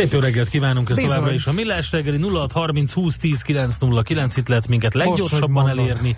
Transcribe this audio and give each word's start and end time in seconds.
Szép 0.00 0.12
jó 0.12 0.18
reggelt 0.18 0.48
kívánunk, 0.48 0.90
ez 0.90 0.96
továbbra 0.96 1.32
is 1.32 1.46
a 1.46 1.52
Millás 1.52 1.92
reggeli 1.92 2.20
0630 2.28 2.92
20 2.92 3.16
10 3.16 3.42
909 3.42 4.36
itt 4.36 4.48
lehet 4.48 4.68
minket 4.68 4.94
leggyorsabban 4.94 5.68
elérni. 5.68 6.16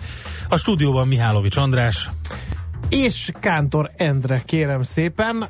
A 0.49 0.57
stúdióban 0.57 1.07
Mihálovics 1.07 1.57
András. 1.57 2.09
És 2.89 3.31
Kántor 3.39 3.91
Endre, 3.97 4.41
kérem 4.45 4.81
szépen, 4.81 5.47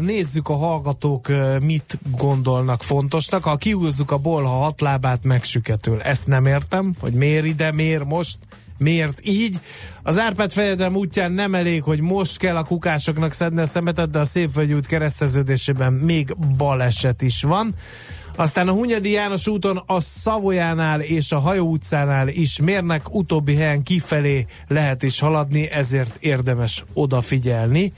nézzük 0.00 0.48
a 0.48 0.56
hallgatók 0.56 1.28
mit 1.60 1.98
gondolnak 2.16 2.82
fontosnak. 2.82 3.44
Ha 3.44 3.56
kiúzzuk 3.56 4.10
a 4.10 4.18
bolha 4.18 4.58
hatlábát, 4.58 5.24
megsüketül. 5.24 6.00
Ezt 6.00 6.26
nem 6.26 6.46
értem, 6.46 6.94
hogy 7.00 7.12
miért 7.12 7.44
ide, 7.44 7.72
miért 7.72 8.04
most, 8.04 8.38
miért 8.78 9.20
így. 9.22 9.60
Az 10.02 10.18
Árpád 10.18 10.52
fejedelem 10.52 10.96
útján 10.96 11.32
nem 11.32 11.54
elég, 11.54 11.82
hogy 11.82 12.00
most 12.00 12.38
kell 12.38 12.56
a 12.56 12.64
kukásoknak 12.64 13.32
szedni 13.32 13.60
a 13.60 13.66
szemetet, 13.66 14.10
de 14.10 14.18
a 14.18 14.24
Szépvölgyi 14.24 14.72
út 14.72 14.86
kereszteződésében 14.86 15.92
még 15.92 16.36
baleset 16.56 17.22
is 17.22 17.42
van. 17.42 17.74
Aztán 18.36 18.68
a 18.68 18.72
Hunyadi 18.72 19.10
János 19.10 19.46
úton 19.46 19.82
a 19.86 20.00
Szavolyánál 20.00 21.00
és 21.00 21.32
a 21.32 21.38
Hajó 21.38 21.70
utcánál 21.70 22.28
is 22.28 22.60
mérnek, 22.60 23.14
utóbbi 23.14 23.54
helyen 23.54 23.82
kifelé 23.82 24.46
lehet 24.68 25.02
is 25.02 25.20
haladni, 25.20 25.70
ezért 25.70 26.16
érdemes 26.20 26.84
odafigyelni 26.92 27.92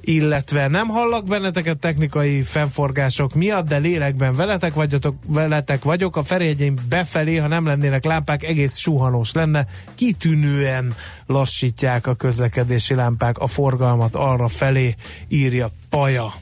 illetve 0.00 0.68
nem 0.68 0.88
hallak 0.88 1.24
benneteket 1.24 1.78
technikai 1.78 2.42
fennforgások 2.42 3.34
miatt, 3.34 3.68
de 3.68 3.76
lélekben 3.76 4.34
veletek, 4.34 4.74
vagyok, 4.74 5.14
veletek 5.26 5.84
vagyok. 5.84 6.16
A 6.16 6.22
Ferihegyén 6.22 6.78
befelé, 6.88 7.36
ha 7.36 7.46
nem 7.46 7.66
lennének 7.66 8.04
lámpák, 8.04 8.42
egész 8.42 8.76
suhanós 8.76 9.32
lenne. 9.32 9.66
Kitűnően 9.94 10.94
lassítják 11.26 12.06
a 12.06 12.14
közlekedési 12.14 12.94
lámpák 12.94 13.38
a 13.38 13.46
forgalmat 13.46 14.14
arra 14.14 14.48
felé, 14.48 14.94
írja 15.28 15.70
Paja. 15.90 16.32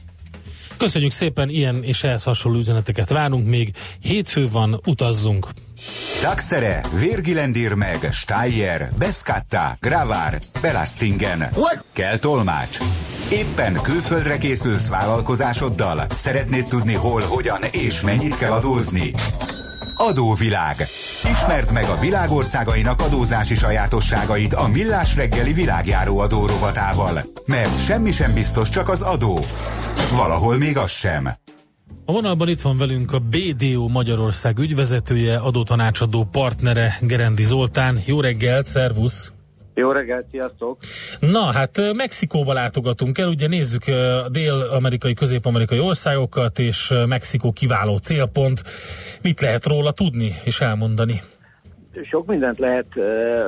Köszönjük 0.77 1.11
szépen, 1.11 1.49
ilyen 1.49 1.83
és 1.83 2.03
ehhez 2.03 2.23
hasonló 2.23 2.57
üzeneteket 2.57 3.09
várunk 3.09 3.47
még. 3.47 3.73
Hétfő 3.99 4.49
van, 4.49 4.81
utazzunk! 4.85 5.47
Taxere, 6.21 6.81
Virgilendir 6.99 7.73
meg, 7.73 8.07
Steyer, 8.11 8.91
Beskatta, 8.97 9.77
Gravár, 9.79 10.39
Belastingen. 10.61 11.49
Kell 11.93 12.17
tolmács. 12.17 12.77
Éppen 13.31 13.73
külföldre 13.81 14.37
készülsz 14.37 14.89
vállalkozásoddal? 14.89 16.05
Szeretnéd 16.09 16.63
tudni 16.63 16.93
hol, 16.93 17.21
hogyan 17.21 17.61
és 17.71 18.01
mennyit 18.01 18.37
kell 18.37 18.51
adózni? 18.51 19.11
Adóvilág. 19.95 20.75
Ismerd 21.31 21.71
meg 21.71 21.83
a 21.83 21.99
világországainak 21.99 23.01
adózási 23.01 23.55
sajátosságait 23.55 24.53
a 24.53 24.67
Millás 24.67 25.15
reggeli 25.15 25.53
világjáró 25.53 26.19
adó 26.19 26.45
rovatával. 26.45 27.21
Mert 27.45 27.85
semmi 27.85 28.11
sem 28.11 28.33
biztos, 28.33 28.69
csak 28.69 28.89
az 28.89 29.01
adó. 29.01 29.39
Valahol 30.11 30.57
még 30.57 30.77
az 30.77 30.91
sem. 30.91 31.29
A 32.05 32.11
vonalban 32.11 32.47
itt 32.47 32.61
van 32.61 32.77
velünk 32.77 33.11
a 33.11 33.19
BDO 33.19 33.87
Magyarország 33.87 34.57
ügyvezetője, 34.57 35.37
adótanácsadó 35.37 36.23
partnere 36.31 36.97
Gerendi 37.01 37.43
Zoltán. 37.43 37.99
Jó 38.05 38.21
reggelt, 38.21 38.67
szervusz! 38.67 39.31
Jó 39.79 39.91
reggelt, 39.91 40.25
sziasztok! 40.31 40.77
Na, 41.19 41.51
hát 41.51 41.93
Mexikóba 41.93 42.53
látogatunk 42.53 43.17
el, 43.17 43.27
ugye 43.27 43.47
nézzük 43.47 43.83
a 43.87 44.29
dél-amerikai, 44.29 45.13
közép-amerikai 45.13 45.79
országokat, 45.79 46.59
és 46.59 46.93
Mexikó 47.07 47.51
kiváló 47.51 47.97
célpont. 47.97 48.63
Mit 49.21 49.41
lehet 49.41 49.65
róla 49.65 49.91
tudni 49.91 50.35
és 50.43 50.61
elmondani? 50.61 51.21
Sok 52.09 52.25
mindent 52.27 52.59
lehet 52.59 52.85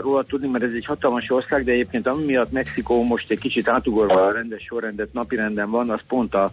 róla 0.01 0.23
tudni, 0.23 0.47
mert 0.47 0.63
ez 0.63 0.73
egy 0.73 0.85
hatalmas 0.85 1.29
ország, 1.29 1.63
de 1.63 1.71
egyébként 1.71 2.07
ami 2.07 2.25
miatt 2.25 2.51
Mexikó 2.51 3.03
most 3.03 3.31
egy 3.31 3.39
kicsit 3.39 3.67
átugorva 3.67 4.25
a 4.25 4.31
rendes 4.31 4.63
sorrendet 4.63 5.13
napirenden 5.13 5.69
van, 5.69 5.89
az 5.89 5.99
pont 6.07 6.33
a 6.33 6.51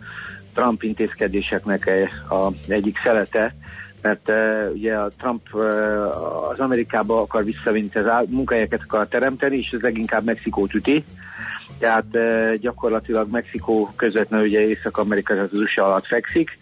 Trump 0.54 0.82
intézkedéseknek 0.82 1.90
a 2.30 2.48
egyik 2.68 2.98
szelete, 3.02 3.54
mert 4.02 4.28
uh, 4.28 4.72
ugye 4.74 4.94
a 4.94 5.08
Trump 5.18 5.42
uh, 5.52 6.50
az 6.50 6.58
Amerikába 6.58 7.20
akar 7.20 7.44
visszavinni, 7.44 7.90
az 7.94 8.26
munkahelyeket 8.28 8.82
akar 8.84 9.08
teremteni, 9.08 9.56
és 9.58 9.70
ez 9.70 9.80
leginkább 9.80 10.24
Mexikót 10.24 10.74
üti. 10.74 11.04
Tehát 11.78 12.06
uh, 12.12 12.54
gyakorlatilag 12.54 13.30
Mexikó 13.30 13.90
közvetlenül 13.96 14.46
ugye 14.46 14.60
Észak-Amerika 14.60 15.34
az 15.34 15.52
USA 15.52 15.84
alatt 15.84 16.06
fekszik, 16.06 16.58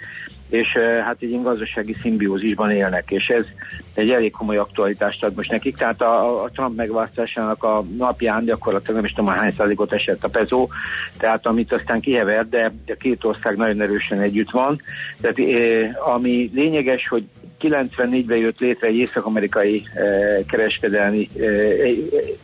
és 0.48 0.66
hát 1.04 1.16
egy 1.20 1.28
ilyen 1.28 1.42
gazdasági 1.42 1.96
szimbiózisban 2.02 2.70
élnek, 2.70 3.10
és 3.10 3.26
ez 3.26 3.44
egy 3.94 4.10
elég 4.10 4.32
komoly 4.32 4.56
aktualitást 4.56 5.24
ad 5.24 5.34
most 5.34 5.50
nekik. 5.50 5.76
Tehát 5.76 6.02
a, 6.02 6.42
a 6.42 6.50
Trump 6.50 6.76
megválasztásának 6.76 7.62
a 7.62 7.84
napján 7.96 8.44
gyakorlatilag 8.44 8.96
nem 8.96 9.04
is 9.04 9.12
tudom 9.12 9.34
hány 9.34 9.50
százalékot 9.50 9.92
esett 9.92 10.24
a 10.24 10.28
pezó, 10.28 10.68
tehát 11.18 11.46
amit 11.46 11.72
aztán 11.72 12.00
kihevert, 12.00 12.48
de 12.48 12.72
a 12.86 12.94
két 12.98 13.24
ország 13.24 13.56
nagyon 13.56 13.80
erősen 13.80 14.20
együtt 14.20 14.50
van. 14.50 14.80
Tehát 15.20 15.38
ami 16.14 16.50
lényeges, 16.54 17.08
hogy 17.08 17.24
94-ben 17.60 18.38
jött 18.38 18.58
létre 18.58 18.86
egy 18.86 18.94
észak-amerikai 18.94 19.82
eh, 19.94 20.44
kereskedelmi 20.48 21.28
eh, 21.38 21.92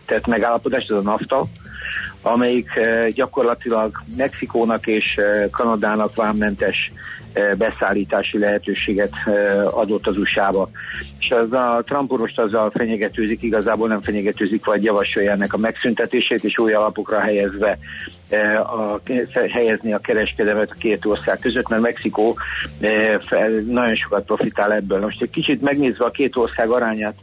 tehát 0.06 0.26
megállapodás, 0.26 0.84
ez 0.88 0.96
a 0.96 1.02
NAFTA, 1.02 1.46
amelyik 2.22 2.68
eh, 2.74 3.08
gyakorlatilag 3.08 4.02
Mexikónak 4.16 4.86
és 4.86 5.16
eh, 5.16 5.48
Kanadának 5.50 6.16
vámmentes 6.16 6.92
Eh, 7.32 7.54
beszállítási 7.54 8.38
lehetőséget 8.38 9.12
eh, 9.24 9.78
adott 9.78 10.06
az 10.06 10.16
USA-ba. 10.16 10.70
És 11.18 11.30
az 11.30 11.52
a 11.52 11.82
Trump 11.86 12.18
most 12.18 12.38
azzal 12.38 12.70
fenyegetőzik, 12.70 13.42
igazából 13.42 13.88
nem 13.88 14.00
fenyegetőzik, 14.00 14.64
vagy 14.64 14.84
javasolja 14.84 15.30
ennek 15.30 15.52
a 15.52 15.56
megszüntetését, 15.56 16.44
és 16.44 16.58
új 16.58 16.72
alapokra 16.72 17.20
helyezve 17.20 17.78
a, 18.56 19.00
helyezni 19.50 19.92
a 19.92 19.98
kereskedelmet 19.98 20.70
a 20.70 20.78
két 20.78 21.04
ország 21.04 21.38
között, 21.38 21.68
mert 21.68 21.82
Mexikó 21.82 22.36
nagyon 23.66 23.96
sokat 23.96 24.24
profitál 24.24 24.72
ebből. 24.72 25.00
Most 25.00 25.22
egy 25.22 25.30
kicsit 25.30 25.62
megnézve 25.62 26.04
a 26.04 26.10
két 26.10 26.36
ország 26.36 26.68
arányát, 26.70 27.14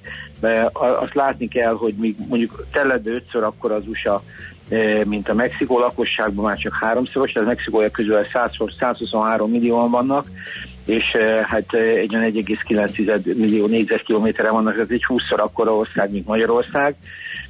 azt 0.72 1.14
látni 1.14 1.48
kell, 1.48 1.74
hogy 1.74 1.94
még 1.94 2.16
mondjuk 2.28 2.66
teledő 2.72 3.14
ötször 3.16 3.44
akkor 3.44 3.72
az 3.72 3.88
USA 3.88 4.24
mint 5.06 5.30
a 5.30 5.34
Mexikó 5.34 5.80
lakosságban 5.80 6.46
már 6.46 6.58
csak 6.58 6.78
háromszoros, 6.80 7.32
tehát 7.32 7.48
Mexikója 7.48 7.90
közül 7.90 8.26
100, 8.34 8.52
123 8.80 9.52
millióan 9.52 9.92
vannak, 9.92 10.26
és 10.86 11.14
e, 11.14 11.46
hát 11.48 11.74
e, 11.74 11.78
egy 11.78 12.16
olyan 12.16 12.32
1,9 12.32 13.38
millió 13.38 13.68
négyzetkilométerre 13.68 14.52
vannak, 14.52 14.80
ez 14.80 14.88
egy 14.90 15.06
20-szor 15.08 15.40
akkora 15.40 15.76
ország, 15.76 16.12
mint 16.12 16.28
Magyarország, 16.28 16.96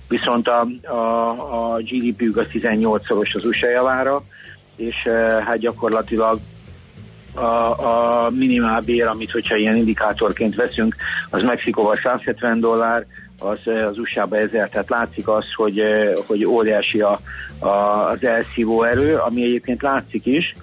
viszont 0.07 0.47
a, 0.47 0.67
a, 0.83 1.73
a 1.73 1.77
GDP-ük 1.77 2.37
az 2.37 2.45
18-szoros 2.53 3.35
az 3.35 3.45
USA 3.45 3.69
javára, 3.69 4.23
és 4.75 4.95
hát 5.45 5.57
gyakorlatilag 5.57 6.39
a, 7.33 7.45
a 8.25 8.29
minimálbér, 8.29 9.05
amit 9.05 9.31
hogyha 9.31 9.55
ilyen 9.55 9.75
indikátorként 9.75 10.55
veszünk, 10.55 10.95
az 11.29 11.41
Mexikóval 11.41 11.99
170 12.03 12.59
dollár, 12.59 13.05
az, 13.39 13.57
eh, 13.65 13.87
az 13.87 13.97
USA-ba 13.97 14.37
ezzel, 14.37 14.69
tehát 14.69 14.89
látszik 14.89 15.27
az, 15.27 15.45
hogy, 15.55 15.79
eh, 15.79 16.13
hogy 16.27 16.45
óriási 16.45 17.01
a, 17.01 17.19
a, 17.59 17.67
az 18.09 18.23
elszívó 18.23 18.83
erő, 18.83 19.15
ami 19.15 19.43
egyébként 19.43 19.81
látszik 19.81 20.25
is. 20.25 20.55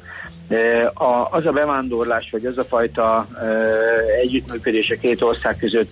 Eh, 0.48 0.86
a, 0.94 1.28
az 1.30 1.46
a 1.46 1.52
bevándorlás, 1.52 2.28
vagy 2.32 2.44
az 2.44 2.58
a 2.58 2.64
fajta 2.64 3.26
együttműködés 4.22 4.90
a 4.90 5.00
két 5.00 5.22
ország 5.22 5.56
között 5.56 5.90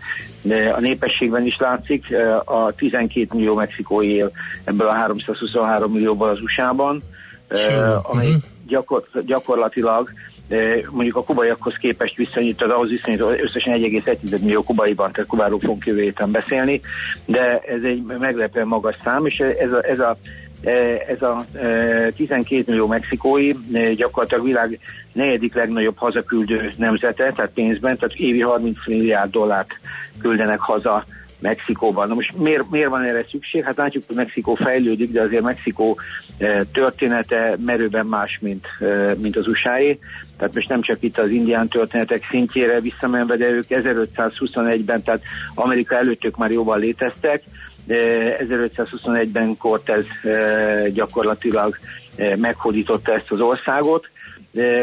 a 0.74 0.80
népességben 0.80 1.44
is 1.44 1.56
látszik. 1.58 2.16
A 2.44 2.72
12 2.72 3.26
millió 3.32 3.54
mexikói 3.54 4.14
él 4.14 4.30
ebből 4.64 4.86
a 4.86 4.92
323 4.92 5.92
millióból 5.92 6.28
az 6.28 6.40
USA-ban, 6.40 7.02
amely 8.02 8.28
mhm. 8.28 8.36
gyakor, 8.66 9.04
gyakorlatilag 9.26 10.10
mondjuk 10.90 11.16
a 11.16 11.22
kubaiakhoz 11.22 11.74
képest 11.74 12.16
viszonyítod, 12.16 12.70
ahhoz 12.70 12.88
viszonyítod 12.88 13.40
összesen 13.40 13.80
1,1 13.80 14.40
millió 14.40 14.62
kubaiban, 14.62 15.12
tehát 15.12 15.28
Kubáról 15.28 15.58
fogunk 15.58 15.86
jövő 15.86 16.00
héten 16.02 16.30
beszélni, 16.30 16.80
de 17.24 17.58
ez 17.58 17.82
egy 17.82 18.02
meglepően 18.02 18.66
magas 18.66 18.96
szám, 19.04 19.26
és 19.26 19.36
ez 19.38 19.70
a, 19.72 19.84
ez 19.86 19.98
a 19.98 20.16
ez 21.08 21.22
a 21.22 21.44
12 22.16 22.62
millió 22.66 22.86
mexikói 22.86 23.52
gyakorlatilag 23.96 24.44
világ 24.44 24.78
negyedik 25.12 25.54
legnagyobb 25.54 25.96
hazaküldő 25.96 26.72
nemzete, 26.76 27.32
tehát 27.32 27.50
pénzben, 27.54 27.96
tehát 27.96 28.14
évi 28.14 28.40
30 28.40 28.76
milliárd 28.86 29.30
dollárt 29.30 29.70
küldenek 30.20 30.60
haza 30.60 31.04
Mexikóban. 31.44 32.08
Na 32.08 32.14
most 32.14 32.36
miért, 32.36 32.70
miért 32.70 32.88
van 32.88 33.02
erre 33.02 33.26
szükség? 33.30 33.64
Hát 33.64 33.76
látjuk, 33.76 34.04
hogy 34.06 34.16
Mexikó 34.16 34.54
fejlődik, 34.54 35.12
de 35.12 35.22
azért 35.22 35.42
Mexikó 35.42 35.98
története 36.72 37.56
merőben 37.64 38.06
más, 38.06 38.38
mint, 38.40 38.66
mint 39.16 39.36
az 39.36 39.46
usa 39.46 39.78
-é. 39.78 39.98
Tehát 40.38 40.54
most 40.54 40.68
nem 40.68 40.80
csak 40.80 40.96
itt 41.00 41.18
az 41.18 41.28
indián 41.28 41.68
történetek 41.68 42.26
szintjére 42.30 42.80
visszamenve, 42.80 43.36
de 43.36 43.48
ők 43.48 43.64
1521-ben, 43.68 45.02
tehát 45.02 45.22
Amerika 45.54 45.96
előtt 45.96 46.24
ők 46.24 46.36
már 46.36 46.50
jóval 46.50 46.78
léteztek, 46.78 47.42
1521-ben 47.88 49.56
Cortez 49.56 50.04
gyakorlatilag 50.92 51.78
meghódította 52.36 53.12
ezt 53.12 53.30
az 53.30 53.40
országot, 53.40 54.08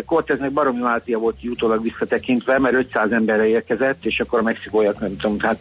Corteznek 0.06 0.52
baromi 0.52 0.82
váltia 0.82 1.18
volt 1.18 1.36
utólag 1.44 1.84
visszatekintve, 1.84 2.60
mert 2.60 2.76
500 2.76 3.12
emberre 3.12 3.48
érkezett, 3.48 4.06
és 4.06 4.20
akkor 4.20 4.40
a 4.40 4.44
mexikóiak 4.44 5.00
nem 5.00 5.18
tudom, 5.18 5.40
hát 5.40 5.58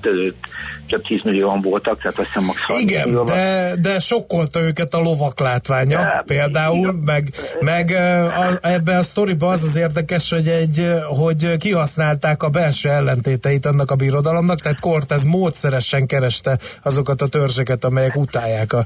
több 0.89 1.03
10 1.03 1.23
millióan 1.23 1.61
voltak, 1.61 2.01
tehát 2.01 2.19
azt 2.19 2.27
hiszem 2.27 2.45
max. 2.45 2.59
Igen, 2.81 3.25
de, 3.25 3.75
de 3.81 3.99
sokkolta 3.99 4.61
őket 4.61 4.95
a 4.95 4.99
lovak 4.99 5.41
látványa 5.41 5.99
de, 5.99 6.23
például, 6.27 6.79
igen. 6.79 6.95
meg, 6.95 7.29
meg 7.61 7.91
a, 7.91 8.59
ebben 8.63 8.99
a 8.99 9.03
sztoriban 9.03 9.51
az 9.51 9.63
az 9.63 9.77
érdekes, 9.77 10.31
hogy, 10.31 10.49
egy, 10.49 10.93
hogy 11.09 11.57
kihasználták 11.57 12.43
a 12.43 12.49
belső 12.49 12.89
ellentéteit 12.89 13.67
annak 13.67 13.91
a 13.91 13.95
birodalomnak, 13.95 14.61
tehát 14.61 14.81
Cortez 14.81 15.25
módszeresen 15.25 16.07
kereste 16.07 16.59
azokat 16.83 17.23
a 17.23 17.27
törzseket, 17.27 17.85
amelyek 17.85 18.17
utálják 18.17 18.73
a, 18.73 18.85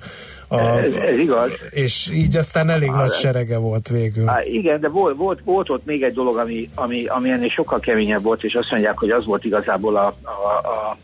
a, 0.49 0.58
ez, 0.58 0.93
ez 0.93 1.19
igaz. 1.19 1.50
És 1.70 2.11
így 2.12 2.37
aztán 2.37 2.70
elég 2.70 2.91
a, 2.91 2.96
nagy 2.96 3.12
serege 3.12 3.56
volt 3.56 3.88
végül. 3.88 4.29
Á, 4.29 4.43
igen, 4.44 4.81
de 4.81 4.88
volt, 4.88 5.17
volt, 5.17 5.41
volt 5.44 5.70
ott 5.70 5.85
még 5.85 6.02
egy 6.02 6.12
dolog, 6.12 6.37
ami, 6.37 6.70
ami, 6.75 7.06
ami 7.06 7.31
ennél 7.31 7.49
sokkal 7.49 7.81
keményebb 7.81 8.23
volt, 8.23 8.44
és 8.44 8.55
azt 8.55 8.70
mondják, 8.70 8.99
hogy 8.99 9.11
az 9.11 9.25
volt 9.25 9.44
igazából 9.44 9.96
a, 9.96 10.06
a, 10.23 10.69
a, 10.69 10.96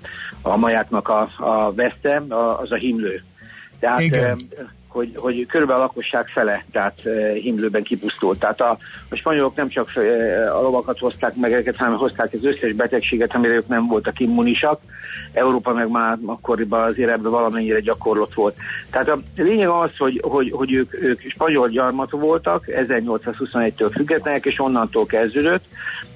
a 0.42 0.56
majáknak 0.56 1.08
a, 1.08 1.28
a 1.36 1.72
veszte, 1.72 2.22
a, 2.28 2.60
az 2.60 2.72
a 2.72 2.76
himlő. 2.76 3.22
Tehát 3.78 4.00
igen 4.00 4.38
hogy, 4.90 5.12
hogy 5.16 5.46
körülbelül 5.46 5.82
a 5.82 5.84
lakosság 5.84 6.26
fele, 6.26 6.64
tehát 6.72 7.00
uh, 7.04 7.32
himlőben 7.32 7.82
kipusztult. 7.82 8.38
Tehát 8.38 8.60
a, 8.60 8.78
a 9.08 9.14
spanyolok 9.14 9.56
nem 9.56 9.68
csak 9.68 9.90
uh, 9.96 10.56
a 10.56 10.60
lovakat 10.60 10.98
hozták 10.98 11.34
meg 11.34 11.52
ezeket, 11.52 11.76
hanem 11.76 11.96
hozták 11.96 12.32
az 12.32 12.44
összes 12.44 12.72
betegséget, 12.72 13.34
amire 13.34 13.52
ők 13.52 13.68
nem 13.68 13.86
voltak 13.86 14.20
immunisak. 14.20 14.80
Európa 15.32 15.72
meg 15.72 15.88
már 15.88 16.18
akkoriban 16.26 16.82
azért 16.82 17.10
ebben 17.10 17.30
valamennyire 17.30 17.80
gyakorlott 17.80 18.34
volt. 18.34 18.56
Tehát 18.90 19.08
a 19.08 19.18
lényeg 19.36 19.68
az, 19.68 19.90
hogy, 19.98 20.20
hogy, 20.22 20.50
hogy 20.50 20.72
ők, 20.72 21.02
ők 21.02 21.20
spanyol 21.20 21.68
gyarmatú 21.68 22.18
voltak, 22.18 22.64
1821-től 22.66 23.90
függetlenek, 23.92 24.46
és 24.46 24.60
onnantól 24.60 25.06
kezdődött 25.06 25.64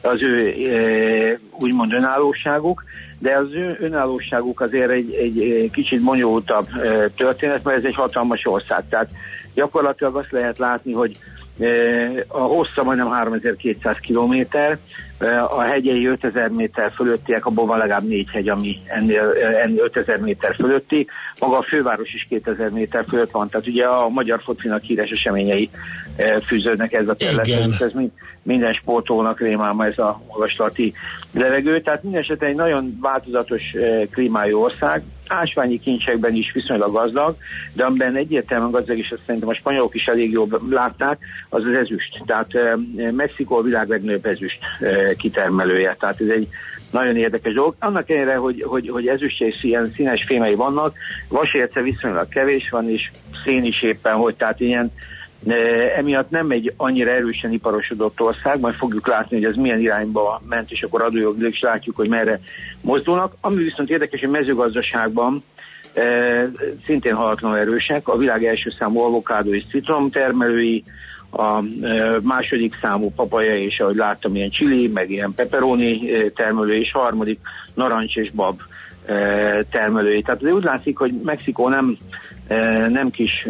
az 0.00 0.22
ő 0.22 0.48
uh, 0.48 1.62
úgymond 1.62 1.92
önállóságuk, 1.92 2.84
de 3.18 3.36
az 3.36 3.54
ő 3.54 3.76
önállóságuk 3.80 4.60
azért 4.60 4.90
egy, 4.90 5.14
egy 5.14 5.68
kicsit 5.72 6.02
bonyolultabb 6.02 6.66
történet, 7.16 7.64
mert 7.64 7.78
ez 7.78 7.84
egy 7.84 7.94
hatalmas 7.94 8.46
ország. 8.46 8.63
Tehát 8.66 9.08
gyakorlatilag 9.54 10.16
azt 10.16 10.32
lehet 10.32 10.58
látni, 10.58 10.92
hogy 10.92 11.16
a 12.26 12.38
hossza 12.38 12.82
majdnem 12.82 13.08
3200 13.08 13.96
kilométer, 13.98 14.78
a 15.48 15.60
hegyei 15.60 16.06
5000 16.06 16.48
méter 16.48 16.92
fölöttiek, 16.94 17.46
abból 17.46 17.66
van 17.66 17.78
legalább 17.78 18.08
négy 18.08 18.28
hegy, 18.32 18.48
ami 18.48 18.76
ennél, 18.86 19.32
ennél 19.62 19.82
5000 19.82 20.18
méter 20.18 20.54
fölötti. 20.54 21.06
Maga 21.40 21.58
a 21.58 21.62
főváros 21.62 22.12
is 22.14 22.26
2000 22.28 22.70
méter 22.70 23.04
fölött 23.08 23.30
van, 23.30 23.48
tehát 23.48 23.66
ugye 23.66 23.84
a 23.84 24.08
magyar 24.08 24.40
focinak 24.42 24.82
híres 24.82 25.10
eseményei 25.10 25.70
fűződnek 26.46 26.92
ez 26.92 27.08
a 27.08 27.14
területhez. 27.14 27.80
Ez 27.80 27.92
minden 28.42 28.72
sportolónak 28.72 29.40
rémálma 29.40 29.86
ez 29.86 29.98
a 29.98 30.22
magaslati 30.28 30.92
levegő. 31.32 31.80
Tehát 31.80 32.02
minden 32.02 32.20
esetben 32.22 32.48
egy 32.48 32.56
nagyon 32.56 32.98
változatos 33.00 33.62
klímájú 34.10 34.58
ország, 34.58 35.02
ásványi 35.28 35.80
kincsekben 35.80 36.34
is 36.34 36.52
viszonylag 36.52 36.92
gazdag, 36.92 37.36
de 37.72 37.84
amiben 37.84 38.16
egyértelműen 38.16 38.70
gazdag, 38.70 38.98
és 38.98 39.10
azt 39.10 39.22
szerintem 39.26 39.50
a 39.50 39.54
spanyolok 39.54 39.94
is 39.94 40.04
elég 40.04 40.30
jól 40.30 40.48
látták, 40.70 41.18
az 41.48 41.62
az 41.64 41.76
ezüst. 41.76 42.22
Tehát 42.26 42.48
Mexikó 43.12 43.56
a 43.56 43.62
világ 43.62 43.88
legnagyobb 43.88 44.26
ezüst 44.26 44.58
kitermelője. 45.16 45.96
Tehát 45.98 46.20
ez 46.20 46.28
egy 46.28 46.48
nagyon 46.90 47.16
érdekes 47.16 47.52
dolog. 47.52 47.74
Annak 47.78 48.10
ellenére, 48.10 48.36
hogy, 48.36 48.62
hogy, 48.62 48.88
hogy 48.88 49.06
ezüst 49.06 49.40
és 49.40 49.64
ilyen 49.64 49.92
színes 49.94 50.24
fémei 50.26 50.54
vannak, 50.54 50.96
vasérce 51.28 51.82
viszonylag 51.82 52.28
kevés 52.28 52.68
van, 52.70 52.88
és 52.88 53.10
szén 53.44 53.64
is 53.64 53.82
éppen, 53.82 54.14
hogy 54.14 54.34
tehát 54.34 54.60
ilyen 54.60 54.92
Emiatt 55.96 56.30
nem 56.30 56.50
egy 56.50 56.72
annyira 56.76 57.10
erősen 57.10 57.52
iparosodott 57.52 58.20
ország, 58.20 58.60
majd 58.60 58.74
fogjuk 58.74 59.06
látni, 59.06 59.36
hogy 59.36 59.44
ez 59.44 59.56
milyen 59.56 59.80
irányba 59.80 60.42
ment, 60.48 60.70
és 60.70 60.82
akkor 60.82 61.02
adójogilag 61.02 61.52
is 61.52 61.60
látjuk, 61.60 61.96
hogy 61.96 62.08
merre 62.08 62.40
mozdulnak. 62.80 63.34
Ami 63.40 63.62
viszont 63.62 63.90
érdekes, 63.90 64.20
hogy 64.20 64.28
mezőgazdaságban 64.28 65.44
szintén 66.86 67.14
halatlanul 67.14 67.58
erősek, 67.58 68.08
a 68.08 68.16
világ 68.16 68.44
első 68.44 68.72
számú 68.78 69.00
avokádó 69.00 69.54
és 69.54 69.64
citromtermelői, 69.70 70.82
a 71.30 71.62
e, 71.82 72.18
második 72.22 72.78
számú 72.82 73.10
papaja, 73.10 73.56
és 73.56 73.78
ahogy 73.78 73.96
láttam, 73.96 74.36
ilyen 74.36 74.50
csili, 74.50 74.88
meg 74.88 75.10
ilyen 75.10 75.34
pepperoni 75.34 76.00
termelő, 76.34 76.74
és 76.74 76.90
harmadik 76.92 77.40
narancs 77.74 78.16
és 78.16 78.30
bab 78.30 78.60
termelői. 79.70 80.22
Tehát 80.22 80.42
úgy 80.42 80.62
látszik, 80.62 80.98
hogy 80.98 81.12
Mexikó 81.24 81.68
nem 81.68 81.96
nem 82.88 83.10
kis, 83.10 83.46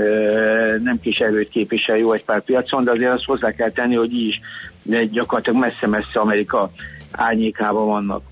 nem 0.83 1.01
kis 1.03 1.19
erőt 1.19 1.49
képvisel 1.49 1.97
jó 1.97 2.13
egy 2.13 2.25
pár 2.25 2.41
piacon, 2.41 2.85
de 2.85 2.91
azért 2.91 3.13
azt 3.13 3.25
hozzá 3.25 3.51
kell 3.51 3.71
tenni, 3.71 3.95
hogy 3.95 4.13
így 4.13 4.29
is 4.29 4.41
gyakorlatilag 5.11 5.61
messze-messze 5.61 6.21
Amerika 6.21 6.71
árnyékában 7.11 7.87
vannak. 7.87 8.23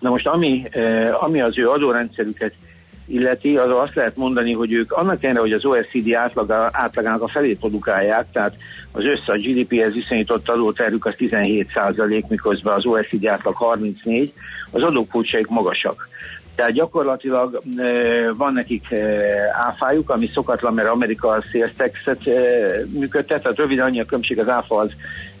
Na 0.00 0.10
most 0.10 0.26
ami, 0.26 0.64
ami 1.20 1.40
az 1.40 1.58
ő 1.58 1.68
adórendszerüket 1.68 2.52
illeti, 3.06 3.56
az 3.56 3.70
azt 3.70 3.94
lehet 3.94 4.16
mondani, 4.16 4.52
hogy 4.52 4.72
ők 4.72 4.92
annak 4.92 5.22
ellenére, 5.22 5.40
hogy 5.40 5.52
az 5.52 5.64
OECD 5.64 6.12
átlag, 6.12 6.50
átlagának 6.72 7.22
a 7.22 7.28
felét 7.28 7.58
produkálják, 7.58 8.26
tehát 8.32 8.54
az 8.92 9.04
össze 9.04 9.32
a 9.32 9.36
GDP-hez 9.36 9.92
viszonyított 9.92 10.48
adóterük 10.48 11.06
az 11.06 11.14
17 11.16 11.70
százalék, 11.74 12.26
miközben 12.28 12.74
az 12.74 12.86
OECD 12.86 13.26
átlag 13.26 13.54
34, 13.54 14.32
az 14.70 14.82
adókulcsaik 14.82 15.46
magasak. 15.46 16.08
Tehát 16.60 16.74
gyakorlatilag 16.74 17.62
van 18.36 18.52
nekik 18.52 18.94
áfájuk, 19.52 20.10
ami 20.10 20.30
szokatlan, 20.34 20.74
mert 20.74 20.88
Amerika 20.88 21.28
a 21.28 21.42
sales 21.52 21.72
tax-et 21.76 22.24
működtet, 22.92 23.42
tehát 23.42 23.58
rövid 23.58 23.78
annyi 23.78 24.00
a 24.00 24.04
különbség 24.04 24.38
az 24.38 24.48
áfa 24.48 24.76
az 24.76 24.90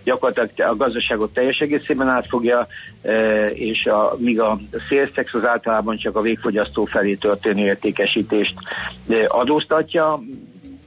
gyakorlatilag 0.04 0.70
a 0.70 0.76
gazdaságot 0.76 1.32
teljes 1.32 1.58
egészében 1.58 2.08
átfogja, 2.08 2.66
és 3.52 3.84
a, 3.84 4.14
míg 4.18 4.40
a 4.40 4.58
sales 4.88 5.10
tax 5.10 5.34
az 5.34 5.46
általában 5.46 5.96
csak 5.96 6.16
a 6.16 6.20
végfogyasztó 6.20 6.84
felé 6.84 7.14
történő 7.14 7.64
értékesítést 7.64 8.54
adóztatja, 9.26 10.22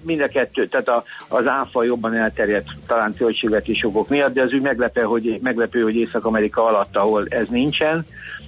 mind 0.03 0.21
a 0.21 0.27
kettő, 0.27 0.67
tehát 0.67 0.87
a, 0.87 1.03
az 1.27 1.47
áfa 1.47 1.83
jobban 1.83 2.13
elterjedt 2.13 2.67
talán 2.87 3.13
költségvetés 3.17 3.83
okok 3.83 4.09
miatt, 4.09 4.33
de 4.33 4.41
az 4.41 4.53
úgy 4.53 4.61
meglepő, 4.61 5.01
hogy, 5.01 5.39
meglepő, 5.41 5.81
hogy 5.81 5.95
Észak-Amerika 5.95 6.67
alatt, 6.67 6.95
ahol 6.97 7.25
ez 7.29 7.49
nincsen, 7.49 8.05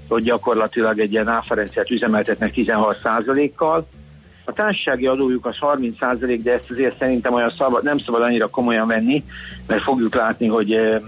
hogy 0.07 0.23
gyakorlatilag 0.23 0.99
egy 0.99 1.11
ilyen 1.11 1.27
áfarendszert 1.27 1.91
üzemeltetnek 1.91 2.53
16%-kal. 2.55 3.87
A 4.47 4.51
társasági 4.51 5.07
adójuk 5.07 5.45
az 5.45 5.55
30%, 5.59 6.39
de 6.43 6.51
ezt 6.51 6.71
azért 6.71 6.97
szerintem 6.97 7.33
olyan 7.33 7.53
szabad, 7.57 7.83
nem 7.83 7.99
szabad 7.99 8.21
annyira 8.21 8.47
komolyan 8.47 8.87
venni, 8.87 9.23
mert 9.67 9.81
fogjuk 9.81 10.15
látni, 10.15 10.47
hogy 10.47 10.71
e, 10.71 10.81
e, 10.83 11.01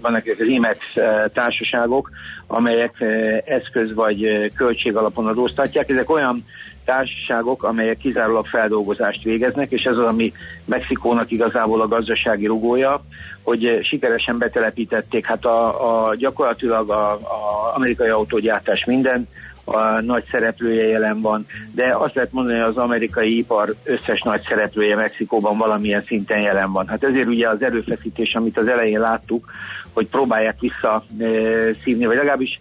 vannak 0.00 0.26
az 0.38 0.46
IMEX 0.46 0.78
e, 0.94 1.28
társaságok, 1.28 2.10
amelyek 2.46 3.04
eszköz 3.44 3.94
vagy 3.94 4.50
költség 4.56 4.96
alapon 4.96 5.26
adóztatják. 5.26 5.88
Ezek 5.88 6.10
olyan 6.10 6.44
társaságok, 6.84 7.62
amelyek 7.62 7.96
kizárólag 7.96 8.46
feldolgozást 8.46 9.22
végeznek, 9.22 9.70
és 9.70 9.82
ez 9.82 9.96
az, 9.96 10.04
ami 10.04 10.32
Mexikónak 10.64 11.30
igazából 11.30 11.80
a 11.80 11.88
gazdasági 11.88 12.46
rugója, 12.46 13.04
hogy 13.42 13.78
sikeresen 13.82 14.38
betelepítették, 14.38 15.26
hát 15.26 15.44
a, 15.44 16.08
a 16.08 16.14
gyakorlatilag 16.14 16.90
a, 16.90 17.12
a 17.12 17.72
amerikai 17.74 18.08
autógyártás 18.08 18.84
minden, 18.84 19.28
a 19.64 20.00
nagy 20.00 20.24
szereplője 20.30 20.86
jelen 20.86 21.20
van, 21.20 21.46
de 21.74 21.94
azt 21.96 22.14
lehet 22.14 22.32
mondani, 22.32 22.58
hogy 22.58 22.68
az 22.68 22.76
amerikai 22.76 23.36
ipar 23.36 23.74
összes 23.84 24.22
nagy 24.22 24.42
szereplője 24.48 24.96
Mexikóban 24.96 25.58
valamilyen 25.58 26.04
szinten 26.06 26.40
jelen 26.40 26.72
van. 26.72 26.88
Hát 26.88 27.04
ezért 27.04 27.26
ugye 27.26 27.48
az 27.48 27.62
erőfeszítés, 27.62 28.34
amit 28.34 28.58
az 28.58 28.66
elején 28.66 29.00
láttuk, 29.00 29.50
hogy 29.92 30.06
próbálják 30.06 30.60
vissza 30.60 31.04
e, 31.18 31.26
szívni, 31.84 32.06
vagy 32.06 32.16
legalábbis 32.16 32.60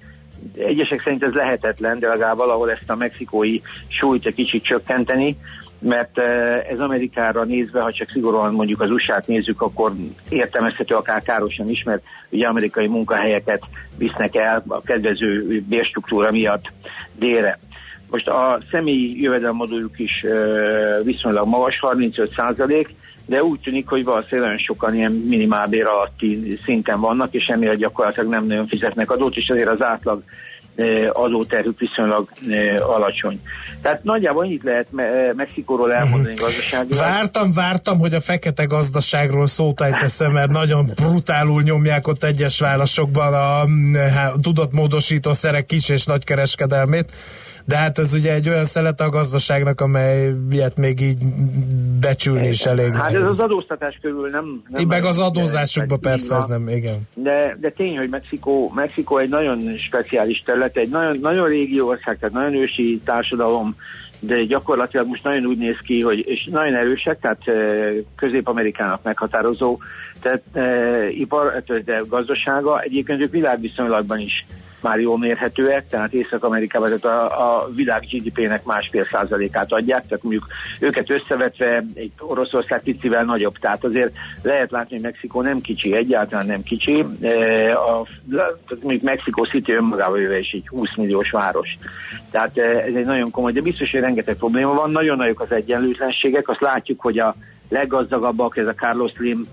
egyesek 0.58 1.02
szerint 1.02 1.24
ez 1.24 1.34
lehetetlen, 1.34 2.00
de 2.00 2.08
legalább 2.08 2.38
valahol 2.38 2.72
ezt 2.72 2.90
a 2.90 2.96
mexikói 2.96 3.60
súlyt 3.88 4.26
egy 4.26 4.34
kicsit 4.34 4.64
csökkenteni, 4.64 5.38
mert 5.82 6.18
eh, 6.18 6.60
ez 6.70 6.80
Amerikára 6.80 7.44
nézve, 7.44 7.82
ha 7.82 7.92
csak 7.92 8.10
szigorúan 8.12 8.54
mondjuk 8.54 8.82
az 8.82 8.92
USA-t 8.92 9.28
nézzük, 9.28 9.62
akkor 9.62 9.92
értelmezhető 10.30 10.96
akár 10.96 11.22
károsan 11.22 11.70
is, 11.70 11.84
mert 11.84 12.02
ugye 12.30 12.48
amerikai 12.48 12.88
munkahelyeket 12.88 13.64
visznek 13.98 14.36
el 14.36 14.64
a 14.68 14.82
kedvező 14.82 15.62
bérstruktúra 15.68 16.32
miatt 16.32 16.72
délre. 17.16 17.60
Most 18.10 18.28
a 18.28 18.62
személyi 18.72 19.22
jövedelmadójuk 19.22 20.00
is 20.00 20.24
eh, 20.24 21.04
viszonylag 21.04 21.48
magas, 21.48 21.80
35 21.80 22.34
százalék, 22.36 22.96
de 23.26 23.44
úgy 23.44 23.60
tűnik, 23.60 23.88
hogy 23.88 24.04
valószínűleg 24.04 24.46
nagyon 24.46 24.64
sokan 24.64 24.96
ilyen 24.96 25.12
minimálbér 25.12 25.86
alatti 25.86 26.60
szinten 26.66 27.00
vannak, 27.00 27.34
és 27.34 27.46
emiatt 27.46 27.76
gyakorlatilag 27.76 28.30
nem 28.30 28.46
nagyon 28.46 28.68
fizetnek 28.68 29.12
adót, 29.12 29.36
és 29.36 29.50
azért 29.50 29.68
az 29.68 29.84
átlag 29.84 30.24
adóterhük 31.12 31.80
viszonylag 31.80 32.30
alacsony. 32.80 33.42
Tehát 33.82 34.04
nagyjából 34.04 34.44
ennyit 34.44 34.64
lehet 34.64 34.88
Mexikóról 35.36 35.94
elmondani 35.94 36.34
uh-huh. 36.34 36.48
gazdaságilag. 36.48 37.00
Vártam, 37.00 37.52
vártam, 37.54 38.00
hogy 38.00 38.14
a 38.14 38.20
fekete 38.20 38.64
gazdaságról 38.64 39.48
szót 39.48 39.82
ejteszem, 39.82 40.32
mert 40.32 40.52
nagyon 40.52 40.92
brutálul 40.96 41.62
nyomják 41.62 42.08
ott 42.08 42.24
egyes 42.24 42.60
városokban 42.60 43.34
a, 43.34 43.62
a 43.62 44.40
tudatmódosító 44.42 45.34
szerek 45.34 45.66
kis 45.66 45.90
és 45.90 46.06
nagy 46.06 46.24
kereskedelmét 46.24 47.12
de 47.72 47.78
hát 47.78 48.00
ez 48.00 48.14
ugye 48.14 48.34
egy 48.34 48.50
olyan 48.50 48.64
szelet 48.64 49.02
a 49.02 49.10
gazdaságnak, 49.10 49.82
amely 49.82 50.34
ilyet 50.52 50.78
még 50.78 51.02
így 51.02 51.18
becsülni 52.00 52.48
is 52.48 52.66
elég. 52.66 52.94
Hát 52.94 53.14
ez 53.14 53.22
az 53.22 53.40
adóztatás 53.40 54.00
körül 54.02 54.30
nem... 54.30 54.64
nem 54.68 54.88
meg 54.88 55.06
az 55.06 55.20
adózásukban 55.20 56.00
persze 56.00 56.36
ez 56.36 56.46
nem, 56.46 56.68
igen. 56.68 57.00
De, 57.16 57.58
de 57.60 57.70
tény, 57.70 57.98
hogy 57.98 58.10
Mexikó, 58.10 58.72
Mexikó 58.76 59.18
egy 59.18 59.30
nagyon 59.30 59.78
speciális 59.78 60.42
terület, 60.46 60.78
egy 60.78 60.90
nagyon, 60.90 61.18
nagyon 61.22 61.48
régi 61.48 61.82
ország, 61.82 62.18
tehát 62.20 62.34
nagyon 62.34 62.56
ősi 62.56 63.02
társadalom, 63.06 63.76
de 64.20 64.44
gyakorlatilag 64.44 65.08
most 65.08 65.24
nagyon 65.24 65.46
úgy 65.46 65.58
néz 65.58 65.78
ki, 65.86 66.02
hogy 66.02 66.28
és 66.28 66.48
nagyon 66.52 66.76
erősek, 66.76 67.20
tehát 67.20 67.42
Közép-Amerikának 68.16 69.04
meghatározó, 69.04 69.78
tehát 70.22 70.42
e, 70.54 71.10
ipar, 71.10 71.64
de 71.86 72.02
gazdasága, 72.08 72.82
egyébként 72.82 73.22
ők 73.22 73.32
világviszonylatban 73.32 74.20
is 74.20 74.46
már 74.82 75.00
jól 75.00 75.18
mérhetőek, 75.18 75.88
tehát 75.88 76.14
Észak-Amerikában 76.14 77.00
tehát 77.00 77.06
a, 77.06 77.64
a 77.64 77.70
világ 77.76 78.08
GDP-nek 78.12 78.64
másfél 78.64 79.08
százalékát 79.12 79.72
adják, 79.72 80.02
tehát 80.08 80.24
mondjuk 80.24 80.48
őket 80.80 81.10
összevetve 81.10 81.84
egy 81.94 82.12
Oroszország 82.20 82.82
picivel 82.82 83.24
nagyobb, 83.24 83.58
tehát 83.58 83.84
azért 83.84 84.12
lehet 84.42 84.72
látni, 84.72 84.96
hogy 84.96 85.04
Mexikó 85.04 85.42
nem 85.42 85.60
kicsi, 85.60 85.96
egyáltalán 85.96 86.46
nem 86.46 86.64
kicsi. 86.64 87.06
E, 87.22 87.74
a, 87.74 88.06
tehát 88.30 88.82
mondjuk 88.82 89.02
Mexikó 89.02 89.44
City 89.44 89.72
önmagában 89.72 90.20
jöve 90.20 90.40
is 90.40 90.52
egy 90.52 90.68
20 90.68 90.96
milliós 90.96 91.30
város. 91.30 91.78
Tehát 92.32 92.58
e, 92.58 92.62
ez 92.62 92.94
egy 92.96 93.06
nagyon 93.06 93.32
komoly, 93.32 93.52
de 93.52 93.62
biztos, 93.62 93.92
hogy 93.92 94.00
rengeteg 94.00 94.36
probléma 94.36 94.74
van, 94.74 94.92
nagyon 94.92 95.18
nagyok 95.18 95.40
az 95.40 95.52
egyenlőtlenségek, 95.52 96.50
azt 96.50 96.62
látjuk, 96.62 97.02
hogy 97.02 97.20
a 97.20 97.36
leggazdagabbak, 97.72 98.58
ez 98.58 98.68
a 98.68 98.74
Carlos 98.74 99.12
Slim 99.12 99.48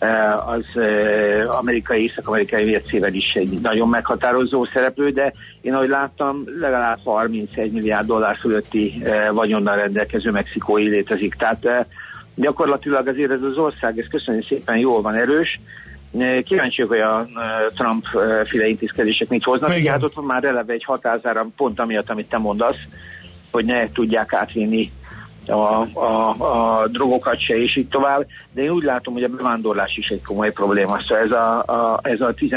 Eh, 0.00 0.48
az 0.48 0.64
eh, 0.74 1.58
amerikai, 1.58 2.02
észak-amerikai 2.02 2.64
vércével 2.64 3.12
is 3.14 3.32
egy 3.34 3.60
nagyon 3.62 3.88
meghatározó 3.88 4.64
szereplő, 4.64 5.10
de 5.10 5.32
én 5.60 5.74
ahogy 5.74 5.88
láttam, 5.88 6.44
legalább 6.58 6.98
31 7.04 7.72
milliárd 7.72 8.06
dollár 8.06 8.36
fölötti 8.36 9.02
eh, 9.02 9.28
vagyonnal 9.32 9.76
rendelkező 9.76 10.30
mexikói 10.30 10.88
létezik. 10.88 11.34
Tehát 11.34 11.86
gyakorlatilag 12.34 13.08
azért 13.08 13.30
ez 13.30 13.42
az 13.42 13.56
ország, 13.56 13.98
ez 13.98 14.06
köszönjük 14.10 14.46
szépen 14.46 14.76
jól 14.76 15.02
van 15.02 15.14
erős, 15.14 15.60
Kíváncsiak, 16.44 16.88
hogy 16.88 17.00
a 17.00 17.26
Trump 17.74 18.04
féle 18.44 18.66
intézkedések 18.66 19.28
mit 19.28 19.44
hoznak. 19.44 19.76
Igen. 19.76 19.92
Hát 19.92 20.02
ott 20.02 20.14
van 20.14 20.24
már 20.24 20.44
eleve 20.44 20.72
egy 20.72 20.84
hatázára, 20.84 21.46
pont 21.56 21.80
amiatt, 21.80 22.10
amit 22.10 22.28
te 22.28 22.38
mondasz, 22.38 22.78
hogy 23.50 23.64
ne 23.64 23.92
tudják 23.92 24.32
átvinni 24.32 24.92
a, 25.46 25.86
a, 25.92 26.34
a 26.38 26.86
drogokat 26.86 27.44
se, 27.44 27.54
és 27.54 27.76
így 27.76 27.88
tovább, 27.88 28.26
de 28.52 28.62
én 28.62 28.70
úgy 28.70 28.84
látom, 28.84 29.14
hogy 29.14 29.22
a 29.22 29.28
bevándorlás 29.28 29.96
is 29.96 30.08
egy 30.08 30.22
komoly 30.22 30.52
probléma. 30.52 30.98
Szóval 31.08 31.24
ez 31.24 31.32
a, 31.32 31.58
a, 31.58 32.00
ez 32.02 32.20
a 32.20 32.34
10, 32.34 32.50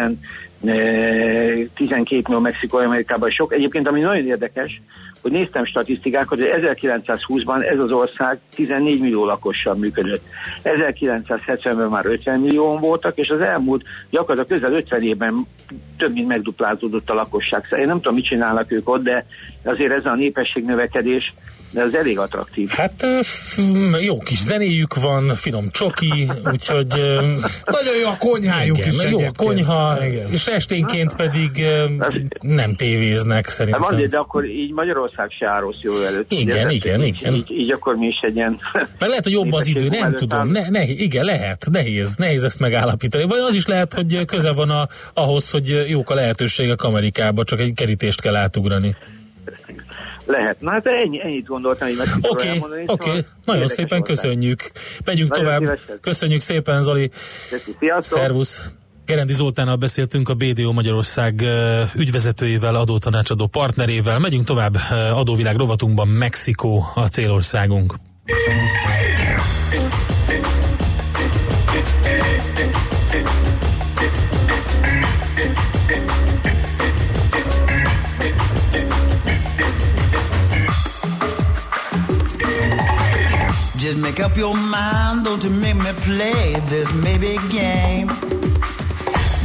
12 1.73 2.21
millió 2.27 2.39
Mexikói 2.39 2.85
Amerikában 2.85 3.29
sok. 3.29 3.53
Egyébként, 3.53 3.87
ami 3.87 3.99
nagyon 3.99 4.25
érdekes, 4.25 4.81
hogy 5.21 5.31
néztem 5.31 5.65
statisztikákat, 5.65 6.39
hogy 6.39 6.49
1920-ban 6.51 7.69
ez 7.69 7.79
az 7.79 7.91
ország 7.91 8.39
14 8.55 8.99
millió 8.99 9.25
lakossal 9.25 9.73
működött. 9.73 10.23
1970-ben 10.63 11.89
már 11.89 12.05
50 12.05 12.39
millióan 12.39 12.79
voltak, 12.79 13.17
és 13.17 13.29
az 13.29 13.41
elmúlt 13.41 13.83
gyakorlatilag 14.09 14.61
közel 14.61 14.77
50 14.77 15.01
évben 15.01 15.47
több 15.97 16.13
mint 16.13 16.27
megduplázódott 16.27 17.09
a 17.09 17.13
lakosság. 17.13 17.63
Szóval 17.63 17.79
én 17.79 17.87
nem 17.87 17.95
tudom, 17.95 18.13
mit 18.13 18.25
csinálnak 18.25 18.71
ők 18.71 18.89
ott, 18.89 19.03
de 19.03 19.25
azért 19.63 19.91
ez 19.91 20.05
a 20.05 20.15
népességnövekedés 20.15 21.33
de 21.73 21.83
az 21.83 21.95
elég 21.95 22.19
attraktív. 22.19 22.69
Hát 22.69 23.07
jó 24.01 24.17
kis 24.17 24.41
zenéjük 24.41 24.95
van, 24.95 25.35
finom 25.35 25.69
csoki, 25.71 26.29
úgyhogy... 26.51 26.87
Nagyon 27.65 27.95
jó 28.01 28.07
a 28.07 28.17
konyhájuk 28.19 28.77
igen, 28.77 28.89
is 28.89 29.03
Jó 29.03 29.19
a 29.19 29.31
konyha, 29.37 30.05
igen. 30.05 30.31
és 30.31 30.47
esténként 30.47 31.15
pedig 31.15 31.49
nem 32.39 32.75
tévéznek 32.75 33.47
szerintem. 33.47 33.81
Hát 33.81 33.91
azért, 33.91 34.09
de 34.09 34.17
akkor 34.17 34.45
így 34.45 34.71
Magyarország 34.71 35.29
se 35.39 35.49
áll 35.49 35.59
rossz 35.59 35.81
jó 35.81 36.01
előtt. 36.01 36.31
Igen, 36.31 36.65
ugye, 36.65 36.71
igen, 36.71 37.01
így, 37.01 37.17
igen. 37.19 37.33
Így, 37.33 37.51
így, 37.51 37.71
akkor 37.71 37.95
mi 37.95 38.07
is 38.07 38.19
egy 38.21 38.35
ilyen... 38.35 38.59
Mert 38.99 39.07
lehet, 39.07 39.23
hogy 39.23 39.33
jobb 39.33 39.51
az 39.51 39.67
idő, 39.67 39.87
nem 39.87 40.15
tudom. 40.15 40.47
Ne, 40.47 40.69
ne, 40.69 40.83
igen, 40.83 41.25
lehet, 41.25 41.67
nehéz, 41.71 42.15
nehéz 42.15 42.43
ezt 42.43 42.59
megállapítani. 42.59 43.25
Vagy 43.25 43.39
az 43.39 43.55
is 43.55 43.65
lehet, 43.65 43.93
hogy 43.93 44.25
köze 44.25 44.53
van 44.53 44.69
a, 44.69 44.87
ahhoz, 45.13 45.51
hogy 45.51 45.67
jók 45.87 46.09
a 46.09 46.13
lehetőségek 46.13 46.81
Amerikába, 46.81 47.43
csak 47.43 47.59
egy 47.59 47.73
kerítést 47.73 48.21
kell 48.21 48.35
átugrani. 48.35 48.95
Lehet. 50.25 50.61
Na 50.61 50.71
hát 50.71 50.85
ennyi, 50.85 51.21
ennyit 51.23 51.45
gondoltam, 51.45 51.87
hogy 51.87 51.97
meg 51.97 52.07
Oké, 52.21 52.57
okay, 52.57 52.83
oké. 52.85 52.91
Okay. 52.91 53.15
Szóval 53.15 53.25
Nagyon 53.45 53.67
szépen 53.67 53.99
voltál. 53.99 54.15
köszönjük. 54.15 54.71
Megyünk 55.05 55.29
Nagyon 55.29 55.45
tovább. 55.45 55.59
Szívesen. 55.59 55.99
Köszönjük 56.01 56.41
szépen, 56.41 56.81
Zoli. 56.81 57.11
Sziasztok. 57.79 58.19
Szervusz. 58.19 58.61
Gerendi 59.05 59.33
Zoltánnal 59.33 59.75
beszéltünk 59.75 60.29
a 60.29 60.33
BDO 60.33 60.71
Magyarország 60.71 61.43
ügyvezetőjével, 61.95 62.75
adótanácsadó 62.75 63.47
partnerével. 63.47 64.19
Megyünk 64.19 64.45
tovább 64.45 64.75
adóvilág 65.13 65.55
rovatunkban, 65.55 66.07
Mexikó 66.07 66.85
a 66.95 67.07
célországunk. 67.07 67.93
Make 84.03 84.19
up 84.19 84.35
your 84.35 84.53
mind, 84.53 85.23
don't 85.23 85.41
you 85.45 85.49
make 85.49 85.77
me 85.77 85.93
play 86.09 86.55
this 86.67 86.91
maybe 86.93 87.37
game. 87.49 88.07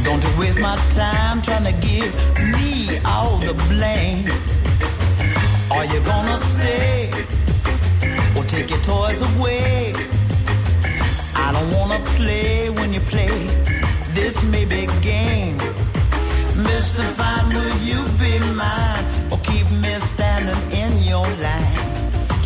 Don't 0.03 0.21
you 0.21 0.31
waste 0.37 0.59
my 0.59 0.75
time 1.01 1.41
trying 1.41 1.63
to 1.63 1.75
give 1.87 2.11
me 2.55 2.99
all 3.05 3.37
the 3.37 3.53
blame. 3.69 4.27
Are 5.71 5.85
you 5.85 5.99
gonna 6.11 6.37
stay 6.37 7.09
or 8.35 8.43
take 8.55 8.69
your 8.69 8.81
toys 8.81 9.21
away? 9.31 9.93
I 11.35 11.47
don't 11.55 11.71
wanna 11.77 12.01
play 12.17 12.69
when 12.69 12.91
you 12.91 12.99
play 12.99 13.37
this 14.13 14.43
maybe 14.43 14.87
game. 15.01 15.57
Mr. 16.67 17.05
Fine, 17.17 17.49
will 17.55 17.77
you 17.89 17.99
be 18.19 18.33
mine 18.55 19.05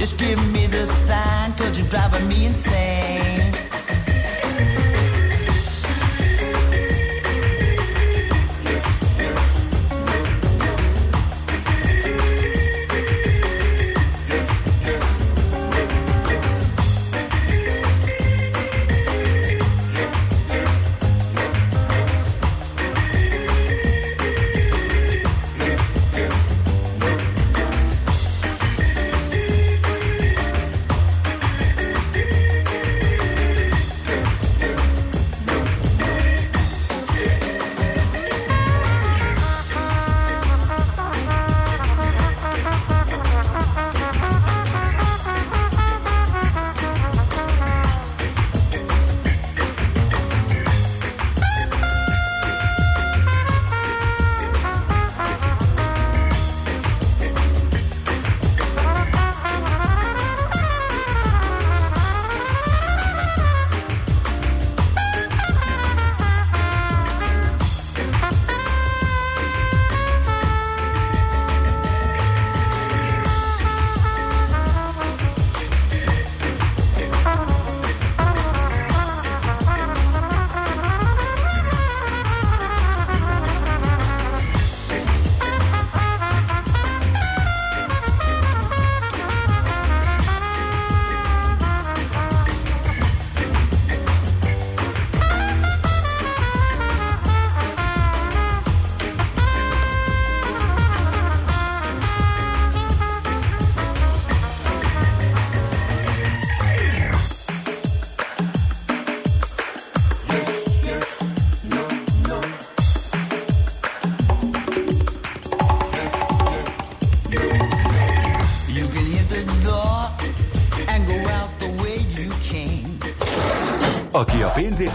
Just 0.04 0.18
give 0.18 0.52
me 0.52 0.68
the 0.68 0.86
sign, 0.86 1.54
cause 1.54 1.80
you're 1.80 1.88
driving 1.88 2.28
me 2.28 2.48
insane. 2.48 3.53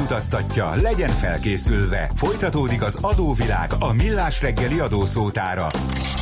Utaztatja, 0.08 0.74
legyen 0.74 1.08
felkészülve. 1.08 2.10
Folytatódik 2.14 2.82
az 2.82 2.98
adóvilág 3.00 3.70
a 3.78 3.92
millás 3.92 4.42
reggeli 4.42 4.78
adószótára. 4.78 5.66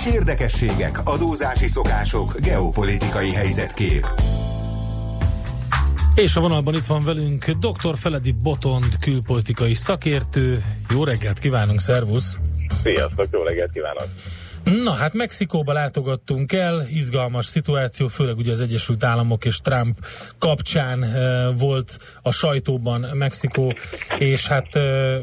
Érdekességek, 0.06 1.00
adózási 1.04 1.68
szokások, 1.68 2.40
geopolitikai 2.40 3.32
helyzetkép. 3.32 4.06
És 6.14 6.36
a 6.36 6.40
vonalban 6.40 6.74
itt 6.74 6.86
van 6.86 7.02
velünk 7.04 7.50
dr. 7.50 7.98
Feledi 7.98 8.32
Botond, 8.42 8.98
külpolitikai 9.00 9.74
szakértő. 9.74 10.64
Jó 10.90 11.04
reggelt 11.04 11.38
kívánunk, 11.38 11.80
szervusz! 11.80 12.38
Sziasztok, 12.82 13.26
jó 13.30 13.42
reggelt 13.42 13.72
kívánok! 13.72 14.06
Na 14.66 14.92
hát 14.92 15.12
Mexikóba 15.12 15.72
látogattunk 15.72 16.52
el, 16.52 16.86
izgalmas 16.90 17.46
szituáció, 17.46 18.08
főleg 18.08 18.36
ugye 18.36 18.52
az 18.52 18.60
Egyesült 18.60 19.04
Államok 19.04 19.44
és 19.44 19.60
Trump 19.60 19.98
kapcsán 20.38 21.02
e, 21.02 21.50
volt 21.50 21.98
a 22.22 22.32
sajtóban 22.32 23.00
Mexikó, 23.00 23.74
és 24.18 24.46
hát 24.46 24.74
e, 24.74 25.20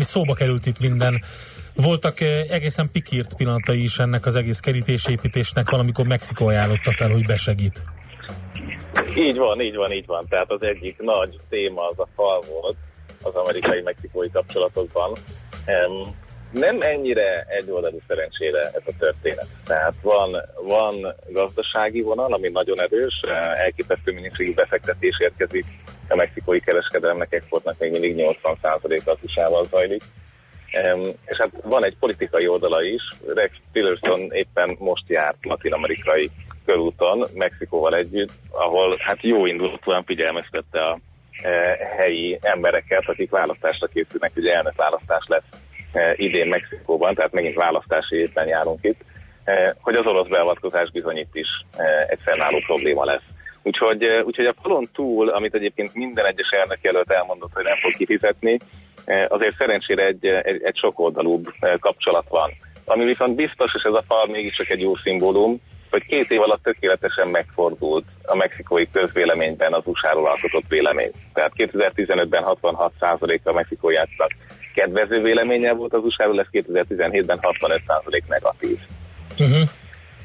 szóba 0.00 0.34
került 0.34 0.66
itt 0.66 0.78
minden. 0.78 1.22
Voltak 1.74 2.20
e, 2.20 2.26
egészen 2.48 2.90
pikírt 2.92 3.34
pillanatai 3.36 3.82
is 3.82 3.98
ennek 3.98 4.26
az 4.26 4.36
egész 4.36 4.60
kerítésépítésnek, 4.60 5.70
valamikor 5.70 6.06
Mexikó 6.06 6.46
ajánlotta 6.46 6.92
fel, 6.92 7.10
hogy 7.10 7.26
besegít. 7.26 7.82
Így 9.16 9.36
van, 9.36 9.60
így 9.60 9.76
van, 9.76 9.92
így 9.92 10.06
van. 10.06 10.26
Tehát 10.28 10.50
az 10.50 10.62
egyik 10.62 10.96
nagy 10.98 11.40
téma 11.48 11.88
az 11.88 11.98
a 11.98 12.06
fal 12.14 12.42
volt 12.50 12.76
az 13.22 13.34
amerikai-mexikói 13.34 14.30
kapcsolatokban. 14.30 15.12
Nem 16.58 16.80
ennyire 16.80 17.46
egyoldalú 17.48 17.98
szerencsére 18.08 18.60
ez 18.60 18.82
a 18.86 18.92
történet. 18.98 19.46
Tehát 19.64 19.94
van, 20.02 20.36
van 20.62 21.14
gazdasági 21.28 22.02
vonal, 22.02 22.32
ami 22.32 22.48
nagyon 22.48 22.80
erős, 22.80 23.20
elképesztő 23.56 24.12
mennyiségű 24.12 24.54
befektetés 24.54 25.16
érkezik, 25.18 25.64
a 26.08 26.16
mexikói 26.16 26.60
kereskedelemnek, 26.60 27.32
exportnak 27.32 27.78
még 27.78 27.90
mindig 27.90 28.14
80%-a 28.42 29.10
az 29.10 29.18
usa 29.22 29.64
zajlik. 29.70 30.02
És 31.24 31.36
hát 31.36 31.50
van 31.62 31.84
egy 31.84 31.96
politikai 32.00 32.48
oldala 32.48 32.82
is, 32.82 33.02
Rex 33.34 33.52
Tillerson 33.72 34.32
éppen 34.32 34.76
most 34.78 35.04
járt 35.08 35.36
latin-amerikai 35.44 36.30
körúton 36.64 37.26
Mexikóval 37.34 37.96
együtt, 37.96 38.32
ahol 38.50 38.96
hát 38.98 39.22
jó 39.22 39.46
indulatúan 39.46 40.04
figyelmeztette 40.04 40.80
a 40.80 40.98
e, 41.42 41.50
helyi 41.96 42.38
embereket, 42.40 43.02
akik 43.06 43.30
választásra 43.30 43.86
készülnek, 43.86 44.32
ugye 44.36 44.54
elnök 44.54 44.76
választás 44.76 45.24
lesz 45.26 45.65
idén 46.16 46.46
Mexikóban, 46.46 47.14
tehát 47.14 47.32
megint 47.32 47.54
választási 47.54 48.16
évben 48.16 48.46
járunk 48.46 48.78
itt, 48.82 49.00
e, 49.44 49.76
hogy 49.80 49.94
az 49.94 50.06
orosz 50.06 50.28
beavatkozás 50.28 50.90
bizony 50.90 51.16
itt 51.16 51.34
is 51.34 51.48
e, 51.76 52.06
egy 52.08 52.18
fennálló 52.24 52.58
probléma 52.66 53.04
lesz. 53.04 53.22
Úgyhogy, 53.62 54.02
e, 54.02 54.22
úgyhogy 54.22 54.46
a 54.46 54.54
falon 54.62 54.88
túl, 54.94 55.28
amit 55.28 55.54
egyébként 55.54 55.94
minden 55.94 56.26
egyes 56.26 56.50
elnök 56.50 56.78
jelölt 56.82 57.10
elmondott, 57.10 57.52
hogy 57.54 57.64
nem 57.64 57.76
fog 57.76 57.92
kifizetni, 57.92 58.58
e, 59.04 59.26
azért 59.28 59.56
szerencsére 59.56 60.04
egy, 60.04 60.26
egy, 60.26 60.62
egy 60.62 60.76
sokoldalúbb 60.76 61.52
e, 61.60 61.76
kapcsolat 61.80 62.26
van. 62.28 62.50
Ami 62.84 63.04
viszont 63.04 63.34
biztos, 63.34 63.72
és 63.74 63.82
ez 63.82 63.92
a 63.92 64.04
fal 64.06 64.26
mégiscsak 64.26 64.70
egy 64.70 64.80
jó 64.80 64.96
szimbólum, 64.96 65.60
hogy 65.90 66.06
két 66.06 66.30
év 66.30 66.40
alatt 66.40 66.62
tökéletesen 66.62 67.28
megfordult 67.28 68.04
a 68.24 68.36
mexikói 68.36 68.90
közvéleményben 68.90 69.72
az 69.72 69.82
USA-ról 69.84 70.26
alkotott 70.26 70.68
vélemény. 70.68 71.10
Tehát 71.32 71.52
2015-ben 71.56 72.44
66% 72.46 73.42
a 73.42 73.52
mexikóiaknak 73.52 74.30
kedvező 74.76 75.22
véleménye 75.22 75.72
volt 75.72 75.92
az 75.92 76.04
USA-ról, 76.04 76.40
ez 76.40 76.46
2017-ben 76.52 77.38
65% 77.42 78.22
negatív. 78.28 78.78
Uh-huh. 79.38 79.68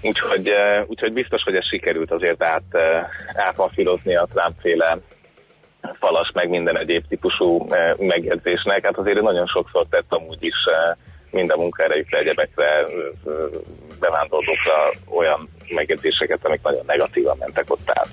Úgyhogy, 0.01 0.51
úgyhogy 0.87 1.13
biztos, 1.13 1.43
hogy 1.43 1.55
ez 1.55 1.67
sikerült 1.67 2.11
azért 2.11 2.43
át, 2.43 2.77
átmafilozni 3.33 4.15
a 4.15 4.27
Trump-féle 4.33 4.97
falas, 5.99 6.31
meg 6.33 6.49
minden 6.49 6.79
egyéb 6.79 7.07
típusú 7.07 7.67
megjegyzésnek. 7.97 8.85
Hát 8.85 8.97
azért 8.97 9.21
nagyon 9.21 9.47
sokszor 9.47 9.85
tett 9.89 10.13
amúgy 10.13 10.43
is 10.43 10.55
mind 11.31 11.51
a 11.51 11.57
munkaerejükre, 11.57 12.17
egyebekre, 12.17 12.85
bevándorlókra 13.99 14.91
olyan 15.09 15.49
megjegyzéseket, 15.69 16.45
amik 16.45 16.61
nagyon 16.61 16.83
negatívan 16.85 17.37
mentek 17.39 17.65
ott 17.67 17.89
át. 17.93 18.09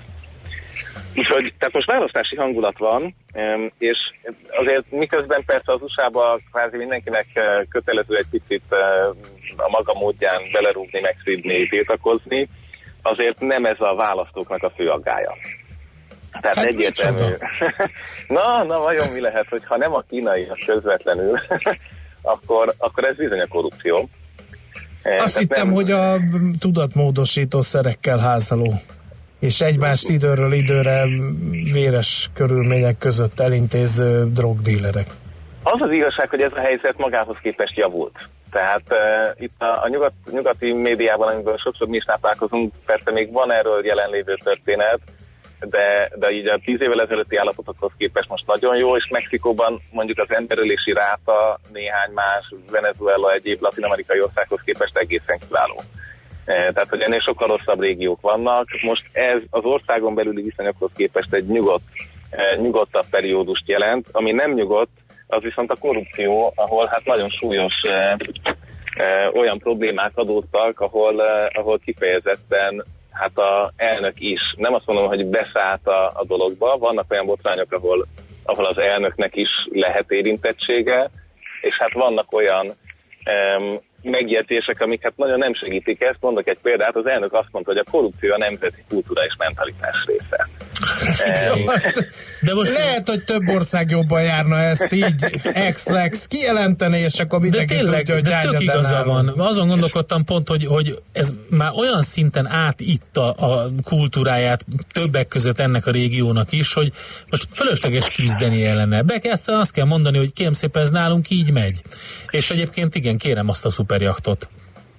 Úgyhogy, 1.15 1.53
tehát 1.57 1.73
most 1.73 1.91
választási 1.91 2.35
hangulat 2.35 2.77
van, 2.77 3.15
és 3.77 3.97
azért 4.49 4.91
miközben 4.91 5.43
persze 5.45 5.73
az 5.73 5.81
USA-ba 5.81 6.39
kvázi 6.51 6.77
mindenkinek 6.77 7.27
kötelező 7.69 8.17
egy 8.17 8.29
picit 8.31 8.63
a 9.57 9.69
maga 9.69 9.93
módján 9.93 10.41
belerúgni, 10.51 10.99
megszívni, 10.99 11.67
tiltakozni, 11.67 12.49
azért 13.01 13.39
nem 13.39 13.65
ez 13.65 13.79
a 13.79 13.95
választóknak 13.95 14.63
a 14.63 14.69
fő 14.69 14.89
aggája. 14.89 15.35
Tehát 16.41 16.57
hát 16.57 16.65
egyértelmű. 16.65 17.19
na, 18.27 18.63
na, 18.63 18.79
vajon 18.79 19.07
mi 19.13 19.19
lehet, 19.19 19.47
hogyha 19.49 19.77
nem 19.77 19.93
a 19.93 20.03
kínai 20.09 20.47
a 20.49 20.57
közvetlenül, 20.65 21.39
akkor, 22.21 22.73
akkor 22.77 23.03
ez 23.03 23.15
bizony 23.15 23.39
a 23.39 23.47
korrupció. 23.47 24.09
Eh, 25.01 25.21
Azt 25.21 25.37
hittem, 25.37 25.65
nem... 25.65 25.73
hogy 25.73 25.91
a 25.91 26.19
tudatmódosító 26.59 27.61
szerekkel 27.61 28.17
házaló 28.17 28.73
és 29.39 29.61
egymást 29.61 30.09
időről 30.09 30.53
időre 30.53 31.03
véres 31.73 32.29
körülmények 32.33 32.97
között 32.97 33.39
elintéző 33.39 34.29
drogdílerek. 34.33 35.07
Az 35.63 35.81
az 35.81 35.91
igazság, 35.91 36.29
hogy 36.29 36.41
ez 36.41 36.51
a 36.55 36.59
helyzet 36.59 36.97
magához 36.97 37.37
képest 37.41 37.77
javult. 37.77 38.29
Tehát 38.51 38.83
uh, 38.89 39.43
itt 39.43 39.61
a, 39.61 39.83
a 39.83 39.87
nyugat, 39.89 40.13
nyugati 40.31 40.71
médiában, 40.71 41.33
amiből 41.33 41.57
sokszor 41.57 41.87
mi 41.87 41.95
is 41.97 42.03
táplálkozunk, 42.03 42.73
persze 42.85 43.11
még 43.11 43.31
van 43.31 43.51
erről 43.51 43.85
jelenlévő 43.85 44.37
történet, 44.43 44.99
de, 45.59 46.11
de 46.15 46.29
így 46.29 46.47
a 46.47 46.59
tíz 46.63 46.81
évvel 46.81 47.01
ezelőtti 47.01 47.35
állapotokhoz 47.35 47.91
képest 47.97 48.29
most 48.29 48.47
nagyon 48.47 48.77
jó, 48.77 48.95
és 48.95 49.07
Mexikóban 49.11 49.81
mondjuk 49.91 50.19
az 50.19 50.35
emberölési 50.35 50.93
ráta 50.93 51.59
néhány 51.73 52.11
más 52.13 52.53
Venezuela 52.71 53.33
egyéb 53.33 53.61
latin-amerikai 53.61 54.21
országhoz 54.21 54.59
képest 54.65 54.97
egészen 54.97 55.39
kiváló. 55.47 55.81
E, 56.49 56.71
tehát, 56.71 56.89
hogy 56.89 57.01
ennél 57.01 57.19
sokkal 57.19 57.47
rosszabb 57.47 57.81
régiók 57.81 58.21
vannak. 58.21 58.67
Most 58.81 59.03
ez 59.11 59.41
az 59.49 59.63
országon 59.63 60.15
belüli 60.15 60.41
viszonyokhoz 60.41 60.91
képest 60.95 61.33
egy 61.33 61.45
nyugodt, 61.45 61.83
e, 62.29 62.55
nyugodtabb 62.55 63.05
periódust 63.09 63.67
jelent, 63.67 64.07
ami 64.11 64.31
nem 64.31 64.53
nyugodt, 64.53 64.91
az 65.31 65.41
viszont 65.41 65.71
a 65.71 65.75
korrupció, 65.75 66.53
ahol 66.55 66.85
hát 66.85 67.05
nagyon 67.05 67.29
súlyos 67.29 67.73
eh, 67.81 68.15
eh, 68.95 69.33
olyan 69.33 69.59
problémák 69.59 70.11
adódtak, 70.17 70.79
ahol, 70.79 71.23
eh, 71.23 71.47
ahol 71.53 71.79
kifejezetten 71.79 72.85
hát 73.11 73.37
a 73.37 73.71
elnök 73.75 74.13
is, 74.19 74.39
nem 74.57 74.73
azt 74.73 74.85
mondom, 74.85 75.07
hogy 75.07 75.25
beszállt 75.25 75.87
a, 75.87 76.05
a 76.05 76.23
dologba, 76.27 76.77
vannak 76.77 77.11
olyan 77.11 77.25
botrányok, 77.25 77.71
ahol, 77.71 78.05
ahol 78.43 78.65
az 78.65 78.77
elnöknek 78.77 79.35
is 79.35 79.49
lehet 79.71 80.11
érintettsége, 80.11 81.09
és 81.61 81.77
hát 81.77 81.93
vannak 81.93 82.33
olyan 82.33 82.75
megjegyzések, 84.01 84.81
amik 84.81 85.03
hát 85.03 85.17
nagyon 85.17 85.37
nem 85.37 85.53
segítik 85.53 86.01
ezt. 86.01 86.17
Mondok 86.21 86.47
egy 86.47 86.59
példát, 86.61 86.95
az 86.95 87.05
elnök 87.05 87.33
azt 87.33 87.49
mondta, 87.51 87.71
hogy 87.71 87.83
a 87.85 87.91
korrupció 87.91 88.33
a 88.33 88.37
nemzeti 88.37 88.83
kultúra 88.89 89.25
és 89.25 89.35
mentalitás 89.37 90.05
része. 90.05 90.47
De 92.41 92.53
most 92.53 92.77
lehet, 92.77 93.09
hogy 93.09 93.23
több 93.23 93.47
ország 93.47 93.89
jobban 93.89 94.23
járna 94.23 94.57
ezt 94.57 94.93
így 94.93 95.39
ex-lex 95.43 96.27
kijelenteni, 96.27 96.99
és 96.99 97.19
akkor 97.19 97.39
mindenki 97.39 97.73
de 97.73 97.79
tényleg, 97.79 97.99
tudja, 97.99 98.13
hogy 98.13 98.23
de 98.23 98.39
tök 98.39 98.61
igaza 98.61 99.03
van. 99.03 99.27
Azon 99.37 99.67
gondolkodtam 99.67 100.25
pont, 100.25 100.47
hogy, 100.47 100.65
hogy 100.65 100.99
ez 101.11 101.33
már 101.49 101.71
olyan 101.75 102.01
szinten 102.01 102.47
átitta 102.47 103.31
a 103.31 103.69
kultúráját 103.83 104.65
többek 104.91 105.27
között 105.27 105.59
ennek 105.59 105.85
a 105.85 105.91
régiónak 105.91 106.51
is, 106.51 106.73
hogy 106.73 106.91
most 107.29 107.45
fölösleges 107.53 108.09
küzdeni 108.09 108.65
ellene. 108.65 109.01
Be 109.01 109.19
kell, 109.19 109.35
azt 109.45 109.73
kell 109.73 109.85
mondani, 109.85 110.17
hogy 110.17 110.33
kérem 110.33 110.53
szépen 110.53 110.81
ez 110.81 110.89
nálunk 110.89 111.29
így 111.29 111.51
megy. 111.51 111.81
És 112.29 112.49
egyébként 112.49 112.95
igen, 112.95 113.17
kérem 113.17 113.49
azt 113.49 113.65
a 113.65 113.69
szuperjachtot. 113.69 114.47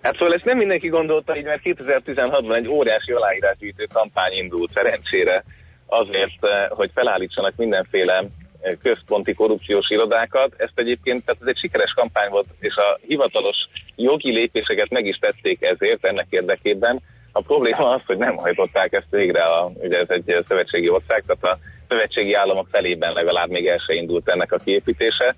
Hát 0.02 0.16
szóval 0.16 0.34
ezt 0.34 0.44
nem 0.44 0.56
mindenki 0.56 0.88
gondolta 0.88 1.36
így, 1.36 1.44
mert 1.44 1.60
2016-ban 1.64 2.56
egy 2.56 2.68
óriási 2.68 3.12
aláírásgyűjtő 3.12 3.86
kampány 3.92 4.32
indult 4.32 4.70
szerencsére 4.74 5.44
azért, 5.90 6.44
eh, 6.44 6.66
hogy 6.68 6.90
felállítsanak 6.94 7.56
mindenféle 7.56 8.24
eh, 8.60 8.72
központi 8.82 9.34
korrupciós 9.34 9.90
irodákat. 9.90 10.54
Ezt 10.56 10.72
egyébként, 10.74 11.24
tehát 11.24 11.40
ez 11.40 11.48
egy 11.48 11.58
sikeres 11.58 11.92
kampány 11.92 12.30
volt, 12.30 12.46
és 12.58 12.74
a 12.74 12.98
hivatalos 13.06 13.56
jogi 13.96 14.32
lépéseket 14.32 14.90
meg 14.90 15.06
is 15.06 15.16
tették 15.16 15.62
ezért, 15.62 16.04
ennek 16.04 16.26
érdekében. 16.30 17.00
A 17.32 17.42
probléma 17.42 17.90
az, 17.90 18.00
hogy 18.06 18.16
nem 18.16 18.36
hajtották 18.36 18.92
ezt 18.92 19.10
végre, 19.10 19.42
a, 19.42 19.70
ugye 19.74 19.98
ez 19.98 20.08
egy 20.08 20.44
szövetségi 20.48 20.88
ország, 20.88 21.24
tehát 21.26 21.56
a 21.56 21.58
szövetségi 21.88 22.34
államok 22.34 22.68
felében 22.70 23.12
legalább 23.12 23.50
még 23.50 23.66
el 23.66 23.78
se 23.86 23.94
indult 23.94 24.28
ennek 24.28 24.52
a 24.52 24.58
kiépítése. 24.58 25.34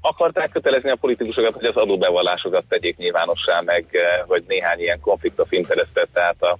Akarták 0.00 0.50
kötelezni 0.50 0.90
a 0.90 0.96
politikusokat, 1.00 1.54
hogy 1.54 1.64
az 1.64 1.76
adóbevallásokat 1.76 2.64
tegyék 2.68 2.96
nyilvánossá, 2.96 3.60
meg 3.64 3.86
uh, 3.92 4.26
hogy 4.26 4.44
néhány 4.46 4.80
ilyen 4.80 5.00
konflikt 5.00 5.40
of 5.40 5.52
interest 5.52 6.08
tehát 6.12 6.42
a 6.42 6.58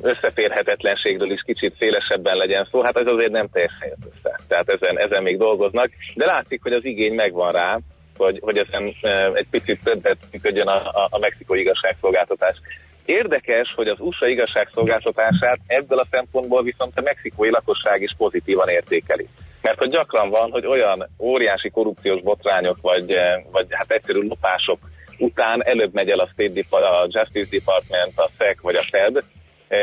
összeférhetetlenségről 0.00 1.30
is 1.30 1.42
kicsit 1.42 1.76
szélesebben 1.78 2.36
legyen 2.36 2.68
szó, 2.70 2.82
hát 2.82 2.96
ez 2.96 3.06
azért 3.06 3.30
nem 3.30 3.48
teljesen 3.52 3.88
jött 3.88 4.12
össze. 4.14 4.40
Tehát 4.48 4.68
ezen, 4.68 4.98
ezen 4.98 5.22
még 5.22 5.38
dolgoznak, 5.38 5.90
de 6.14 6.24
látszik, 6.24 6.62
hogy 6.62 6.72
az 6.72 6.84
igény 6.84 7.14
megvan 7.14 7.52
rá, 7.52 7.78
hogy, 8.16 8.38
hogy 8.42 8.58
ezen 8.58 8.94
egy 9.32 9.46
picit 9.50 9.80
többet 9.84 10.18
működjön 10.32 10.66
a, 10.66 10.88
a, 10.88 11.08
a 11.10 11.18
mexikói 11.18 11.60
igazságszolgáltatás. 11.60 12.56
Érdekes, 13.04 13.72
hogy 13.76 13.88
az 13.88 14.00
USA 14.00 14.26
igazságszolgáltatását 14.26 15.58
ebből 15.66 15.98
a 15.98 16.06
szempontból 16.10 16.62
viszont 16.62 16.92
a 16.98 17.02
mexikói 17.02 17.50
lakosság 17.50 18.02
is 18.02 18.14
pozitívan 18.16 18.68
értékeli. 18.68 19.28
Mert 19.62 19.78
hogy 19.78 19.90
gyakran 19.90 20.30
van, 20.30 20.50
hogy 20.50 20.66
olyan 20.66 21.08
óriási 21.18 21.70
korrupciós 21.70 22.22
botrányok, 22.22 22.78
vagy, 22.80 23.14
vagy 23.50 23.66
hát 23.70 23.90
egyszerű 23.90 24.20
lopások 24.20 24.78
után 25.18 25.64
előbb 25.64 25.94
megy 25.94 26.08
el 26.08 26.18
a, 26.18 26.28
State 26.32 26.52
Dep- 26.52 26.72
a 26.72 27.06
Justice 27.08 27.48
Department, 27.50 28.12
a 28.16 28.30
SEC 28.38 28.60
vagy 28.60 28.74
a 28.74 28.86
Fed, 28.90 29.24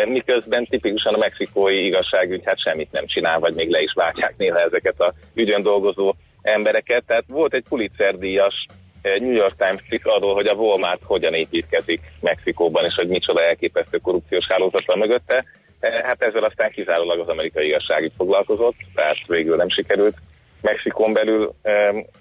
miközben 0.08 0.66
tipikusan 0.66 1.14
a 1.14 1.18
mexikói 1.18 1.86
igazságügy 1.86 2.42
hát 2.46 2.62
semmit 2.62 2.92
nem 2.92 3.06
csinál, 3.06 3.40
vagy 3.40 3.54
még 3.54 3.70
le 3.70 3.82
is 3.82 3.94
váltják 3.94 4.34
néha 4.38 4.60
ezeket 4.60 5.00
a 5.00 5.14
ügyön 5.34 5.64
dolgozó 5.64 6.14
embereket. 6.42 7.04
Tehát 7.08 7.24
volt 7.28 7.54
egy 7.54 7.64
Pulitzer 7.70 8.18
díjas 8.18 8.66
New 9.02 9.34
York 9.34 9.56
Times 9.58 9.82
cikk 9.90 10.06
arról, 10.06 10.34
hogy 10.34 10.48
a 10.48 10.54
Walmart 10.54 11.02
hogyan 11.04 11.34
építkezik 11.34 12.02
Mexikóban, 12.20 12.86
és 12.86 12.94
hogy 12.96 13.08
micsoda 13.08 13.44
elképesztő 13.44 13.98
korrupciós 13.98 14.46
hálózata 14.50 14.96
mögötte. 14.96 15.46
Hát 15.82 16.22
ezzel 16.22 16.44
aztán 16.44 16.72
kizárólag 16.72 17.20
az 17.20 17.28
amerikai 17.28 17.68
igazságügy 17.68 18.12
foglalkozott, 18.18 18.76
tehát 18.96 19.18
végül 19.28 19.56
nem 19.56 19.70
sikerült 19.70 20.16
Mexikón 20.62 21.14
belül 21.14 21.54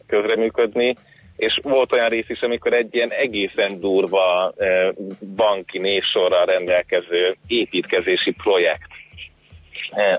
közreműködni, 0.07 0.97
és 1.41 1.61
volt 1.63 1.93
olyan 1.93 2.09
rész 2.09 2.29
is, 2.29 2.41
amikor 2.41 2.73
egy 2.73 2.95
ilyen 2.95 3.11
egészen 3.11 3.81
durva 3.81 4.53
banki 5.37 5.79
névsorral 5.79 6.45
rendelkező 6.45 7.37
építkezési 7.47 8.31
projekt 8.31 8.89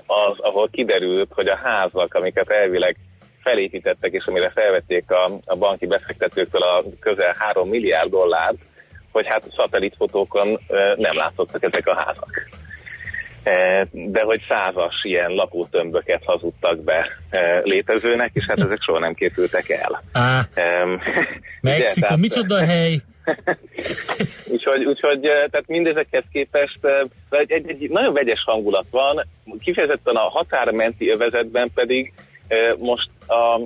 az, 0.06 0.38
ahol 0.38 0.68
kiderült, 0.68 1.30
hogy 1.32 1.48
a 1.48 1.56
házak, 1.56 2.14
amiket 2.14 2.50
elvileg 2.50 2.96
felépítettek, 3.42 4.12
és 4.12 4.24
amire 4.24 4.50
felvették 4.50 5.10
a, 5.10 5.30
a 5.44 5.56
banki 5.56 5.86
befektetőktől 5.86 6.62
a 6.62 6.84
közel 7.00 7.34
3 7.38 7.68
milliárd 7.68 8.10
dollárt, 8.10 8.56
hogy 9.12 9.26
hát 9.26 9.52
szatellitfotókon 9.56 10.60
nem 10.96 11.16
látszottak 11.16 11.62
ezek 11.62 11.86
a 11.86 11.94
házak. 11.94 12.48
De 13.92 14.22
hogy 14.22 14.40
százas 14.48 14.94
ilyen 15.02 15.30
lakótömböket 15.30 16.22
hazudtak 16.24 16.84
be 16.84 17.06
létezőnek, 17.62 18.30
és 18.32 18.44
hát 18.48 18.60
ezek 18.60 18.82
soha 18.82 18.98
nem 18.98 19.14
készültek 19.14 19.68
el. 19.68 20.02
Á, 20.12 20.48
tehát, 22.00 22.16
micsoda 22.16 22.64
hely! 22.64 23.00
úgyhogy, 24.52 24.84
úgyhogy 24.84 25.20
tehát 25.20 25.66
mindezekhez 25.66 26.24
képest 26.32 26.78
egy, 27.30 27.52
egy, 27.52 27.68
egy 27.68 27.90
nagyon 27.90 28.12
vegyes 28.12 28.42
hangulat 28.46 28.86
van, 28.90 29.26
kifejezetten 29.60 30.14
a 30.14 30.28
határmenti 30.28 31.08
övezetben 31.08 31.70
pedig 31.74 32.12
most 32.78 33.08
a, 33.26 33.60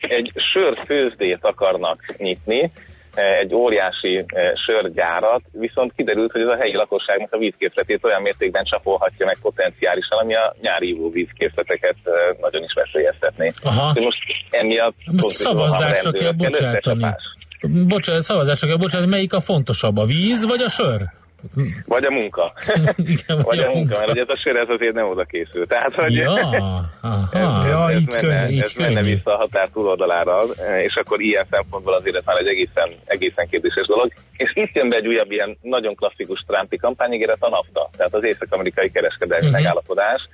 egy 0.00 0.32
sörfőzdét 0.52 1.38
akarnak 1.40 2.14
nyitni, 2.18 2.72
egy 3.14 3.54
óriási 3.54 4.24
sörgyárat, 4.66 5.42
viszont 5.52 5.92
kiderült, 5.96 6.32
hogy 6.32 6.40
ez 6.40 6.48
a 6.48 6.56
helyi 6.56 6.76
lakosságnak 6.76 7.32
a 7.32 7.38
vízkészletét 7.38 8.04
olyan 8.04 8.22
mértékben 8.22 8.64
csapolhatja 8.64 9.26
meg 9.26 9.36
potenciálisan, 9.42 10.18
ami 10.18 10.34
a 10.34 10.54
nyári 10.60 10.88
ívó 10.88 11.10
vízkészleteket 11.10 11.96
nagyon 12.40 12.62
is 12.62 12.72
veszélyeztetné. 12.72 13.52
Aha. 13.62 13.92
De 13.92 14.00
most 14.00 14.18
emiatt 14.50 14.96
szavazásra 15.28 16.10
kell 16.10 16.32
bocsátani. 16.32 17.06
Bocsánat, 17.88 18.22
szavazásra 18.22 18.66
kell 18.68 18.76
bocsánat, 18.76 19.08
melyik 19.08 19.32
a 19.32 19.40
fontosabb, 19.40 19.96
a 19.96 20.04
víz 20.04 20.44
vagy 20.44 20.60
a 20.60 20.68
sör? 20.68 21.00
Vagy 21.86 22.04
a 22.04 22.10
munka. 22.10 22.52
Igen, 23.14 23.42
vagy 23.42 23.58
a 23.58 23.70
munka, 23.70 23.98
mert 23.98 24.10
ugye 24.10 24.20
ez 24.20 24.28
a 24.28 24.36
sör 24.36 24.56
ez 24.56 24.68
azért 24.68 24.94
nem 24.94 25.08
oda 25.08 25.24
készül. 25.24 25.66
Tehát, 25.66 25.94
hogy 25.94 26.14
ja, 26.14 26.32
aha, 27.00 27.28
ez, 27.32 27.66
ja, 27.68 27.90
ez, 27.90 28.00
így 28.00 28.06
menne, 28.06 28.20
könnyű, 28.20 28.52
így 28.52 28.60
ez 28.60 28.72
menne 28.72 29.02
vissza 29.02 29.34
a 29.34 29.36
határ 29.36 29.68
túloldalára, 29.68 30.42
és 30.82 30.94
akkor 30.94 31.20
ilyen 31.20 31.46
szempontból 31.50 31.94
azért 31.94 32.16
ez 32.16 32.24
már 32.24 32.36
egy 32.36 32.46
egészen, 32.46 32.90
egészen 33.04 33.48
kérdéses 33.48 33.86
dolog. 33.86 34.12
És 34.36 34.52
itt 34.54 34.74
jön 34.74 34.88
be 34.88 34.96
egy 34.96 35.06
újabb 35.06 35.30
ilyen 35.30 35.58
nagyon 35.62 35.94
klasszikus 35.94 36.44
Trumpi 36.46 36.76
kampányigéret 36.76 37.42
a 37.42 37.48
NAFTA, 37.48 37.90
tehát 37.96 38.14
az 38.14 38.24
észak-amerikai 38.24 38.90
kereskedelmi 38.90 39.46
uh-huh. 39.46 39.60
megállapodás, 39.60 40.28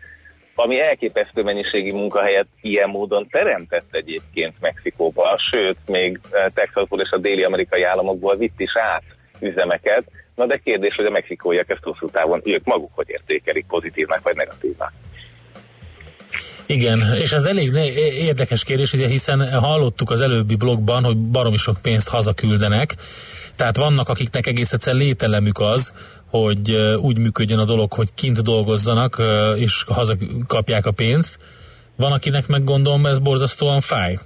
ami 0.58 0.80
elképesztő 0.80 1.42
mennyiségi 1.42 1.92
munkahelyet 1.92 2.46
ilyen 2.60 2.88
módon 2.88 3.28
teremtett 3.30 3.86
egyébként 3.90 4.54
Mexikóba, 4.60 5.38
sőt, 5.50 5.76
még 5.86 6.20
eh, 6.30 6.46
Texasból 6.54 7.00
és 7.00 7.10
a 7.10 7.18
déli 7.18 7.44
amerikai 7.44 7.82
államokból 7.82 8.36
vitt 8.36 8.60
is 8.60 8.72
át 8.76 9.02
üzemeket. 9.40 10.04
Na 10.36 10.46
de 10.46 10.60
kérdés, 10.64 10.94
hogy 10.94 11.04
a 11.04 11.10
mexikóiak 11.10 11.70
ezt 11.70 11.82
hosszú 11.82 12.10
távon 12.10 12.40
ők 12.44 12.64
maguk 12.64 12.90
hogy 12.94 13.08
értékelik, 13.08 13.66
pozitívnak 13.66 14.22
vagy 14.22 14.36
negatívnak. 14.36 14.92
Igen, 16.66 17.02
és 17.20 17.32
ez 17.32 17.42
elég 17.42 17.72
érdekes 18.18 18.64
kérdés, 18.64 18.92
ugye, 18.92 19.08
hiszen 19.08 19.58
hallottuk 19.60 20.10
az 20.10 20.20
előbbi 20.20 20.56
blogban, 20.56 21.04
hogy 21.04 21.16
baromi 21.16 21.56
sok 21.56 21.76
pénzt 21.82 22.08
hazaküldenek, 22.08 22.94
tehát 23.56 23.76
vannak, 23.76 24.08
akiknek 24.08 24.46
egész 24.46 24.72
egyszer 24.72 24.94
lételemük 24.94 25.58
az, 25.58 25.92
hogy 26.30 26.72
úgy 27.00 27.18
működjön 27.18 27.58
a 27.58 27.64
dolog, 27.64 27.92
hogy 27.92 28.14
kint 28.14 28.42
dolgozzanak, 28.42 29.22
és 29.56 29.84
hazakapják 29.86 30.86
a 30.86 30.90
pénzt. 30.90 31.38
Van, 31.96 32.12
akinek 32.12 32.46
meg 32.46 32.64
gondolom 32.64 33.06
ez 33.06 33.18
borzasztóan 33.18 33.80
fáj. 33.80 34.18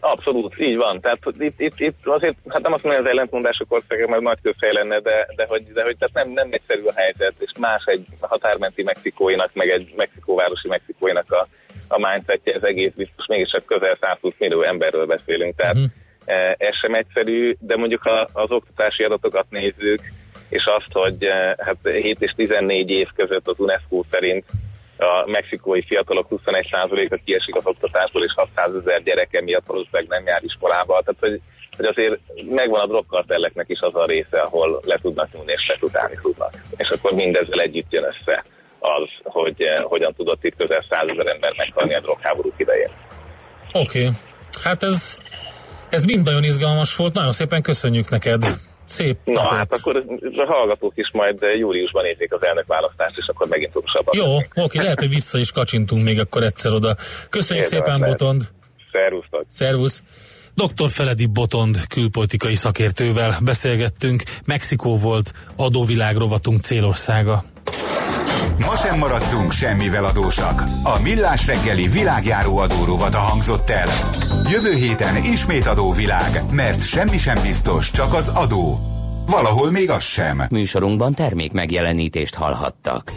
Abszolút, 0.00 0.54
így 0.58 0.76
van. 0.76 1.00
Tehát 1.00 1.18
itt, 1.38 1.60
itt, 1.60 1.80
itt 1.80 2.06
azért, 2.06 2.36
hát 2.48 2.62
nem 2.62 2.72
azt 2.72 2.82
mondom, 2.82 3.02
hogy 3.02 3.10
az 3.10 3.16
ellentmondások 3.16 3.72
országa, 3.72 4.08
mert 4.08 4.22
nagy 4.22 4.38
közhely 4.42 4.72
lenne, 4.72 5.00
de, 5.00 5.28
de 5.36 5.46
hogy, 5.48 5.72
de 5.72 5.82
hogy 5.82 5.96
tehát 5.96 6.14
nem, 6.14 6.30
nem 6.30 6.48
egyszerű 6.50 6.82
a 6.82 6.92
helyzet, 6.94 7.34
és 7.38 7.50
más 7.58 7.84
egy 7.84 8.06
határmenti 8.20 8.82
mexikóinak, 8.82 9.50
meg 9.52 9.68
egy 9.68 9.92
mexikóvárosi 9.96 10.68
mexikóinak 10.68 11.32
a, 11.32 11.46
a 11.88 12.08
mindsetje, 12.08 12.54
ez 12.54 12.62
egész 12.62 12.92
biztos, 12.96 13.26
mégiscsak 13.26 13.64
közel 13.64 13.96
120 14.00 14.32
millió 14.38 14.62
emberről 14.62 15.06
beszélünk, 15.06 15.56
tehát 15.56 15.74
uh-huh. 15.74 16.54
ez 16.56 16.76
sem 16.80 16.94
egyszerű, 16.94 17.56
de 17.58 17.76
mondjuk 17.76 18.02
ha 18.02 18.28
az 18.32 18.50
oktatási 18.50 19.02
adatokat 19.02 19.46
nézzük, 19.50 20.00
és 20.48 20.64
azt, 20.64 20.92
hogy 20.92 21.24
eh, 21.24 21.52
hát 21.58 21.76
7 21.82 22.22
és 22.22 22.32
14 22.36 22.90
év 22.90 23.08
között 23.14 23.48
az 23.48 23.58
UNESCO 23.58 24.04
szerint 24.10 24.44
a 25.00 25.24
mexikói 25.26 25.82
fiatalok 25.82 26.26
21%-a 26.30 27.18
kiesik 27.24 27.56
az 27.56 27.66
oktatásból, 27.66 28.24
és 28.24 28.32
600 28.36 28.74
ezer 28.74 29.02
gyereke 29.02 29.42
miatt 29.42 29.66
valószínűleg 29.66 30.08
nem 30.08 30.26
jár 30.26 30.42
iskolába. 30.42 31.02
Tehát, 31.04 31.20
hogy, 31.20 31.40
hogy 31.76 31.86
azért 31.86 32.20
megvan 32.48 32.80
a 32.80 32.86
drogkartelleknek 32.86 33.68
is 33.68 33.80
az 33.80 33.94
a 33.94 34.06
része, 34.06 34.40
ahol 34.40 34.80
le 34.84 34.98
tudnak 35.02 35.32
nyúlni 35.32 35.52
és 35.52 35.66
rekrutálni 35.68 36.18
tudnak. 36.22 36.52
És 36.76 36.88
akkor 36.88 37.12
mindezzel 37.12 37.60
együtt 37.60 37.92
jön 37.92 38.04
össze 38.04 38.44
az, 38.78 39.08
hogy 39.22 39.62
eh, 39.62 39.82
hogyan 39.82 40.14
tudott 40.14 40.44
itt 40.44 40.56
közel 40.56 40.84
100 40.90 41.08
ezer 41.08 41.26
ember 41.26 41.52
meghalni 41.56 41.94
a 41.94 42.00
drogháborúk 42.00 42.54
idején. 42.56 42.90
Oké, 43.72 43.98
okay. 43.98 44.10
hát 44.62 44.82
ez, 44.82 45.18
ez 45.90 46.04
mind 46.04 46.24
nagyon 46.24 46.44
izgalmas 46.44 46.96
volt, 46.96 47.14
nagyon 47.14 47.32
szépen 47.32 47.62
köszönjük 47.62 48.08
neked. 48.08 48.44
Szép 48.90 49.16
Na 49.24 49.32
napot. 49.32 49.56
hát 49.56 49.72
akkor 49.72 49.96
a 50.36 50.44
hallgatók 50.46 50.92
is 50.96 51.10
majd 51.12 51.42
júliusban 51.58 52.02
nézik 52.02 52.32
az 52.32 52.44
elnökválasztást, 52.44 53.16
és 53.16 53.26
akkor 53.28 53.48
megint 53.48 53.76
okosabban. 53.76 54.14
Jó, 54.16 54.62
oké, 54.64 54.78
lehet, 54.78 54.98
hogy 54.98 55.08
vissza 55.08 55.38
is 55.38 55.52
kacsintunk 55.52 56.04
még 56.04 56.18
akkor 56.18 56.42
egyszer 56.42 56.72
oda. 56.72 56.96
Köszönjük 57.30 57.66
Érdemes 57.66 57.86
szépen, 57.86 58.00
lehet. 58.00 58.18
Botond. 58.18 58.42
Szervusztok! 58.92 59.44
Szervusz! 59.48 60.02
Dr. 60.66 60.90
Feledi 60.90 61.26
Botond 61.26 61.86
külpolitikai 61.86 62.54
szakértővel 62.54 63.38
beszélgettünk. 63.42 64.22
Mexikó 64.44 64.98
volt 64.98 65.32
adóvilág 65.56 66.16
rovatunk 66.16 66.62
célországa. 66.62 67.44
Ma 68.58 68.76
sem 68.76 68.98
maradtunk 68.98 69.52
semmivel 69.52 70.04
adósak. 70.04 70.62
A 70.82 71.00
Millás 71.02 71.46
reggeli 71.46 71.88
világjáró 71.88 72.58
adórovata 72.58 73.18
hangzott 73.18 73.70
el. 73.70 73.88
Jövő 74.50 74.74
héten 74.74 75.16
ismét 75.24 75.66
adóvilág, 75.66 76.42
mert 76.52 76.86
semmi 76.86 77.18
sem 77.18 77.42
biztos, 77.42 77.90
csak 77.90 78.14
az 78.14 78.28
adó. 78.28 78.78
Valahol 79.26 79.70
még 79.70 79.90
az 79.90 80.04
sem. 80.04 80.42
Műsorunkban 80.50 81.14
termék 81.14 81.52
megjelenítést 81.52 82.34
hallhattak. 82.34 83.12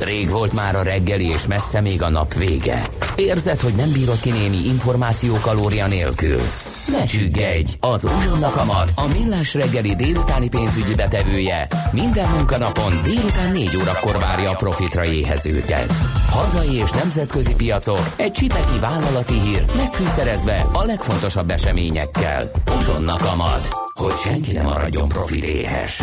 Rég 0.00 0.30
volt 0.30 0.52
már 0.52 0.76
a 0.76 0.82
reggeli, 0.82 1.28
és 1.28 1.46
messze 1.46 1.80
még 1.80 2.02
a 2.02 2.08
nap 2.08 2.34
vége. 2.34 2.86
Érzed, 3.16 3.60
hogy 3.60 3.74
nem 3.74 3.92
bírod 3.92 4.20
ki 4.20 4.30
némi 4.30 4.56
információ 4.66 5.34
kalória 5.34 5.86
nélkül? 5.86 6.40
Ne 6.90 7.04
csüggedj! 7.04 7.70
Az 7.80 8.04
Uzsonna 8.04 8.50
Kamat, 8.50 8.92
a 8.94 9.06
millás 9.06 9.54
reggeli 9.54 9.94
délutáni 9.94 10.48
pénzügyi 10.48 10.94
betevője 10.94 11.66
minden 11.90 12.28
munkanapon 12.28 13.00
délután 13.02 13.50
4 13.50 13.76
órakor 13.76 14.18
várja 14.18 14.50
a 14.50 14.54
profitra 14.54 15.04
éhezőket. 15.04 15.92
Hazai 16.30 16.74
és 16.74 16.90
nemzetközi 16.90 17.54
piacok, 17.54 18.12
egy 18.16 18.32
csipeki 18.32 18.78
vállalati 18.80 19.40
hír, 19.40 19.64
megfűszerezve 19.76 20.66
a 20.72 20.84
legfontosabb 20.84 21.50
eseményekkel. 21.50 22.50
Uzsonna 22.78 23.16
Kamat, 23.16 23.68
hogy 23.94 24.14
senki 24.24 24.52
ne 24.52 24.62
maradjon 24.62 25.08
profit 25.08 25.44
éhes. 25.44 26.02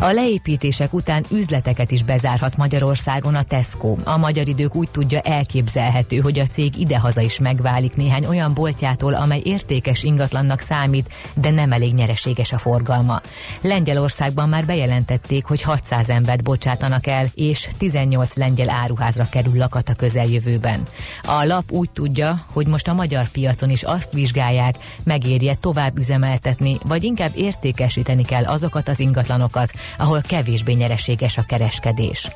A 0.00 0.12
leépítések 0.12 0.92
után 0.92 1.24
üzleteket 1.30 1.90
is 1.90 2.02
bezárhat 2.02 2.56
Magyarországon 2.56 3.34
a 3.34 3.42
Tesco. 3.42 3.96
A 4.04 4.16
magyar 4.16 4.48
idők 4.48 4.74
úgy 4.74 4.90
tudja 4.90 5.20
elképzelhető, 5.20 6.18
hogy 6.18 6.38
a 6.38 6.46
cég 6.46 6.78
idehaza 6.80 7.20
is 7.20 7.38
megválik 7.38 7.96
néhány 7.96 8.26
olyan 8.26 8.54
boltjától, 8.54 9.14
amely 9.14 9.40
értékes 9.44 10.02
ingatlannak 10.02 10.60
számít, 10.60 11.12
de 11.34 11.50
nem 11.50 11.72
elég 11.72 11.94
nyereséges 11.94 12.52
a 12.52 12.58
forgalma. 12.58 13.20
Lengyelországban 13.60 14.48
már 14.48 14.66
bejelentették, 14.66 15.44
hogy 15.44 15.62
600 15.62 16.10
embert 16.10 16.42
bocsátanak 16.42 17.06
el, 17.06 17.26
és 17.34 17.68
18 17.78 18.34
lengyel 18.34 18.70
áruházra 18.70 19.28
kerül 19.30 19.56
lakat 19.56 19.88
a 19.88 19.94
közeljövőben. 19.94 20.82
A 21.22 21.44
lap 21.44 21.72
úgy 21.72 21.90
tudja, 21.90 22.44
hogy 22.52 22.66
most 22.66 22.88
a 22.88 22.94
magyar 22.94 23.28
piacon 23.28 23.70
is 23.70 23.82
azt 23.82 24.12
vizsgálják, 24.12 24.76
megérje 25.04 25.54
tovább 25.54 25.98
üzemeltetni, 25.98 26.78
vagy 26.84 27.04
inkább 27.04 27.32
értékesíteni 27.34 28.22
kell 28.24 28.44
azokat 28.44 28.88
az 28.88 29.00
ingatlanokat, 29.00 29.72
ahol 29.98 30.22
kevésbé 30.22 30.72
nyereséges 30.72 31.38
a 31.38 31.42
kereskedés. 31.42 32.28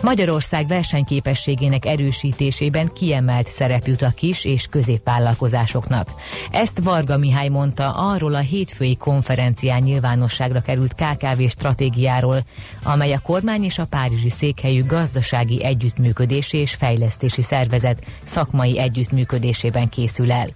Magyarország 0.00 0.66
versenyképességének 0.66 1.84
erősítésében 1.84 2.92
kiemelt 2.92 3.50
szerep 3.50 3.86
jut 3.86 4.02
a 4.02 4.12
kis 4.14 4.44
és 4.44 4.66
középvállalkozásoknak. 4.70 6.08
Ezt 6.50 6.80
Varga 6.82 7.16
Mihály 7.16 7.48
mondta 7.48 7.90
arról 7.90 8.34
a 8.34 8.38
hétfői 8.38 8.96
konferencián 8.96 9.82
nyilvánosságra 9.82 10.60
került 10.60 10.94
KKV 10.94 11.42
stratégiáról, 11.48 12.38
amely 12.82 13.12
a 13.12 13.18
kormány 13.18 13.64
és 13.64 13.78
a 13.78 13.84
Párizsi 13.84 14.30
székhelyű 14.30 14.84
gazdasági 14.84 15.64
együttműködési 15.64 16.56
és 16.56 16.74
fejlesztési 16.74 17.42
szervezet 17.42 18.04
szakmai 18.24 18.78
együttműködésében 18.78 19.88
készül 19.88 20.32
el. 20.32 20.48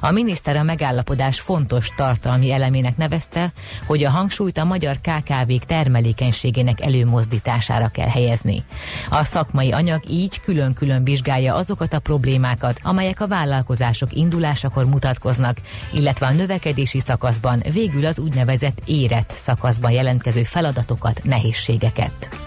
A 0.00 0.10
miniszter 0.10 0.56
a 0.56 0.62
megállapodás 0.62 1.40
fontos 1.40 1.88
tartalmi 1.96 2.52
elemének 2.52 2.96
nevezte, 2.96 3.52
hogy 3.86 4.04
a 4.04 4.10
hangsúlyt 4.10 4.58
a 4.58 4.64
magyar 4.64 4.96
KKV-k 5.00 5.64
termelékenységének 5.64 6.80
előmozdítására 6.80 7.88
kell 7.88 8.08
helyezni. 8.08 8.64
A 9.08 9.24
szakmai 9.24 9.72
anyag 9.72 10.10
így 10.10 10.40
külön-külön 10.40 11.04
vizsgálja 11.04 11.54
azokat 11.54 11.92
a 11.92 11.98
problémákat, 11.98 12.78
amelyek 12.82 13.20
a 13.20 13.26
vállalkozások 13.26 14.12
indulásakor 14.12 14.84
mutatkoznak, 14.84 15.56
illetve 15.92 16.26
a 16.26 16.32
növekedési 16.32 17.00
szakaszban 17.00 17.62
végül 17.72 18.06
az 18.06 18.18
úgynevezett 18.18 18.82
érett 18.84 19.32
szakaszban 19.36 19.90
jelentkező 19.90 20.42
feladatokat, 20.42 21.20
nehézségeket. 21.24 22.45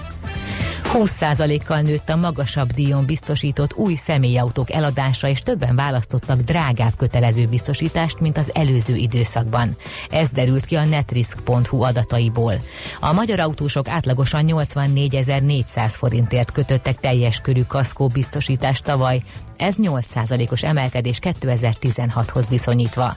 20%-kal 0.93 1.81
nőtt 1.81 2.09
a 2.09 2.15
magasabb 2.15 2.71
díjon 2.71 3.05
biztosított 3.05 3.73
új 3.75 3.95
személyautók 3.95 4.71
eladása, 4.71 5.27
és 5.27 5.41
többen 5.41 5.75
választottak 5.75 6.39
drágább 6.39 6.95
kötelező 6.97 7.45
biztosítást, 7.45 8.19
mint 8.19 8.37
az 8.37 8.51
előző 8.53 8.95
időszakban. 8.95 9.75
Ez 10.09 10.29
derült 10.29 10.65
ki 10.65 10.75
a 10.75 10.85
netrisk.hu 10.85 11.81
adataiból. 11.81 12.53
A 12.99 13.13
magyar 13.13 13.39
autósok 13.39 13.87
átlagosan 13.87 14.45
84.400 14.47 15.93
forintért 15.97 16.51
kötöttek 16.51 16.99
teljes 16.99 17.39
körű 17.41 17.61
kaszkó 17.63 18.07
biztosítást 18.07 18.83
tavaly, 18.83 19.21
ez 19.59 19.75
8%-os 19.81 20.63
emelkedés 20.63 21.19
2016-hoz 21.21 22.49
viszonyítva. 22.49 23.15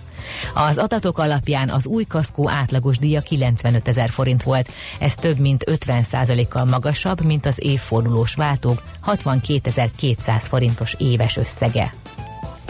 Az 0.54 0.78
adatok 0.78 1.18
alapján 1.18 1.68
az 1.68 1.86
új 1.86 2.04
kaszkó 2.04 2.50
átlagos 2.50 2.98
díja 2.98 3.20
95 3.20 3.88
ezer 3.88 4.10
forint 4.10 4.42
volt, 4.42 4.68
ez 4.98 5.14
több 5.14 5.38
mint 5.38 5.64
50%-kal 5.70 6.64
magasabb, 6.64 7.24
mint 7.24 7.46
az 7.46 7.61
évfordulós 7.62 8.34
váltók 8.34 8.82
62.200 9.06 10.40
forintos 10.40 10.94
éves 10.98 11.36
összege 11.36 11.92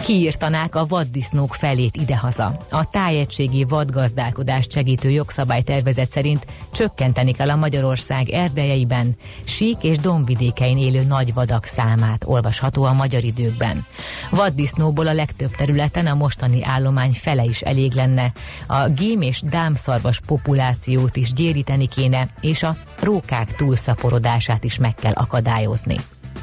kiírtanák 0.03 0.75
a 0.75 0.87
vaddisznók 0.87 1.55
felét 1.55 1.97
idehaza. 1.97 2.57
A 2.71 2.91
tájegységi 2.91 3.65
vadgazdálkodást 3.65 4.73
segítő 4.73 5.11
jogszabálytervezet 5.11 6.11
szerint 6.11 6.47
csökkenteni 6.73 7.33
kell 7.33 7.51
a 7.51 7.57
Magyarország 7.57 8.29
erdejeiben, 8.29 9.17
sík 9.45 9.77
és 9.83 9.99
dombvidékein 9.99 10.79
élő 10.79 11.03
nagy 11.03 11.35
vadak 11.35 11.65
számát, 11.65 12.25
olvasható 12.27 12.83
a 12.83 12.93
magyar 12.93 13.25
időkben. 13.25 13.85
Vaddisznóból 14.31 15.07
a 15.07 15.13
legtöbb 15.13 15.55
területen 15.55 16.07
a 16.07 16.15
mostani 16.15 16.65
állomány 16.65 17.13
fele 17.13 17.45
is 17.45 17.61
elég 17.61 17.93
lenne. 17.93 18.33
A 18.67 18.89
gém 18.89 19.21
és 19.21 19.43
dámszarvas 19.43 20.21
populációt 20.27 21.17
is 21.17 21.33
gyéríteni 21.33 21.89
kéne, 21.89 22.29
és 22.41 22.63
a 22.63 22.77
rókák 23.01 23.55
túlszaporodását 23.55 24.65
is 24.65 24.79
meg 24.79 24.95
kell 24.95 25.15
akadályozni. 25.15 25.97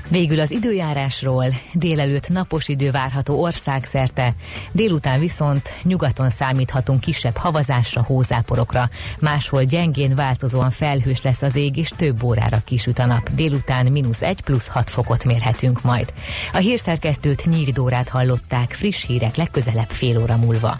Végül 0.09 0.39
az 0.39 0.51
időjárásról 0.51 1.45
délelőtt 1.73 2.29
napos 2.29 2.67
idő 2.67 2.91
várható 2.91 3.41
országszerte, 3.41 4.33
délután 4.71 5.19
viszont 5.19 5.73
nyugaton 5.83 6.29
számíthatunk 6.29 6.99
kisebb 6.99 7.35
havazásra, 7.35 8.03
hózáporokra, 8.03 8.89
máshol 9.19 9.63
gyengén 9.63 10.15
változóan 10.15 10.69
felhős 10.69 11.21
lesz 11.21 11.41
az 11.41 11.55
ég, 11.55 11.77
és 11.77 11.91
több 11.95 12.23
órára 12.23 12.61
kisüt 12.65 12.99
a 12.99 13.05
nap. 13.05 13.29
Délután 13.29 13.85
mínusz 13.85 14.21
1 14.21 14.41
plusz 14.41 14.67
6 14.67 14.89
fokot 14.89 15.25
mérhetünk 15.25 15.81
majd. 15.81 16.13
A 16.53 16.57
hírszerkesztőt 16.57 17.45
Nyíridórát 17.45 18.09
hallották, 18.09 18.71
friss 18.71 19.05
hírek 19.05 19.35
legközelebb 19.35 19.89
fél 19.89 20.21
óra 20.21 20.37
múlva. 20.37 20.77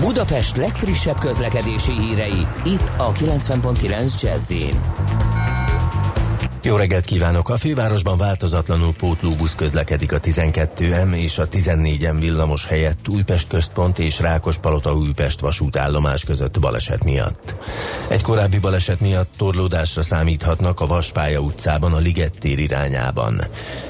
Budapest 0.00 0.56
legfrissebb 0.56 1.18
közlekedési 1.18 1.92
hírei, 1.92 2.46
itt 2.64 2.92
a 2.96 3.12
90.9 3.12 4.22
jazz 4.22 4.52
jó 6.62 6.76
reggelt 6.76 7.04
kívánok! 7.04 7.48
A 7.48 7.56
fővárosban 7.56 8.18
változatlanul 8.18 8.94
pótlóbusz 8.94 9.54
közlekedik 9.54 10.12
a 10.12 10.20
12M 10.20 11.14
és 11.14 11.38
a 11.38 11.48
14M 11.48 12.16
villamos 12.20 12.66
helyett 12.66 13.08
Újpest 13.08 13.48
központ 13.48 13.98
és 13.98 14.18
Rákospalota 14.18 14.94
Újpest 14.94 15.40
vasútállomás 15.40 16.24
között 16.24 16.60
baleset 16.60 17.04
miatt. 17.04 17.56
Egy 18.08 18.22
korábbi 18.22 18.58
baleset 18.58 19.00
miatt 19.00 19.30
torlódásra 19.36 20.02
számíthatnak 20.02 20.80
a 20.80 20.86
Vaspálya 20.86 21.40
utcában 21.40 21.92
a 21.92 21.98
Liget 21.98 22.44
irányában. 22.44 23.44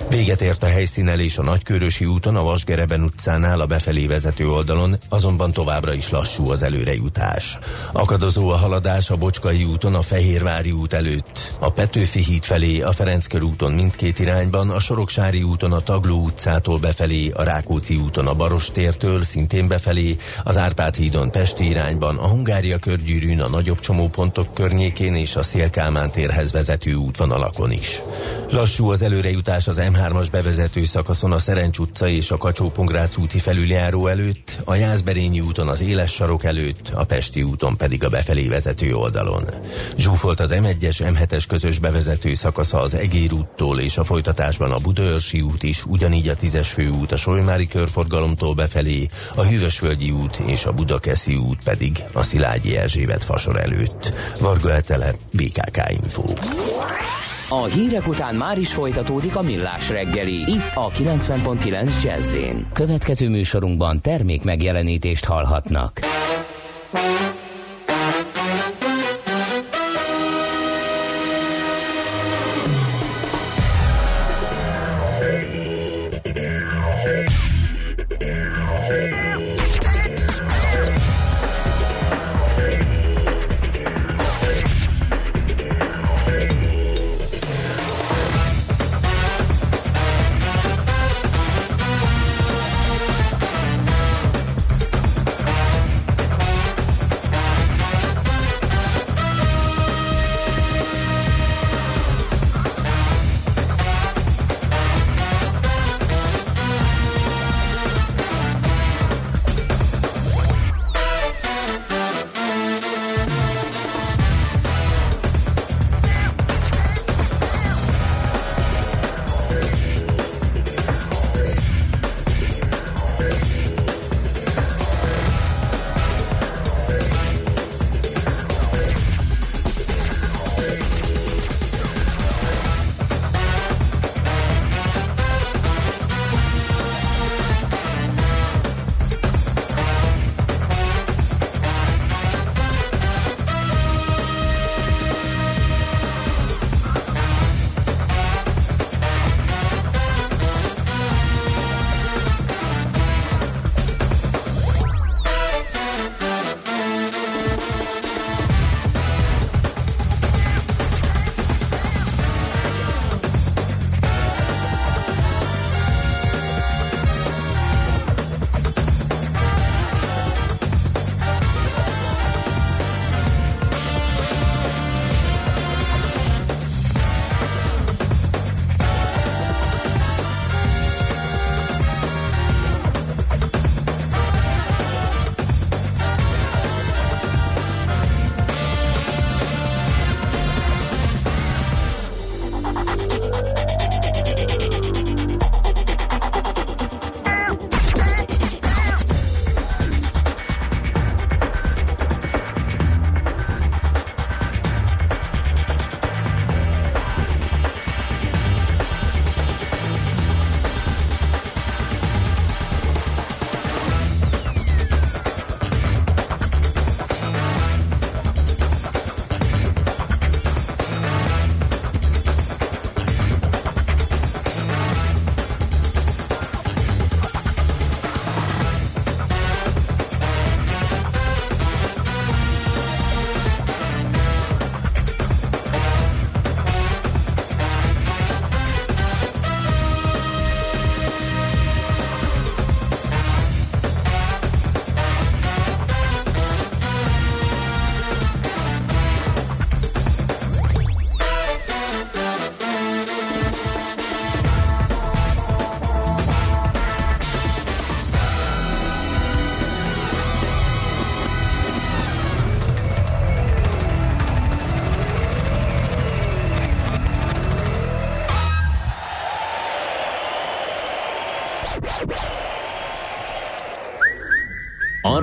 Véget 0.08 0.40
ért 0.42 0.62
a 0.62 0.66
helyszínelés 0.66 1.38
a 1.38 1.42
Nagykörösi 1.42 2.04
úton, 2.04 2.36
a 2.36 2.42
Vasgereben 2.42 3.02
utcánál 3.02 3.60
a 3.60 3.66
befelé 3.66 4.06
vezető 4.06 4.50
oldalon, 4.50 4.94
azonban 5.08 5.52
továbbra 5.52 5.92
is 5.92 6.10
lassú 6.10 6.50
az 6.50 6.62
előrejutás. 6.62 7.58
Akadozó 7.92 8.48
a 8.48 8.56
haladás 8.56 9.10
a 9.10 9.16
Bocskai 9.16 9.64
úton, 9.64 9.94
a 9.94 10.02
Fehérvári 10.02 10.70
út 10.70 10.92
előtt, 10.92 11.54
a 11.58 11.70
Petőfi 11.70 12.22
híd 12.24 12.44
felé, 12.44 12.57
a 12.58 12.92
Ferenckör 12.92 13.42
úton 13.42 13.72
mindkét 13.72 14.18
irányban, 14.18 14.70
a 14.70 14.80
Soroksári 14.80 15.42
úton 15.42 15.72
a 15.72 15.80
Tagló 15.80 16.22
utcától 16.22 16.78
befelé, 16.78 17.30
a 17.30 17.42
Rákóczi 17.42 17.96
úton 17.96 18.26
a 18.26 18.34
Barostértől 18.34 19.22
szintén 19.22 19.68
befelé, 19.68 20.16
az 20.44 20.56
Árpád 20.56 20.94
hídon 20.94 21.30
Pesti 21.30 21.68
irányban, 21.68 22.16
a 22.16 22.28
Hungária 22.28 22.78
körgyűrűn 22.78 23.40
a 23.40 23.48
nagyobb 23.48 23.80
csomópontok 23.80 24.54
környékén 24.54 25.14
és 25.14 25.36
a 25.36 25.42
Szélkálmán 25.42 26.10
térhez 26.10 26.52
vezető 26.52 26.94
útvonalakon 26.94 27.72
is. 27.72 28.02
Lassú 28.50 28.90
az 28.90 29.02
előrejutás 29.02 29.68
az 29.68 29.76
M 29.76 29.94
3 29.94 30.16
as 30.16 30.30
bevezető 30.30 30.84
szakaszon 30.84 31.32
a 31.32 31.38
Szerencs 31.38 31.78
utca 31.78 32.08
és 32.08 32.30
a 32.30 32.36
kacsó 32.36 32.72
úti 33.18 33.38
felüljáró 33.38 34.06
előtt, 34.06 34.58
a 34.64 34.74
Jászberényi 34.74 35.40
úton 35.40 35.68
az 35.68 35.80
Éles 35.80 36.12
sarok 36.12 36.44
előtt, 36.44 36.88
a 36.94 37.04
Pesti 37.04 37.42
úton 37.42 37.76
pedig 37.76 38.04
a 38.04 38.08
befelé 38.08 38.48
vezető 38.48 38.94
oldalon. 38.94 39.44
Zsúfolt 39.96 40.40
az 40.40 40.50
M1-es, 40.54 40.96
M7-es 40.98 41.44
közös 41.48 41.78
bevezető 41.78 42.34
szakasza 42.48 42.80
az 42.80 42.94
Egér 42.94 43.32
úttól 43.32 43.80
és 43.80 43.96
a 43.96 44.04
folytatásban 44.04 44.72
a 44.72 44.78
Budaörsi 44.78 45.40
út 45.40 45.62
is, 45.62 45.84
ugyanígy 45.86 46.28
a 46.28 46.34
10-es 46.34 46.68
főút 46.72 47.12
a 47.12 47.16
Solymári 47.16 47.66
körforgalomtól 47.66 48.54
befelé, 48.54 49.06
a 49.34 49.42
Hűvösvölgyi 49.42 50.10
út 50.10 50.36
és 50.36 50.64
a 50.64 50.72
Budakeszi 50.72 51.36
út 51.36 51.62
pedig 51.62 52.04
a 52.12 52.22
Szilágyi 52.22 52.76
Erzsébet 52.76 53.24
fasor 53.24 53.60
előtt. 53.60 54.12
Varga 54.40 54.72
Etele, 54.72 55.12
BKK 55.32 55.90
Info. 55.90 56.24
A 57.48 57.64
hírek 57.64 58.08
után 58.08 58.34
már 58.34 58.58
is 58.58 58.72
folytatódik 58.72 59.36
a 59.36 59.42
millás 59.42 59.88
reggeli. 59.88 60.36
Itt 60.36 60.74
a 60.74 60.88
90.9 60.88 62.02
jazz 62.02 62.36
Következő 62.72 63.28
műsorunkban 63.28 64.00
termék 64.00 64.44
megjelenítést 64.44 65.24
hallhatnak. 65.24 66.00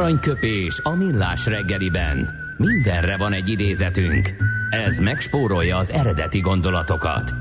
Aranyköpés 0.06 0.80
a 0.84 0.96
millás 0.96 1.46
reggeliben. 1.46 2.30
Mindenre 2.58 3.18
van 3.18 3.34
egy 3.34 3.50
idézetünk. 3.50 4.36
Ez 4.70 5.00
megspórolja 5.00 5.78
az 5.78 5.92
eredeti 5.92 6.40
gondolatokat. 6.40 7.32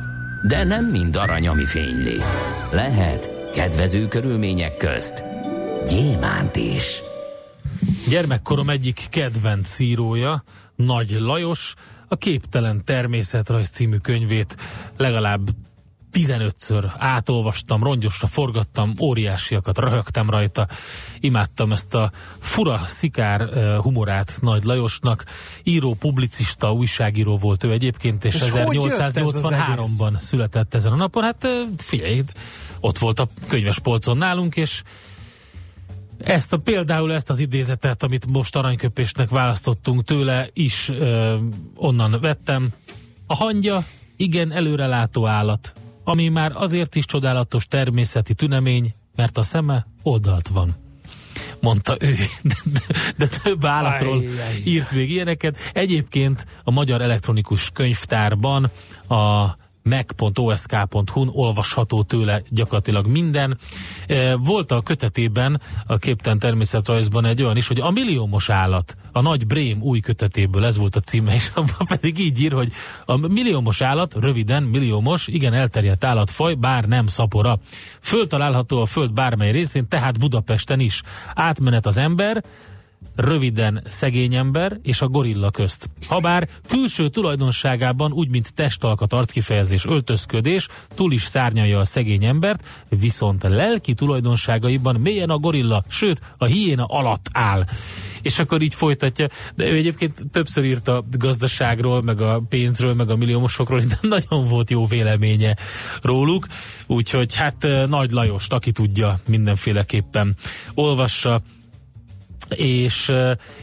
De 0.42 0.64
nem 0.64 0.84
mind 0.84 1.16
arany, 1.16 1.48
ami 1.48 1.64
fényli. 1.64 2.16
Lehet 2.72 3.50
kedvező 3.54 4.08
körülmények 4.08 4.76
közt 4.76 5.24
gyémánt 5.88 6.56
is. 6.56 7.02
Gyermekkorom 8.08 8.70
egyik 8.70 9.06
kedvenc 9.10 9.78
írója, 9.78 10.44
Nagy 10.74 11.10
Lajos, 11.10 11.74
a 12.08 12.16
Képtelen 12.16 12.84
Természetrajz 12.84 13.68
című 13.68 13.96
könyvét 13.96 14.56
legalább 14.96 15.48
15-ször 16.14 16.92
átolvastam, 16.98 17.82
rongyosra 17.82 18.26
forgattam, 18.26 18.92
óriásiakat 19.00 19.78
röhögtem 19.78 20.30
rajta, 20.30 20.68
imádtam 21.20 21.72
ezt 21.72 21.94
a 21.94 22.10
fura, 22.38 22.78
szikár 22.86 23.48
humorát 23.80 24.38
Nagy 24.40 24.64
Lajosnak. 24.64 25.24
Író, 25.62 25.94
publicista, 25.94 26.72
újságíró 26.72 27.36
volt 27.36 27.64
ő 27.64 27.70
egyébként, 27.70 28.24
és, 28.24 28.34
és 28.34 28.40
1883-ban 28.40 30.18
született 30.18 30.74
ezen 30.74 30.92
a 30.92 30.96
napon. 30.96 31.22
Hát 31.22 31.48
figyelj, 31.76 32.22
ott 32.80 32.98
volt 32.98 33.20
a 33.20 33.28
könyvespolcon 33.48 34.16
nálunk, 34.16 34.56
és 34.56 34.82
ezt 36.18 36.52
a, 36.52 36.56
például 36.56 37.12
ezt 37.12 37.30
az 37.30 37.38
idézetet, 37.38 38.02
amit 38.02 38.26
most 38.26 38.56
aranyköpésnek 38.56 39.28
választottunk 39.28 40.04
tőle, 40.04 40.48
is 40.52 40.88
ö, 40.88 41.36
onnan 41.76 42.18
vettem. 42.20 42.72
A 43.26 43.34
hangya 43.34 43.84
igen 44.16 44.52
előrelátó 44.52 45.26
állat, 45.26 45.74
ami 46.04 46.28
már 46.28 46.52
azért 46.54 46.94
is 46.94 47.04
csodálatos 47.04 47.66
természeti 47.66 48.34
tünemény, 48.34 48.94
mert 49.16 49.38
a 49.38 49.42
szeme 49.42 49.86
oldalt 50.02 50.48
van 50.48 50.74
mondta 51.60 51.96
ő, 52.00 52.14
de, 52.42 52.54
de, 53.16 53.28
több 53.42 53.64
állatról 53.64 54.22
írt 54.64 54.90
még 54.90 55.10
ilyeneket. 55.10 55.56
Egyébként 55.72 56.46
a 56.64 56.70
Magyar 56.70 57.02
Elektronikus 57.02 57.70
Könyvtárban 57.70 58.70
a 59.08 59.46
mac.osk.hu-n 59.84 61.30
olvasható 61.32 62.02
tőle 62.02 62.42
gyakorlatilag 62.48 63.06
minden. 63.06 63.58
E, 64.06 64.36
volt 64.36 64.70
a 64.70 64.82
kötetében, 64.82 65.60
a 65.86 65.96
Képten 65.96 66.38
természetrajzban 66.38 67.24
egy 67.24 67.42
olyan 67.42 67.56
is, 67.56 67.66
hogy 67.66 67.80
a 67.80 67.90
milliómos 67.90 68.48
állat, 68.48 68.96
a 69.12 69.20
nagy 69.20 69.46
Brém 69.46 69.82
új 69.82 70.00
kötetéből, 70.00 70.64
ez 70.64 70.76
volt 70.76 70.96
a 70.96 71.00
címe, 71.00 71.34
és 71.34 71.50
abban 71.54 71.86
pedig 71.86 72.18
így 72.18 72.40
ír, 72.40 72.52
hogy 72.52 72.72
a 73.04 73.16
milliómos 73.16 73.80
állat, 73.80 74.14
röviden 74.14 74.62
milliómos, 74.62 75.26
igen 75.26 75.52
elterjedt 75.52 76.04
állatfaj, 76.04 76.54
bár 76.54 76.84
nem 76.84 77.06
szapora. 77.06 77.58
Föltalálható 78.00 78.80
a 78.80 78.86
föld 78.86 79.12
bármely 79.12 79.50
részén, 79.50 79.88
tehát 79.88 80.18
Budapesten 80.18 80.80
is. 80.80 81.02
Átmenet 81.34 81.86
az 81.86 81.96
ember, 81.96 82.44
röviden 83.16 83.82
szegény 83.84 84.34
ember 84.34 84.78
és 84.82 85.00
a 85.00 85.08
gorilla 85.08 85.50
közt. 85.50 85.90
Habár 86.08 86.48
külső 86.68 87.08
tulajdonságában 87.08 88.12
úgy, 88.12 88.28
mint 88.28 88.54
testalkat, 88.54 89.12
arckifejezés, 89.12 89.84
öltözködés, 89.84 90.68
túl 90.94 91.12
is 91.12 91.22
szárnyalja 91.22 91.78
a 91.78 91.84
szegény 91.84 92.24
embert, 92.24 92.84
viszont 92.88 93.42
lelki 93.42 93.94
tulajdonságaiban 93.94 95.00
mélyen 95.00 95.30
a 95.30 95.38
gorilla, 95.38 95.82
sőt 95.88 96.20
a 96.38 96.44
hiéna 96.44 96.84
alatt 96.84 97.26
áll. 97.32 97.64
És 98.22 98.38
akkor 98.38 98.62
így 98.62 98.74
folytatja, 98.74 99.28
de 99.54 99.70
ő 99.70 99.74
egyébként 99.74 100.22
többször 100.32 100.64
írt 100.64 100.88
a 100.88 101.04
gazdaságról, 101.10 102.02
meg 102.02 102.20
a 102.20 102.42
pénzről, 102.48 102.94
meg 102.94 103.10
a 103.10 103.16
milliómosokról, 103.16 103.80
de 103.80 103.98
nagyon 104.16 104.46
volt 104.46 104.70
jó 104.70 104.86
véleménye 104.86 105.56
róluk, 106.00 106.46
úgyhogy 106.86 107.34
hát 107.34 107.66
Nagy 107.88 108.10
Lajost, 108.10 108.52
aki 108.52 108.72
tudja, 108.72 109.18
mindenféleképpen 109.26 110.34
olvassa, 110.74 111.42
és 112.52 113.12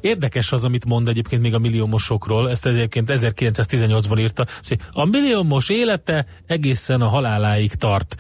érdekes 0.02 0.52
az, 0.52 0.64
amit 0.64 0.86
mond 0.86 1.08
egyébként 1.08 1.42
még 1.42 1.54
a 1.54 1.60
milliómosokról, 1.60 2.50
ezt 2.50 2.66
egyébként 2.66 3.12
1918-ban 3.14 4.20
írta, 4.20 4.46
hogy 4.62 4.80
a 4.92 5.06
milliómos 5.06 5.70
élete 5.70 6.26
egészen 6.48 7.02
a 7.02 7.08
haláláig 7.08 7.74
tart. 7.74 8.16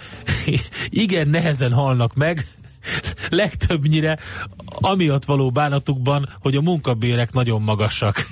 Igen, 0.89 1.27
nehezen 1.27 1.73
halnak 1.73 2.13
meg, 2.13 2.45
legtöbbnyire 3.29 4.17
amiatt 4.65 5.25
való 5.25 5.51
bánatukban, 5.51 6.29
hogy 6.39 6.55
a 6.55 6.61
munkabérek 6.61 7.33
nagyon 7.33 7.61
magasak. 7.61 8.27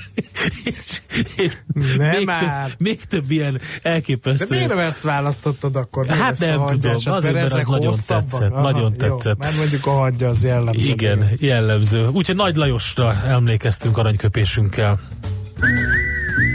és, 0.64 1.00
és 1.36 1.52
nem 1.96 2.10
még, 2.10 2.26
már. 2.26 2.68
több, 2.68 2.80
még 2.80 3.04
több 3.04 3.30
ilyen 3.30 3.60
elképesztő. 3.82 4.44
De 4.44 4.54
miért 4.54 4.68
nem 4.68 4.78
ezt 4.78 5.02
választottad 5.02 5.76
akkor? 5.76 6.06
Hát 6.06 6.30
ezt 6.30 6.40
nem 6.40 6.60
a 6.60 6.66
tudom, 6.66 6.94
azért, 7.04 7.34
mert 7.34 7.52
az 7.52 7.64
nagyon 7.64 7.86
hosszabbak? 7.86 8.28
tetszett, 8.28 8.52
Aha, 8.52 8.62
nagyon 8.62 8.94
jó, 8.98 9.08
tetszett. 9.08 9.38
Mert 9.38 9.56
mondjuk 9.56 9.86
a 9.86 9.90
hagyja 9.90 10.28
az 10.28 10.44
jellemző. 10.44 10.90
Igen, 10.90 11.28
jellemző. 11.38 12.08
Úgyhogy 12.08 12.36
Nagy 12.36 12.56
Lajosra 12.56 13.14
emlékeztünk 13.24 13.98
aranyköpésünkkel. 13.98 15.00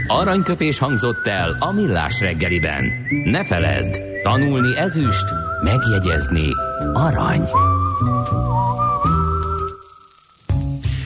Aranyköpés 0.07 0.77
hangzott 0.77 1.27
el 1.27 1.57
a 1.59 1.71
millás 1.71 2.19
reggeliben. 2.19 2.91
Ne 3.25 3.45
feledd, 3.45 4.10
tanulni 4.23 4.77
ezüst, 4.77 5.25
megjegyezni 5.63 6.49
arany. 6.93 7.49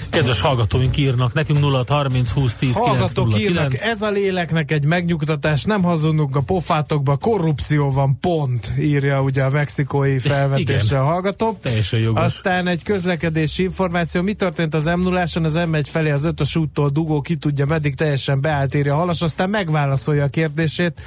Kedves 0.10 0.42
hallgatóink 0.42 0.98
írnak 0.98 1.34
nekünk 1.34 1.60
0 1.60 1.84
30 1.88 2.30
20 2.30 2.56
10 2.56 2.76
Hallgatók 2.76 3.40
írnak, 3.40 3.70
909. 3.70 3.84
ez 3.84 4.02
a 4.02 4.12
léleknek 4.12 4.72
egy 4.72 4.86
megnyugtatás, 4.86 5.64
nem 5.64 5.84
hazudunk 5.84 6.36
a 6.36 6.42
pofátokba, 6.42 7.18
korrupció 7.18 7.90
van, 7.90 8.20
pont, 8.20 8.72
írja 8.80 9.22
ugye 9.22 9.44
a 9.44 9.50
mexikói 9.50 10.20
felvetésre 10.30 11.00
a 11.00 11.04
hallgató. 11.04 11.58
Teljesen 11.62 12.00
jogos. 12.00 12.24
Aztán 12.24 12.68
egy 12.68 12.84
közlekedési 12.84 13.64
információ, 13.64 14.22
mi 14.22 14.34
történt 14.34 14.74
az 14.74 14.86
m 14.86 15.02
0 15.02 15.22
az 15.22 15.32
M1 15.36 15.86
felé 15.86 16.10
az 16.10 16.26
ötös 16.26 16.56
úttól 16.56 16.90
dugó, 16.90 17.22
ki 17.22 17.36
tudja, 17.36 17.66
meddig 17.66 17.96
teljesen 17.96 18.42
beállt, 18.42 18.76
írja 18.76 18.94
a 18.94 18.98
halas, 18.98 19.22
aztán 19.22 19.50
megválaszolja 19.50 20.24
a 20.24 20.30
kérdését. 20.30 21.02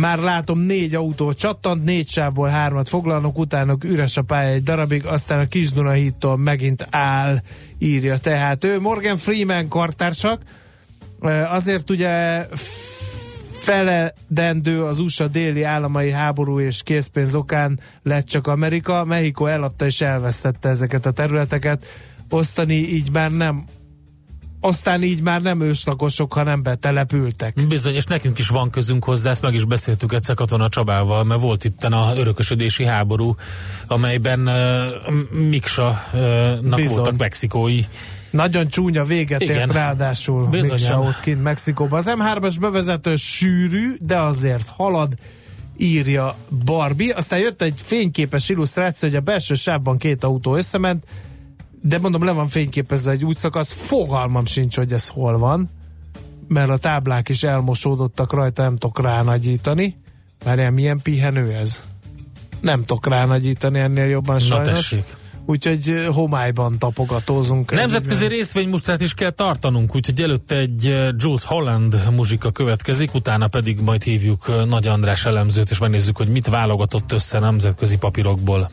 Már 0.00 0.18
látom 0.18 0.58
négy 0.58 0.94
autó 0.94 1.32
csattant, 1.32 1.84
négy 1.84 2.08
sávból 2.08 2.48
hármat 2.48 2.88
foglalnak, 2.88 3.38
utána 3.38 3.76
üres 3.84 4.16
a 4.16 4.22
pálya 4.22 4.52
egy 4.52 4.62
darabig, 4.62 5.06
aztán 5.06 5.38
a 5.38 5.46
Kis 5.46 5.72
Dunahídtól 5.72 6.36
megint 6.36 6.86
áll, 6.90 7.36
írja 7.78 8.18
tehát 8.18 8.64
ő. 8.64 8.80
Morgan 8.80 9.16
Freeman 9.16 9.68
kartársak, 9.68 10.42
azért 11.48 11.90
ugye 11.90 12.46
feledendő 13.52 14.84
az 14.84 14.98
USA 14.98 15.26
déli 15.26 15.62
államai 15.62 16.10
háború 16.10 16.60
és 16.60 16.82
készpénz 16.82 17.34
okán 17.34 17.80
lett 18.02 18.26
csak 18.26 18.46
Amerika. 18.46 19.04
Mexiko 19.04 19.46
eladta 19.46 19.86
és 19.86 20.00
elvesztette 20.00 20.68
ezeket 20.68 21.06
a 21.06 21.10
területeket. 21.10 21.86
Osztani 22.30 22.74
így 22.74 23.12
már 23.12 23.30
nem 23.30 23.64
aztán 24.66 25.02
így 25.02 25.22
már 25.22 25.42
nem 25.42 25.60
őslakosok, 25.60 26.32
hanem 26.32 26.62
betelepültek. 26.62 27.66
Bizony, 27.68 27.94
és 27.94 28.04
nekünk 28.04 28.38
is 28.38 28.48
van 28.48 28.70
közünk 28.70 29.04
hozzá, 29.04 29.30
ezt 29.30 29.42
meg 29.42 29.54
is 29.54 29.64
beszéltük 29.64 30.12
egyszer 30.12 30.34
Katona 30.34 30.68
Csabával, 30.68 31.24
mert 31.24 31.40
volt 31.40 31.64
itt 31.64 31.84
a 31.84 32.12
örökösödési 32.16 32.84
háború, 32.84 33.36
amelyben 33.86 34.48
uh, 34.48 35.38
Miksa-nak 35.48 36.74
Bizony. 36.74 36.96
voltak 36.96 37.18
mexikói. 37.18 37.80
Nagyon 38.30 38.68
csúnya 38.68 39.04
véget 39.04 39.42
Igen. 39.42 39.56
ért 39.56 39.72
ráadásul. 39.72 40.48
Miksa 40.48 41.00
ott 41.00 41.20
kint 41.20 41.42
Mexikóban. 41.42 41.98
Az 41.98 42.12
M3-as 42.18 42.56
bevezető 42.60 43.16
sűrű, 43.16 43.96
de 44.00 44.18
azért 44.18 44.68
halad, 44.68 45.12
írja 45.76 46.34
Barbie. 46.64 47.14
Aztán 47.14 47.38
jött 47.38 47.62
egy 47.62 47.80
fényképes 47.82 48.48
illusztráció, 48.48 49.08
hogy 49.08 49.18
a 49.18 49.20
belső 49.20 49.54
sávban 49.54 49.98
két 49.98 50.24
autó 50.24 50.56
összement, 50.56 51.04
de 51.88 51.98
mondom, 51.98 52.24
le 52.24 52.32
van 52.32 52.48
fényképezve 52.48 53.10
egy 53.10 53.24
útszakasz, 53.24 53.72
fogalmam 53.72 54.46
sincs, 54.46 54.76
hogy 54.76 54.92
ez 54.92 55.08
hol 55.08 55.38
van, 55.38 55.70
mert 56.48 56.70
a 56.70 56.76
táblák 56.76 57.28
is 57.28 57.42
elmosódottak 57.42 58.32
rajta, 58.32 58.62
nem 58.62 58.76
tudok 58.76 59.00
ránagyítani. 59.00 59.96
Várjál, 60.44 60.70
milyen 60.70 61.00
pihenő 61.02 61.52
ez? 61.52 61.82
Nem 62.60 62.82
tudok 62.82 63.06
ránagyítani 63.06 63.78
ennél 63.78 64.04
jobban 64.04 64.34
Na 64.34 64.40
sajnos. 64.40 64.68
tessék. 64.68 65.04
Úgyhogy 65.46 66.06
homályban 66.12 66.78
tapogatózunk. 66.78 67.70
Nemzetközi 67.70 68.26
részvénymustrát 68.26 69.00
is 69.00 69.14
kell 69.14 69.30
tartanunk, 69.30 69.94
úgyhogy 69.94 70.20
előtte 70.20 70.56
egy 70.56 70.84
Jules 71.16 71.44
Holland 71.44 72.02
muzsika 72.10 72.50
következik, 72.50 73.14
utána 73.14 73.48
pedig 73.48 73.80
majd 73.80 74.02
hívjuk 74.02 74.66
Nagy 74.68 74.86
András 74.86 75.24
elemzőt, 75.24 75.70
és 75.70 75.78
megnézzük, 75.78 76.16
hogy 76.16 76.28
mit 76.28 76.48
válogatott 76.48 77.12
össze 77.12 77.38
nemzetközi 77.38 77.96
papírokból. 77.96 78.70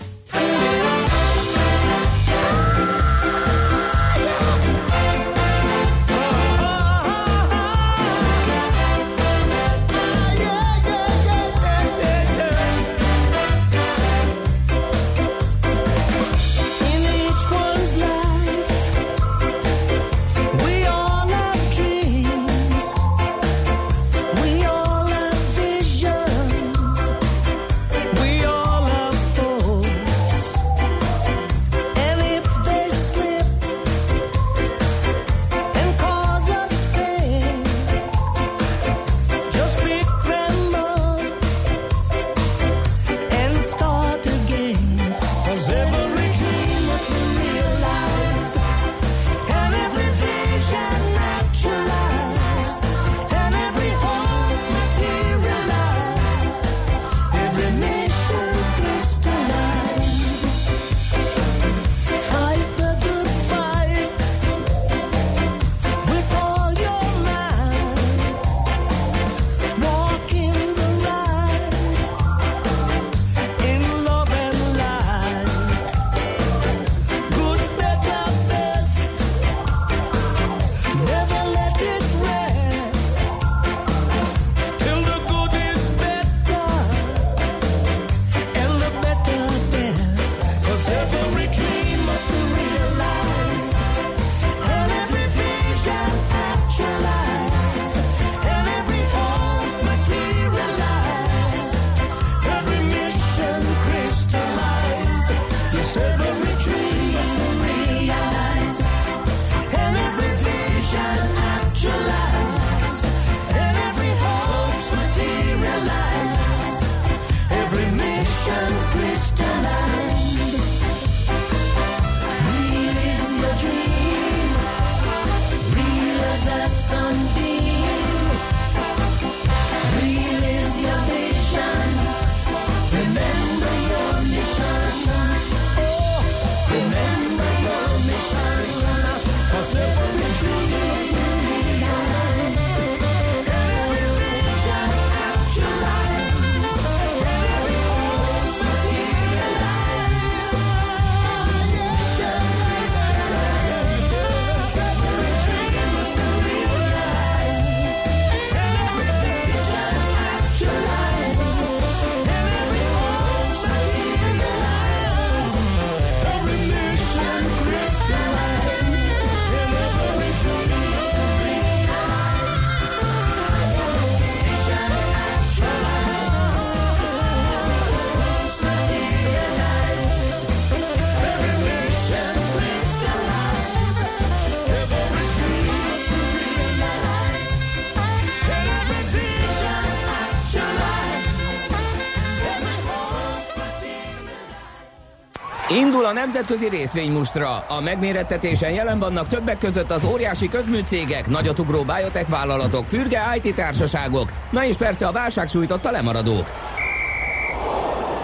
Nemzetközi 196.13 196.69
részvénymustra. 196.69 197.57
A 197.57 197.81
megmérettetésen 197.81 198.71
jelen 198.71 198.99
vannak 198.99 199.27
többek 199.27 199.57
között 199.57 199.91
az 199.91 200.03
óriási 200.03 200.47
közműcégek, 200.47 201.27
nagyotugró 201.27 201.83
biotech 201.83 202.29
vállalatok, 202.29 202.85
fürge 202.85 203.21
IT 203.41 203.55
társaságok, 203.55 204.31
na 204.51 204.65
és 204.65 204.75
persze 204.75 205.07
a 205.07 205.11
válság 205.11 205.47
sújtotta 205.47 205.91
lemaradók. 205.91 206.51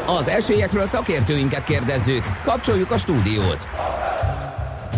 Az 0.05 0.27
esélyekről 0.27 0.85
szakértőinket 0.85 1.63
kérdezzük. 1.63 2.23
Kapcsoljuk 2.43 2.91
a 2.91 2.97
stúdiót. 2.97 3.67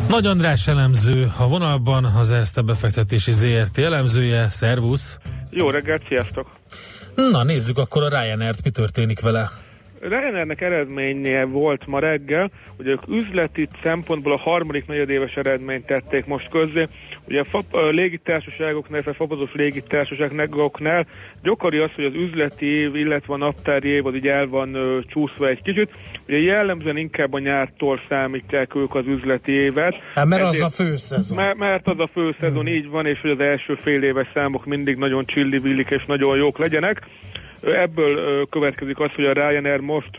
Nagy 0.09 0.25
András 0.25 0.67
elemző 0.67 1.31
a 1.37 1.47
vonalban, 1.47 2.05
az 2.05 2.31
Erste 2.31 2.61
befektetési 2.61 3.31
ZRT 3.31 3.77
elemzője. 3.77 4.49
Szervusz! 4.49 5.17
Jó 5.49 5.69
reggelt, 5.69 6.01
sziasztok! 6.07 6.47
Na 7.15 7.43
nézzük 7.43 7.77
akkor 7.77 8.03
a 8.03 8.07
Ryanair-t, 8.07 8.63
mi 8.63 8.69
történik 8.69 9.19
vele. 9.19 9.51
Ryanairnek 10.01 10.61
eredménye 10.61 11.45
volt 11.45 11.87
ma 11.87 11.99
reggel, 11.99 12.51
hogy 12.77 12.87
ők 12.87 13.07
üzleti 13.07 13.67
szempontból 13.83 14.33
a 14.33 14.37
harmadik 14.37 14.87
negyedéves 14.87 15.33
eredményt 15.35 15.85
tették 15.85 16.25
most 16.25 16.49
közzé. 16.49 16.87
Ugye 17.27 17.39
a, 17.39 17.43
fap, 17.43 17.73
a 17.73 17.89
légitársaságoknál, 17.89 18.91
illetve 18.91 19.11
a 19.11 19.13
fapozós 19.13 19.53
légitársaságoknál 19.53 21.05
gyakori 21.43 21.77
az, 21.77 21.91
hogy 21.95 22.05
az 22.05 22.13
üzleti 22.13 22.65
év, 22.65 22.95
illetve 22.95 23.33
a 23.33 23.37
naptári 23.37 23.89
év 23.89 24.05
az 24.05 24.15
így 24.15 24.27
el 24.27 24.47
van 24.47 24.73
ö, 24.73 24.99
csúszva 25.07 25.47
egy 25.47 25.61
kicsit. 25.61 25.89
Ugye 26.27 26.37
jellemzően 26.37 26.97
inkább 26.97 27.33
a 27.33 27.39
nyártól 27.39 28.01
számítják 28.09 28.75
ők 28.75 28.95
az 28.95 29.05
üzleti 29.07 29.51
évet. 29.51 29.95
Hát 30.15 30.25
mert 30.25 30.41
az 30.41 30.47
Ezért- 30.47 30.65
a 30.65 30.69
fő 30.69 30.97
szezon. 30.97 31.37
Mert, 31.37 31.57
mert 31.57 31.87
az 31.87 31.99
a 31.99 32.09
fő 32.13 32.35
szezon 32.39 32.67
így 32.67 32.87
van, 32.89 33.05
és 33.05 33.19
hogy 33.21 33.31
az 33.31 33.39
első 33.39 33.75
fél 33.75 34.03
éves 34.03 34.27
számok 34.33 34.65
mindig 34.65 34.95
nagyon 34.95 35.25
csillivillik 35.25 35.89
és 35.89 36.05
nagyon 36.05 36.37
jók 36.37 36.57
legyenek. 36.57 37.01
Ebből 37.63 38.47
következik 38.49 38.99
az, 38.99 39.11
hogy 39.15 39.25
a 39.25 39.33
Ryanair 39.33 39.79
most 39.79 40.09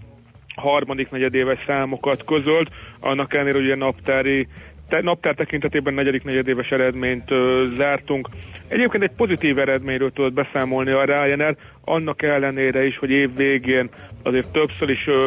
harmadik 0.54 1.10
negyedéves 1.10 1.58
számokat 1.66 2.24
közölt, 2.24 2.70
annak 3.00 3.34
ellenére, 3.34 3.56
hogy 3.56 3.66
ugye 3.66 3.76
naptári 3.76 4.48
te, 4.88 5.00
naptár 5.00 5.34
tekintetében 5.34 5.94
negyedik 5.94 6.24
negyedéves 6.24 6.68
eredményt 6.68 7.30
ö, 7.30 7.66
zártunk. 7.76 8.28
Egyébként 8.68 9.02
egy 9.02 9.16
pozitív 9.16 9.58
eredményről 9.58 10.12
tudott 10.12 10.32
beszámolni 10.32 10.90
a 10.90 11.04
Ryanair, 11.04 11.56
annak 11.84 12.22
ellenére 12.22 12.86
is, 12.86 12.98
hogy 12.98 13.10
év 13.10 13.36
végén 13.36 13.90
azért 14.22 14.52
többször 14.52 14.90
is 14.90 15.06
ö, 15.06 15.26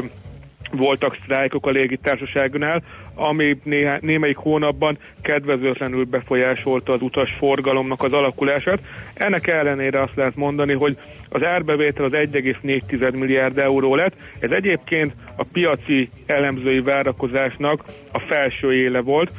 voltak 0.71 1.17
sztrájkok 1.23 1.65
a 1.65 1.69
légitársaságnál, 1.69 2.83
ami 3.15 3.57
néhá, 3.63 3.97
némelyik 4.01 4.37
hónapban 4.37 4.97
kedvezőtlenül 5.21 6.03
befolyásolta 6.03 6.93
az 6.93 7.01
utas 7.01 7.35
forgalomnak 7.37 8.03
az 8.03 8.13
alakulását. 8.13 8.79
Ennek 9.13 9.47
ellenére 9.47 10.01
azt 10.01 10.15
lehet 10.15 10.35
mondani, 10.35 10.73
hogy 10.73 10.97
az 11.29 11.43
árbevétel 11.45 12.05
az 12.05 12.11
1,4 12.11 13.17
milliárd 13.17 13.57
euró 13.57 13.95
lett. 13.95 14.13
Ez 14.39 14.51
egyébként 14.51 15.13
a 15.35 15.43
piaci 15.43 16.09
elemzői 16.25 16.81
várakozásnak 16.81 17.83
a 18.11 18.19
felső 18.19 18.73
éle 18.73 18.99
volt, 18.99 19.31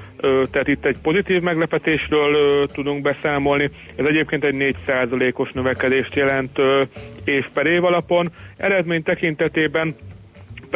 tehát 0.51 0.69
itt 0.69 0.85
egy 0.85 0.99
pozitív 1.03 1.43
meglepetésről 1.43 2.67
tudunk 2.67 3.03
beszámolni. 3.03 3.71
Ez 3.97 4.05
egyébként 4.05 4.45
egy 4.45 4.75
4%-os 4.87 5.53
növekedést 5.53 6.15
jelent 6.15 6.59
év 7.25 7.45
per 7.53 7.67
év 7.67 7.85
alapon. 7.85 8.31
Eredmény 8.57 9.03
tekintetében 9.03 9.95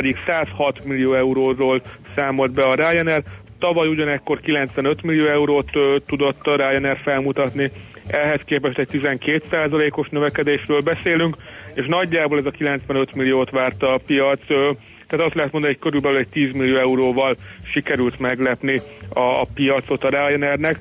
pedig 0.01 0.17
106 0.27 0.85
millió 0.85 1.15
euróról 1.15 1.81
számolt 2.17 2.53
be 2.53 2.65
a 2.65 2.75
Ryanair. 2.75 3.23
Tavaly 3.59 3.89
ugyanekkor 3.89 4.41
95 4.41 5.03
millió 5.03 5.27
eurót 5.27 5.69
ö, 5.77 5.97
tudott 6.07 6.47
a 6.47 6.57
Ryanair 6.57 6.99
felmutatni, 7.03 7.71
ehhez 8.07 8.41
képest 8.45 8.79
egy 8.79 8.89
12%-os 8.93 10.09
növekedésről 10.09 10.81
beszélünk, 10.81 11.37
és 11.75 11.87
nagyjából 11.87 12.39
ez 12.39 12.45
a 12.45 12.51
95 12.51 13.15
milliót 13.15 13.51
várta 13.51 13.95
a 13.95 14.01
piac, 14.07 14.41
ö, 14.49 14.71
tehát 15.07 15.27
azt 15.27 15.35
lehet 15.35 15.53
mondani, 15.53 15.73
hogy 15.73 15.83
körülbelül 15.83 16.19
egy 16.19 16.29
10 16.29 16.53
millió 16.53 16.77
euróval 16.77 17.37
sikerült 17.73 18.19
meglepni 18.19 18.81
a, 19.09 19.21
a 19.21 19.47
piacot 19.55 20.05
a 20.05 20.09
Ryanairnek. 20.09 20.79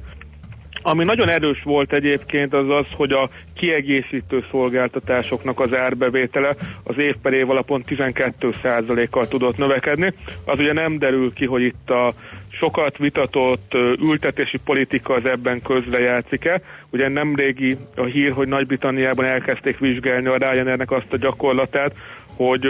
Ami 0.82 1.04
nagyon 1.04 1.30
erős 1.30 1.62
volt 1.64 1.94
egyébként 1.94 2.54
az 2.54 2.70
az, 2.70 2.86
hogy 2.96 3.12
a 3.12 3.30
kiegészítő 3.56 4.46
szolgáltatásoknak 4.52 5.60
az 5.60 5.74
árbevétele 5.74 6.56
az 6.84 6.98
év 6.98 7.16
per 7.22 7.34
év 7.34 7.50
alapon 7.50 7.84
12%-kal 7.88 9.28
tudott 9.28 9.58
növekedni. 9.58 10.14
Az 10.46 10.60
ugye 10.60 10.74
nem 10.74 10.98
derül 10.98 11.34
ki, 11.34 11.46
hogy 11.46 11.62
itt 11.62 11.90
a 11.90 12.14
sokat 12.52 12.98
vitatott 12.98 13.74
ültetési 14.02 14.58
politika 14.58 15.14
az 15.14 15.26
ebben 15.26 15.62
közrejátszik-e. 15.62 16.62
Ugye 16.90 17.08
nem 17.08 17.36
régi 17.36 17.78
a 17.96 18.04
hír, 18.04 18.32
hogy 18.32 18.48
Nagy-Britanniában 18.48 19.26
elkezdték 19.26 19.78
vizsgálni 19.78 20.28
a 20.28 20.38
Ryanairnek 20.38 20.92
azt 20.92 21.14
a 21.14 21.18
gyakorlatát, 21.18 21.96
hogy 22.36 22.68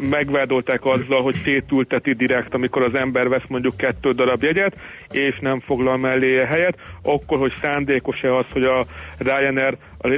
megvádolták 0.00 0.84
azzal, 0.84 1.22
hogy 1.22 1.40
szétülteti 1.44 2.12
direkt, 2.12 2.54
amikor 2.54 2.82
az 2.82 2.94
ember 2.94 3.28
vesz 3.28 3.46
mondjuk 3.48 3.76
kettő 3.76 4.12
darab 4.12 4.42
jegyet, 4.42 4.76
és 5.10 5.38
nem 5.40 5.60
foglal 5.60 5.96
melléje 5.96 6.46
helyet, 6.46 6.78
akkor, 7.02 7.38
hogy 7.38 7.52
szándékos-e 7.62 8.36
az, 8.36 8.44
hogy 8.52 8.64
a 8.64 8.86
Ryanair 9.18 9.76
a 9.98 10.08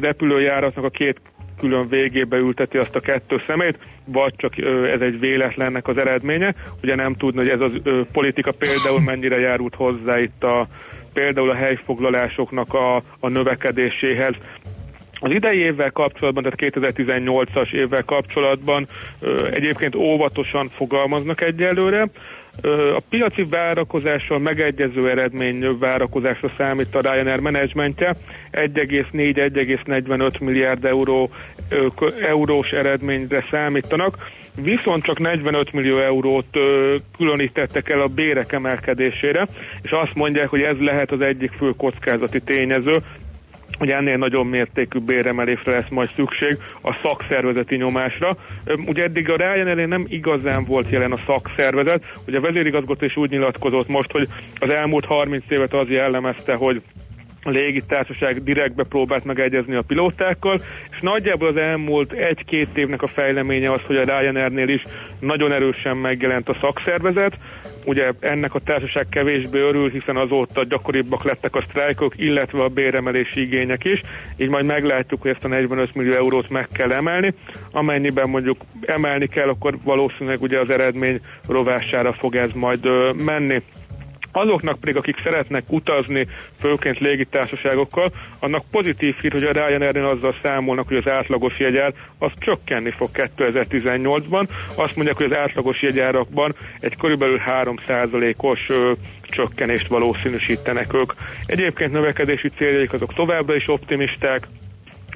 repülőjáratnak 0.00 0.84
a 0.84 0.90
két 0.90 1.20
külön 1.58 1.88
végébe 1.88 2.36
ülteti 2.36 2.78
azt 2.78 2.94
a 2.94 3.00
kettő 3.00 3.42
szemét, 3.46 3.78
vagy 4.04 4.34
csak 4.36 4.58
ez 4.92 5.00
egy 5.00 5.18
véletlennek 5.18 5.88
az 5.88 5.98
eredménye. 5.98 6.54
Ugye 6.82 6.94
nem 6.94 7.14
tudni, 7.14 7.40
hogy 7.40 7.48
ez 7.48 7.70
ö, 7.82 8.00
politika 8.12 8.52
például 8.52 9.00
mennyire 9.00 9.38
járult 9.38 9.74
hozzá 9.74 10.18
itt 10.18 10.42
a 10.44 10.68
például 11.12 11.50
a 11.50 11.54
helyfoglalásoknak 11.54 12.74
a, 12.74 12.96
a 12.96 13.28
növekedéséhez. 13.28 14.34
Az 15.20 15.30
idei 15.30 15.58
évvel 15.58 15.90
kapcsolatban, 15.90 16.42
tehát 16.42 16.74
2018-as 16.76 17.72
évvel 17.72 18.04
kapcsolatban 18.04 18.86
egyébként 19.52 19.94
óvatosan 19.94 20.68
fogalmaznak 20.68 21.40
egyelőre. 21.40 22.06
A 22.96 23.00
piaci 23.08 23.44
várakozással 23.44 24.38
megegyező 24.38 25.10
eredmény 25.10 25.78
várakozásra 25.78 26.52
számít 26.58 26.94
a 26.94 27.00
Ryanair 27.00 27.40
menedzsmentje. 27.40 28.14
1,4-1,45 28.52 30.40
milliárd 30.40 30.84
euró, 30.84 31.30
eurós 32.22 32.72
eredményre 32.72 33.44
számítanak, 33.50 34.16
viszont 34.62 35.04
csak 35.04 35.18
45 35.18 35.72
millió 35.72 35.98
eurót 35.98 36.58
különítettek 37.16 37.88
el 37.88 38.00
a 38.00 38.06
bérek 38.06 38.52
emelkedésére, 38.52 39.46
és 39.82 39.90
azt 39.90 40.14
mondják, 40.14 40.48
hogy 40.48 40.62
ez 40.62 40.76
lehet 40.78 41.10
az 41.10 41.20
egyik 41.20 41.50
fő 41.50 41.70
kockázati 41.76 42.40
tényező, 42.40 42.96
hogy 43.80 43.90
ennél 43.90 44.16
nagyobb 44.16 44.46
mértékű 44.46 44.98
béremelésre 44.98 45.72
lesz 45.72 45.88
majd 45.88 46.10
szükség 46.14 46.56
a 46.82 46.94
szakszervezeti 47.02 47.76
nyomásra. 47.76 48.36
Ugye 48.86 49.02
eddig 49.02 49.30
a 49.30 49.36
Ryanair 49.36 49.88
nem 49.88 50.06
igazán 50.08 50.64
volt 50.64 50.90
jelen 50.90 51.12
a 51.12 51.22
szakszervezet, 51.26 52.02
ugye 52.26 52.38
a 52.38 52.40
vezérigazgató 52.40 53.04
is 53.04 53.16
úgy 53.16 53.30
nyilatkozott 53.30 53.88
most, 53.88 54.10
hogy 54.12 54.28
az 54.58 54.70
elmúlt 54.70 55.04
30 55.04 55.44
évet 55.48 55.72
az 55.74 55.88
jellemezte, 55.88 56.54
hogy 56.54 56.82
a 57.42 57.50
légitársaság 57.50 58.42
direktbe 58.42 58.84
próbált 58.84 59.24
megegyezni 59.24 59.74
a 59.74 59.82
pilótákkal, 59.82 60.60
és 60.90 60.98
nagyjából 61.00 61.48
az 61.48 61.56
elmúlt 61.56 62.12
egy-két 62.12 62.76
évnek 62.76 63.02
a 63.02 63.06
fejleménye 63.06 63.72
az, 63.72 63.80
hogy 63.86 63.96
a 63.96 64.04
Ryanairnél 64.04 64.68
is 64.68 64.82
nagyon 65.20 65.52
erősen 65.52 65.96
megjelent 65.96 66.48
a 66.48 66.56
szakszervezet. 66.60 67.38
Ugye 67.84 68.12
ennek 68.20 68.54
a 68.54 68.58
társaság 68.58 69.06
kevésbé 69.08 69.58
örül, 69.58 69.90
hiszen 69.90 70.16
azóta 70.16 70.64
gyakoribbak 70.64 71.24
lettek 71.24 71.54
a 71.54 71.64
sztrájkok, 71.68 72.18
illetve 72.18 72.62
a 72.62 72.68
béremelési 72.68 73.40
igények 73.40 73.84
is, 73.84 74.00
így 74.36 74.48
majd 74.48 74.64
meglátjuk, 74.64 75.22
hogy 75.22 75.30
ezt 75.30 75.44
a 75.44 75.48
45 75.48 75.94
millió 75.94 76.12
eurót 76.12 76.48
meg 76.48 76.68
kell 76.72 76.92
emelni. 76.92 77.34
Amennyiben 77.72 78.28
mondjuk 78.28 78.56
emelni 78.80 79.26
kell, 79.26 79.48
akkor 79.48 79.78
valószínűleg 79.84 80.42
ugye 80.42 80.60
az 80.60 80.70
eredmény 80.70 81.20
rovására 81.48 82.12
fog 82.12 82.34
ez 82.34 82.50
majd 82.54 82.88
menni. 83.24 83.62
Azoknak 84.32 84.80
pedig, 84.80 84.96
akik 84.96 85.20
szeretnek 85.22 85.64
utazni, 85.66 86.26
főként 86.60 86.98
légitársaságokkal, 86.98 88.12
annak 88.38 88.64
pozitív 88.70 89.14
hír, 89.20 89.32
hogy 89.32 89.44
a 89.44 89.52
Ryanair-nél 89.52 90.06
azzal 90.06 90.34
számolnak, 90.42 90.88
hogy 90.88 90.96
az 90.96 91.08
átlagos 91.08 91.58
jegyár 91.58 91.92
az 92.18 92.30
csökkenni 92.38 92.90
fog 92.90 93.08
2018-ban. 93.12 94.48
Azt 94.74 94.96
mondják, 94.96 95.16
hogy 95.16 95.32
az 95.32 95.38
átlagos 95.38 95.82
jegyárakban 95.82 96.54
egy 96.80 96.96
körülbelül 96.96 97.40
3%-os 97.46 98.60
ö, 98.68 98.92
csökkenést 99.22 99.86
valószínűsítenek 99.86 100.94
ők. 100.94 101.12
Egyébként 101.46 101.92
növekedési 101.92 102.48
céljaik 102.48 102.92
azok 102.92 103.14
továbbra 103.14 103.54
is 103.54 103.68
optimisták, 103.68 104.48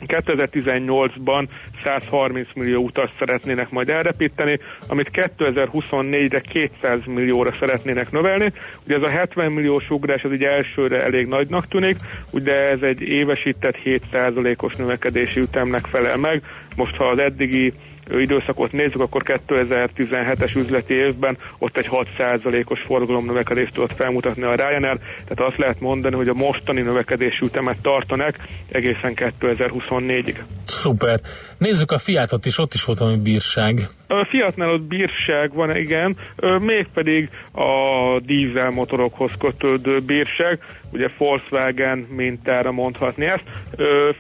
2018-ban 0.07 1.49
130 1.85 2.49
millió 2.55 2.83
utas 2.83 3.11
szeretnének 3.19 3.71
majd 3.71 3.89
elrepíteni, 3.89 4.59
amit 4.89 5.11
2024-re 5.13 6.41
200 6.41 7.01
millióra 7.07 7.55
szeretnének 7.61 8.11
növelni. 8.11 8.53
Ugye 8.87 8.97
ez 8.97 9.03
a 9.03 9.09
70 9.09 9.53
milliós 9.53 9.91
ugrás 9.91 10.23
az 10.23 10.33
így 10.33 10.45
elsőre 10.45 11.03
elég 11.03 11.27
nagynak 11.27 11.69
tűnik, 11.69 11.97
de 12.31 12.71
ez 12.71 12.81
egy 12.81 13.03
évesített 13.03 13.77
7%-os 13.85 14.77
növekedési 14.77 15.41
ütemnek 15.41 15.87
felel 15.87 16.17
meg. 16.17 16.43
Most 16.77 16.97
ha 16.97 17.05
az 17.05 17.19
eddigi 17.19 17.73
időszakot 18.11 18.73
nézzük, 18.73 19.01
akkor 19.01 19.23
2017-es 19.27 20.57
üzleti 20.57 20.95
évben 20.95 21.39
ott 21.59 21.77
egy 21.77 21.89
6%-os 21.91 22.81
forgalom 22.81 23.25
növekedést 23.25 23.73
tudott 23.73 23.95
felmutatni 23.95 24.43
a 24.43 24.55
Ryanair, 24.55 24.99
tehát 25.25 25.51
azt 25.51 25.59
lehet 25.59 25.81
mondani, 25.81 26.17
hogy 26.17 26.29
a 26.29 26.35
mostani 26.35 26.81
növekedési 26.81 27.45
ütemet 27.45 27.79
tartanak 27.83 28.37
egészen 28.69 29.13
2024-ig. 29.41 30.37
Szuper. 30.67 31.21
Nézzük 31.59 31.91
a 31.91 31.99
Fiatot 31.99 32.47
is, 32.47 32.59
ott 32.59 32.75
is 32.75 32.85
volt 32.85 32.99
valami 32.99 33.17
bírság. 33.17 33.89
A 34.07 34.27
Fiatnál 34.31 34.71
ott 34.71 34.83
bírság 34.83 35.55
van, 35.55 35.77
igen, 35.77 36.17
mégpedig 36.59 37.29
a 37.53 38.21
dízel 38.21 38.71
motorokhoz 38.71 39.33
kötődő 39.39 40.01
bírság, 40.01 40.59
ugye 40.93 41.09
Volkswagen 41.19 41.99
mintára 41.99 42.73
mondhatni 42.73 43.25
ezt. 43.25 43.45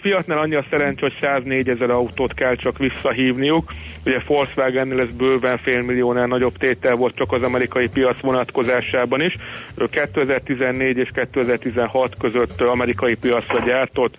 Fiatnál 0.00 0.38
annyi 0.38 0.54
a 0.54 0.66
szerencs, 0.70 1.00
hogy 1.00 1.12
104 1.20 1.68
ezer 1.68 1.90
autót 1.90 2.34
kell 2.34 2.56
csak 2.56 2.78
visszahívniuk, 2.78 3.72
ugye 4.06 4.20
Volkswagennél 4.26 5.00
ez 5.00 5.14
bőven 5.14 5.58
félmilliónál 5.58 6.26
nagyobb 6.26 6.56
tétel 6.56 6.94
volt 6.94 7.14
csak 7.14 7.32
az 7.32 7.42
amerikai 7.42 7.88
piac 7.88 8.20
vonatkozásában 8.20 9.20
is. 9.20 9.36
Ö, 9.74 9.84
2014 9.86 10.96
és 10.96 11.08
2016 11.14 12.14
között 12.18 12.60
amerikai 12.60 13.14
piacra 13.14 13.64
gyártott 13.64 14.16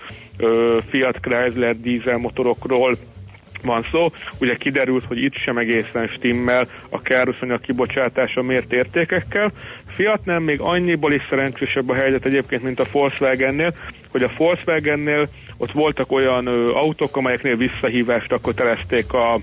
Fiat 0.89 1.19
Chrysler 1.21 1.79
dízelmotorokról 1.79 2.97
van 3.63 3.85
szó. 3.91 4.11
Ugye 4.39 4.55
kiderült, 4.55 5.05
hogy 5.05 5.23
itt 5.23 5.35
sem 5.35 5.57
egészen 5.57 6.07
stimmel 6.07 6.67
a 6.89 7.01
károszanyag 7.01 7.61
kibocsátása 7.61 8.41
mért 8.41 8.73
értékekkel. 8.73 9.51
Fiatnál 9.87 10.39
még 10.39 10.59
annyiból 10.59 11.13
is 11.13 11.21
szerencsésebb 11.29 11.89
a 11.89 11.95
helyzet 11.95 12.25
egyébként, 12.25 12.63
mint 12.63 12.79
a 12.79 12.85
Volkswagennél, 12.91 13.73
hogy 14.11 14.23
a 14.23 14.31
Volkswagennél 14.37 15.27
ott 15.57 15.71
voltak 15.71 16.11
olyan 16.11 16.45
ö, 16.45 16.71
autók, 16.73 17.17
amelyeknél 17.17 17.57
visszahívásra 17.57 18.39
kötelezték 18.39 19.13
a 19.13 19.39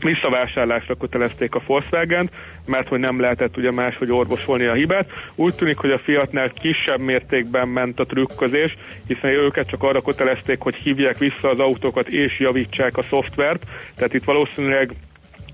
visszavásárlásra 0.00 0.94
kötelezték 0.94 1.54
a 1.54 1.62
volkswagen 1.66 2.30
mert 2.66 2.88
hogy 2.88 2.98
nem 2.98 3.20
lehetett 3.20 3.56
ugye 3.56 3.70
máshogy 3.70 4.12
orvosolni 4.12 4.64
a 4.64 4.72
hibát. 4.72 5.10
Úgy 5.34 5.54
tűnik, 5.54 5.76
hogy 5.76 5.90
a 5.90 5.98
Fiatnál 5.98 6.50
kisebb 6.50 7.00
mértékben 7.00 7.68
ment 7.68 8.00
a 8.00 8.06
trükközés, 8.06 8.76
hiszen 9.06 9.30
őket 9.30 9.68
csak 9.68 9.82
arra 9.82 10.02
kötelezték, 10.02 10.60
hogy 10.60 10.74
hívják 10.74 11.18
vissza 11.18 11.48
az 11.50 11.58
autókat 11.58 12.08
és 12.08 12.38
javítsák 12.38 12.96
a 12.96 13.06
szoftvert, 13.10 13.64
tehát 13.94 14.14
itt 14.14 14.24
valószínűleg 14.24 14.90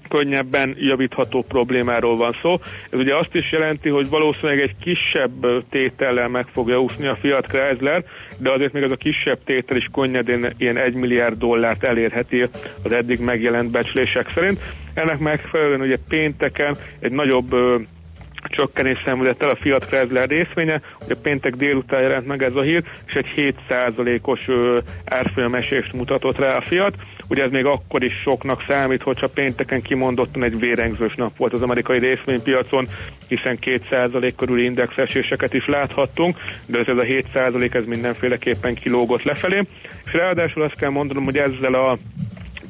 könnyebben 0.08 0.74
javítható 0.78 1.42
problémáról 1.42 2.16
van 2.16 2.36
szó. 2.42 2.58
Ez 2.90 2.98
ugye 2.98 3.16
azt 3.16 3.34
is 3.34 3.52
jelenti, 3.52 3.88
hogy 3.88 4.08
valószínűleg 4.08 4.60
egy 4.60 4.74
kisebb 4.80 5.64
tétellel 5.70 6.28
meg 6.28 6.46
fogja 6.52 6.80
úszni 6.80 7.06
a 7.06 7.16
Fiat 7.16 7.46
Chrysler, 7.46 8.04
de 8.42 8.50
azért 8.50 8.72
még 8.72 8.82
ez 8.82 8.90
a 8.90 8.96
kisebb 8.96 9.38
tétel 9.44 9.76
is 9.76 9.88
könnyedén 9.92 10.52
ilyen 10.56 10.76
1 10.76 10.94
milliárd 10.94 11.38
dollárt 11.38 11.84
elérheti 11.84 12.48
az 12.82 12.92
eddig 12.92 13.20
megjelent 13.20 13.70
becslések 13.70 14.30
szerint. 14.34 14.60
Ennek 14.94 15.18
megfelelően 15.18 15.80
ugye 15.80 15.98
pénteken 16.08 16.76
egy 17.00 17.12
nagyobb 17.12 17.54
csökkenés 18.48 19.02
szenvedett 19.04 19.42
el 19.42 19.48
a 19.48 19.56
Fiat 19.56 19.86
Chrysler 19.86 20.28
részvénye, 20.28 20.80
ugye 21.04 21.14
péntek 21.22 21.56
délután 21.56 22.02
jelent 22.02 22.26
meg 22.26 22.42
ez 22.42 22.54
a 22.54 22.62
hír, 22.62 22.82
és 23.06 23.14
egy 23.14 23.54
7%-os 23.68 24.48
ö, 24.48 24.78
árfolyamesést 25.04 25.92
mutatott 25.92 26.38
rá 26.38 26.56
a 26.56 26.60
Fiat. 26.60 26.94
Ugye 27.28 27.44
ez 27.44 27.50
még 27.50 27.64
akkor 27.64 28.04
is 28.04 28.12
soknak 28.22 28.64
számít, 28.68 29.02
hogyha 29.02 29.28
pénteken 29.28 29.82
kimondottan 29.82 30.42
egy 30.42 30.58
vérengzős 30.58 31.14
nap 31.14 31.36
volt 31.36 31.52
az 31.52 31.62
amerikai 31.62 31.98
részvénypiacon, 31.98 32.88
hiszen 33.28 33.58
2% 33.60 34.32
körüli 34.36 34.64
indexeséseket 34.64 35.54
is 35.54 35.66
láthattunk, 35.66 36.36
de 36.66 36.78
ez, 36.78 36.88
ez 36.88 36.96
a 36.96 37.02
7% 37.02 37.74
ez 37.74 37.84
mindenféleképpen 37.84 38.74
kilógott 38.74 39.22
lefelé. 39.22 39.62
És 40.04 40.12
ráadásul 40.12 40.62
azt 40.62 40.76
kell 40.76 40.90
mondanom, 40.90 41.24
hogy 41.24 41.36
ezzel 41.36 41.74
a 41.74 41.98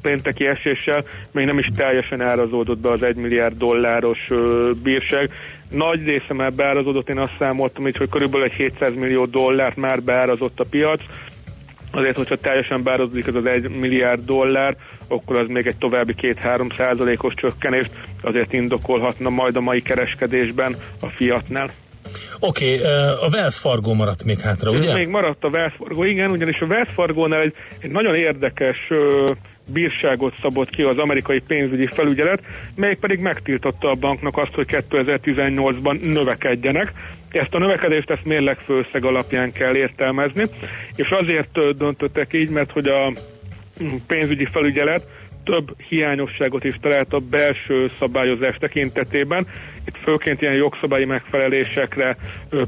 pénteki 0.03 0.47
eséssel 0.47 1.05
még 1.33 1.47
nem 1.47 1.59
is 1.59 1.71
teljesen 1.75 2.21
árazódott 2.21 2.79
be 2.79 2.91
az 2.91 3.03
1 3.03 3.15
milliárd 3.17 3.57
dolláros 3.57 4.19
bírság. 4.83 5.31
Nagy 5.73 6.05
része 6.05 6.35
már 6.35 6.53
beárazódott, 6.53 7.09
én 7.09 7.19
azt 7.19 7.37
számoltam 7.39 7.87
így, 7.87 7.97
hogy 7.97 8.09
körülbelül 8.09 8.47
egy 8.47 8.53
700 8.53 8.95
millió 8.95 9.25
dollárt 9.25 9.77
már 9.77 10.03
beárazott 10.03 10.61
a 10.61 10.65
piac, 10.71 11.01
azért, 11.93 12.17
hogyha 12.17 12.37
teljesen 12.37 12.83
beárazódik 12.83 13.27
ez 13.27 13.35
az 13.35 13.47
1 13.47 13.69
milliárd 13.69 14.25
dollár, 14.25 14.77
akkor 15.09 15.37
az 15.37 15.49
még 15.49 15.67
egy 15.67 15.77
további 15.77 16.15
2-3 16.17 16.77
százalékos 16.77 17.35
csökkenést 17.35 17.91
azért 18.23 18.53
indokolhatna 18.53 19.29
majd 19.29 19.57
a 19.57 19.61
mai 19.61 19.83
kereskedésben 19.83 20.77
a 21.01 21.07
Fiatnál. 21.07 21.71
Oké, 22.41 22.75
okay, 22.75 22.87
a 23.21 23.29
Wells 23.33 23.59
Fargo 23.59 23.95
maradt 23.95 24.25
még 24.25 24.39
hátra, 24.39 24.71
ugye? 24.71 24.95
Még 24.95 25.09
maradt 25.09 25.45
a 25.45 25.49
Wells 25.49 25.75
Fargo, 25.79 26.05
igen, 26.05 26.31
ugyanis 26.31 26.61
a 26.61 26.65
Wells 26.65 26.89
Fargo-nál 26.95 27.41
egy, 27.41 27.55
egy 27.79 27.91
nagyon 27.91 28.15
érdekes 28.15 28.77
ö, 28.89 29.25
bírságot 29.67 30.35
szabott 30.43 30.71
ki 30.71 30.83
az 30.83 30.99
amerikai 30.99 31.41
pénzügyi 31.41 31.87
felügyelet, 31.87 32.43
melyik 32.77 33.21
megtiltotta 33.21 33.91
a 33.91 33.95
banknak 33.95 34.37
azt, 34.37 34.55
hogy 34.55 34.67
2018-ban 34.69 36.01
növekedjenek. 36.01 36.93
Ezt 37.29 37.55
a 37.55 37.59
növekedést 37.59 38.11
ezt 38.11 38.25
mérlegfőszeg 38.25 39.05
alapján 39.05 39.53
kell 39.53 39.77
értelmezni, 39.77 40.45
és 40.97 41.11
azért 41.11 41.77
döntöttek 41.77 42.33
így, 42.33 42.51
mert 42.51 42.71
hogy 42.71 42.87
a 42.87 43.13
mm, 43.83 43.95
pénzügyi 44.07 44.45
felügyelet 44.45 45.07
több 45.45 45.75
hiányosságot 45.89 46.65
is 46.65 46.75
talált 46.81 47.13
a 47.13 47.19
belső 47.19 47.91
szabályozás 47.99 48.57
tekintetében. 48.57 49.47
Itt 49.87 49.97
főként 50.03 50.43
ilyen 50.43 50.55
jogszabályi 50.55 51.05
megfelelésekre, 51.05 52.17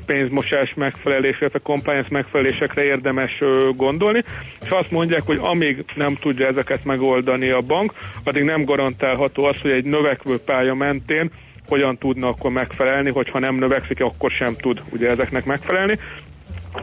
pénzmosás 0.07 0.75
megfelelésre, 0.75 1.49
a 1.53 1.59
compliance 1.59 2.09
megfelelésekre 2.11 2.83
érdemes 2.83 3.43
gondolni, 3.77 4.25
és 4.63 4.71
azt 4.71 4.91
mondják, 4.91 5.23
hogy 5.23 5.39
amíg 5.41 5.85
nem 5.95 6.15
tudja 6.15 6.47
ezeket 6.47 6.85
megoldani 6.85 7.51
a 7.51 7.61
bank, 7.61 7.93
addig 8.25 8.43
nem 8.43 8.65
garantálható 8.65 9.45
az, 9.45 9.61
hogy 9.61 9.71
egy 9.71 9.85
növekvő 9.85 10.39
pálya 10.39 10.75
mentén 10.75 11.31
hogyan 11.67 11.99
tudna 11.99 12.29
akkor 12.29 12.51
megfelelni, 12.51 13.11
hogyha 13.11 13.39
nem 13.39 13.55
növekszik, 13.55 14.01
akkor 14.01 14.31
sem 14.31 14.55
tud 14.55 14.83
ugye 14.91 15.09
ezeknek 15.11 15.45
megfelelni. 15.45 15.99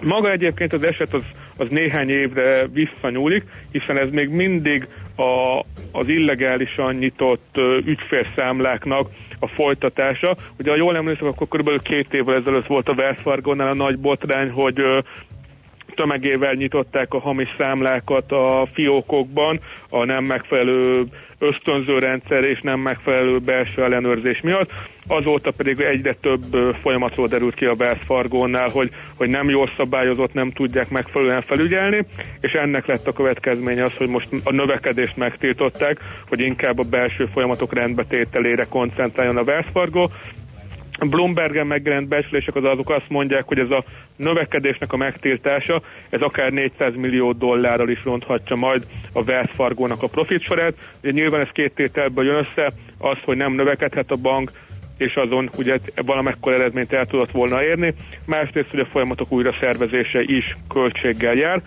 Maga 0.01 0.31
egyébként 0.31 0.73
az 0.73 0.83
eset 0.83 1.13
az, 1.13 1.23
az 1.57 1.67
néhány 1.69 2.09
évre 2.09 2.67
visszanyúlik, 2.67 3.43
hiszen 3.71 3.97
ez 3.97 4.09
még 4.09 4.29
mindig 4.29 4.87
a, 5.21 5.65
az 5.91 6.07
illegálisan 6.07 6.95
nyitott 6.95 7.59
ügyfélszámláknak 7.85 9.09
a 9.39 9.47
folytatása. 9.47 10.35
Ugye, 10.59 10.69
ha 10.69 10.77
jól 10.77 10.95
emlékszem, 10.95 11.27
akkor 11.27 11.47
körülbelül 11.47 11.81
két 11.81 12.13
évvel 12.13 12.35
ezelőtt 12.35 12.67
volt 12.67 12.87
a 12.87 12.93
Wells 12.93 13.19
Fargo-nál 13.21 13.67
a 13.67 13.73
nagy 13.73 13.99
botrány, 13.99 14.49
hogy 14.49 14.81
tömegével 15.95 16.53
nyitották 16.53 17.13
a 17.13 17.19
hamis 17.19 17.55
számlákat 17.57 18.31
a 18.31 18.67
fiókokban, 18.73 19.59
a 19.89 20.05
nem 20.05 20.23
megfelelő 20.23 21.05
ösztönző 21.41 21.99
rendszer 21.99 22.43
és 22.43 22.61
nem 22.61 22.79
megfelelő 22.79 23.37
belső 23.37 23.83
ellenőrzés 23.83 24.41
miatt. 24.41 24.69
Azóta 25.07 25.51
pedig 25.51 25.79
egyre 25.79 26.13
több 26.13 26.75
folyamatról 26.81 27.27
derült 27.27 27.55
ki 27.55 27.65
a 27.65 27.75
Wells 27.79 27.99
Fargo-nál, 28.05 28.69
hogy, 28.69 28.89
hogy 29.15 29.29
nem 29.29 29.49
jól 29.49 29.69
szabályozott, 29.77 30.33
nem 30.33 30.51
tudják 30.51 30.89
megfelelően 30.89 31.41
felügyelni, 31.41 32.05
és 32.41 32.51
ennek 32.51 32.85
lett 32.85 33.07
a 33.07 33.13
következménye 33.13 33.83
az, 33.83 33.93
hogy 33.93 34.07
most 34.07 34.27
a 34.43 34.51
növekedést 34.51 35.17
megtiltották, 35.17 35.99
hogy 36.27 36.39
inkább 36.39 36.79
a 36.79 36.89
belső 36.89 37.29
folyamatok 37.33 37.73
rendbetételére 37.73 38.65
koncentráljon 38.69 39.37
a 39.37 39.41
Wells 39.41 39.67
Fargo, 39.73 40.07
Bloombergen 41.09 41.67
megjelent 41.67 42.07
becslések 42.07 42.55
az 42.55 42.63
azok 42.63 42.89
azt 42.89 43.09
mondják, 43.09 43.43
hogy 43.47 43.59
ez 43.59 43.69
a 43.69 43.83
növekedésnek 44.15 44.93
a 44.93 44.97
megtiltása, 44.97 45.81
ez 46.09 46.21
akár 46.21 46.51
400 46.51 46.95
millió 46.95 47.31
dollárral 47.31 47.89
is 47.89 48.03
ronthatja 48.03 48.55
majd 48.55 48.85
a 49.13 49.21
Wells 49.21 49.51
Fargo-nak 49.53 50.03
a 50.03 50.07
profit 50.07 50.43
sorát. 50.43 50.73
Ugye 51.03 51.11
nyilván 51.11 51.41
ez 51.41 51.49
két 51.53 51.73
tételből 51.73 52.25
jön 52.25 52.35
össze, 52.35 52.71
az, 52.97 53.17
hogy 53.25 53.37
nem 53.37 53.53
növekedhet 53.53 54.11
a 54.11 54.15
bank, 54.15 54.51
és 54.97 55.15
azon 55.15 55.49
ugye 55.57 55.77
valamekkor 55.95 56.53
eredményt 56.53 56.93
el 56.93 57.05
tudott 57.05 57.31
volna 57.31 57.63
érni. 57.63 57.93
Másrészt, 58.25 58.69
hogy 58.69 58.79
a 58.79 58.85
folyamatok 58.91 59.31
újra 59.31 59.55
szervezése 59.61 60.21
is 60.21 60.57
költséggel 60.69 61.33
jár. 61.33 61.61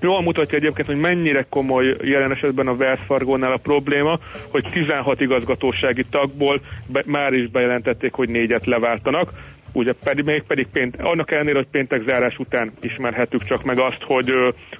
Jól 0.00 0.22
mutatja 0.22 0.58
egyébként, 0.58 0.86
hogy 0.86 0.96
mennyire 0.96 1.46
komoly 1.48 1.96
jelen 2.02 2.32
esetben 2.32 2.66
a 2.66 2.72
Wells 2.72 3.00
Fargo-nál 3.06 3.52
a 3.52 3.56
probléma, 3.56 4.18
hogy 4.50 4.64
16 4.72 5.20
igazgatósági 5.20 6.04
tagból 6.10 6.60
be, 6.86 7.02
már 7.06 7.32
is 7.32 7.48
bejelentették, 7.48 8.12
hogy 8.12 8.28
négyet 8.28 8.66
leváltanak. 8.66 9.32
Ugye 9.76 9.92
pedig, 9.92 10.24
még 10.24 10.42
pedig 10.42 10.66
pént, 10.72 10.96
annak 11.00 11.30
ellenére, 11.30 11.56
hogy 11.56 11.66
péntek 11.70 12.02
zárás 12.06 12.38
után 12.38 12.72
ismerhettük 12.80 13.44
csak 13.44 13.64
meg 13.64 13.78
azt, 13.78 14.02
hogy, 14.02 14.32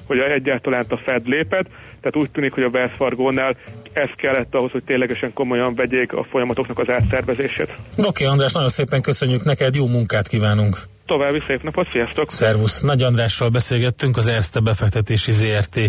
hogy 0.06 0.18
egyáltalán 0.18 0.84
a 0.88 0.96
Fed 0.96 1.26
lépett, 1.26 1.66
tehát 2.00 2.16
úgy 2.16 2.30
tűnik, 2.30 2.52
hogy 2.52 2.62
a 2.62 2.68
Wells 2.68 2.92
Fargo-nál 2.96 3.56
ez 3.92 4.08
kellett 4.16 4.54
ahhoz, 4.54 4.70
hogy 4.70 4.84
ténylegesen 4.84 5.32
komolyan 5.32 5.74
vegyék 5.74 6.12
a 6.12 6.26
folyamatoknak 6.30 6.78
az 6.78 6.90
átszervezését. 6.90 7.68
Oké, 7.96 8.06
okay, 8.06 8.26
András, 8.26 8.52
nagyon 8.52 8.68
szépen 8.68 9.02
köszönjük 9.02 9.44
neked, 9.44 9.74
jó 9.74 9.86
munkát 9.86 10.28
kívánunk! 10.28 10.76
További 11.06 11.42
szép 11.46 11.62
napot, 11.62 11.88
sziasztok! 11.92 12.32
Szervusz! 12.32 12.80
Nagy 12.80 13.02
Andrással 13.02 13.48
beszélgettünk 13.48 14.16
az 14.16 14.26
Erste 14.26 14.60
befektetési 14.60 15.32
ZRT 15.32 15.80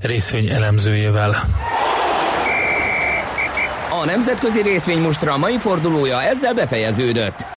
részvény 0.00 0.48
elemzőjével. 0.48 1.34
A 4.02 4.04
nemzetközi 4.04 4.62
részvénymustra 4.62 5.36
mai 5.36 5.58
fordulója 5.58 6.22
ezzel 6.22 6.54
befejeződött. 6.54 7.46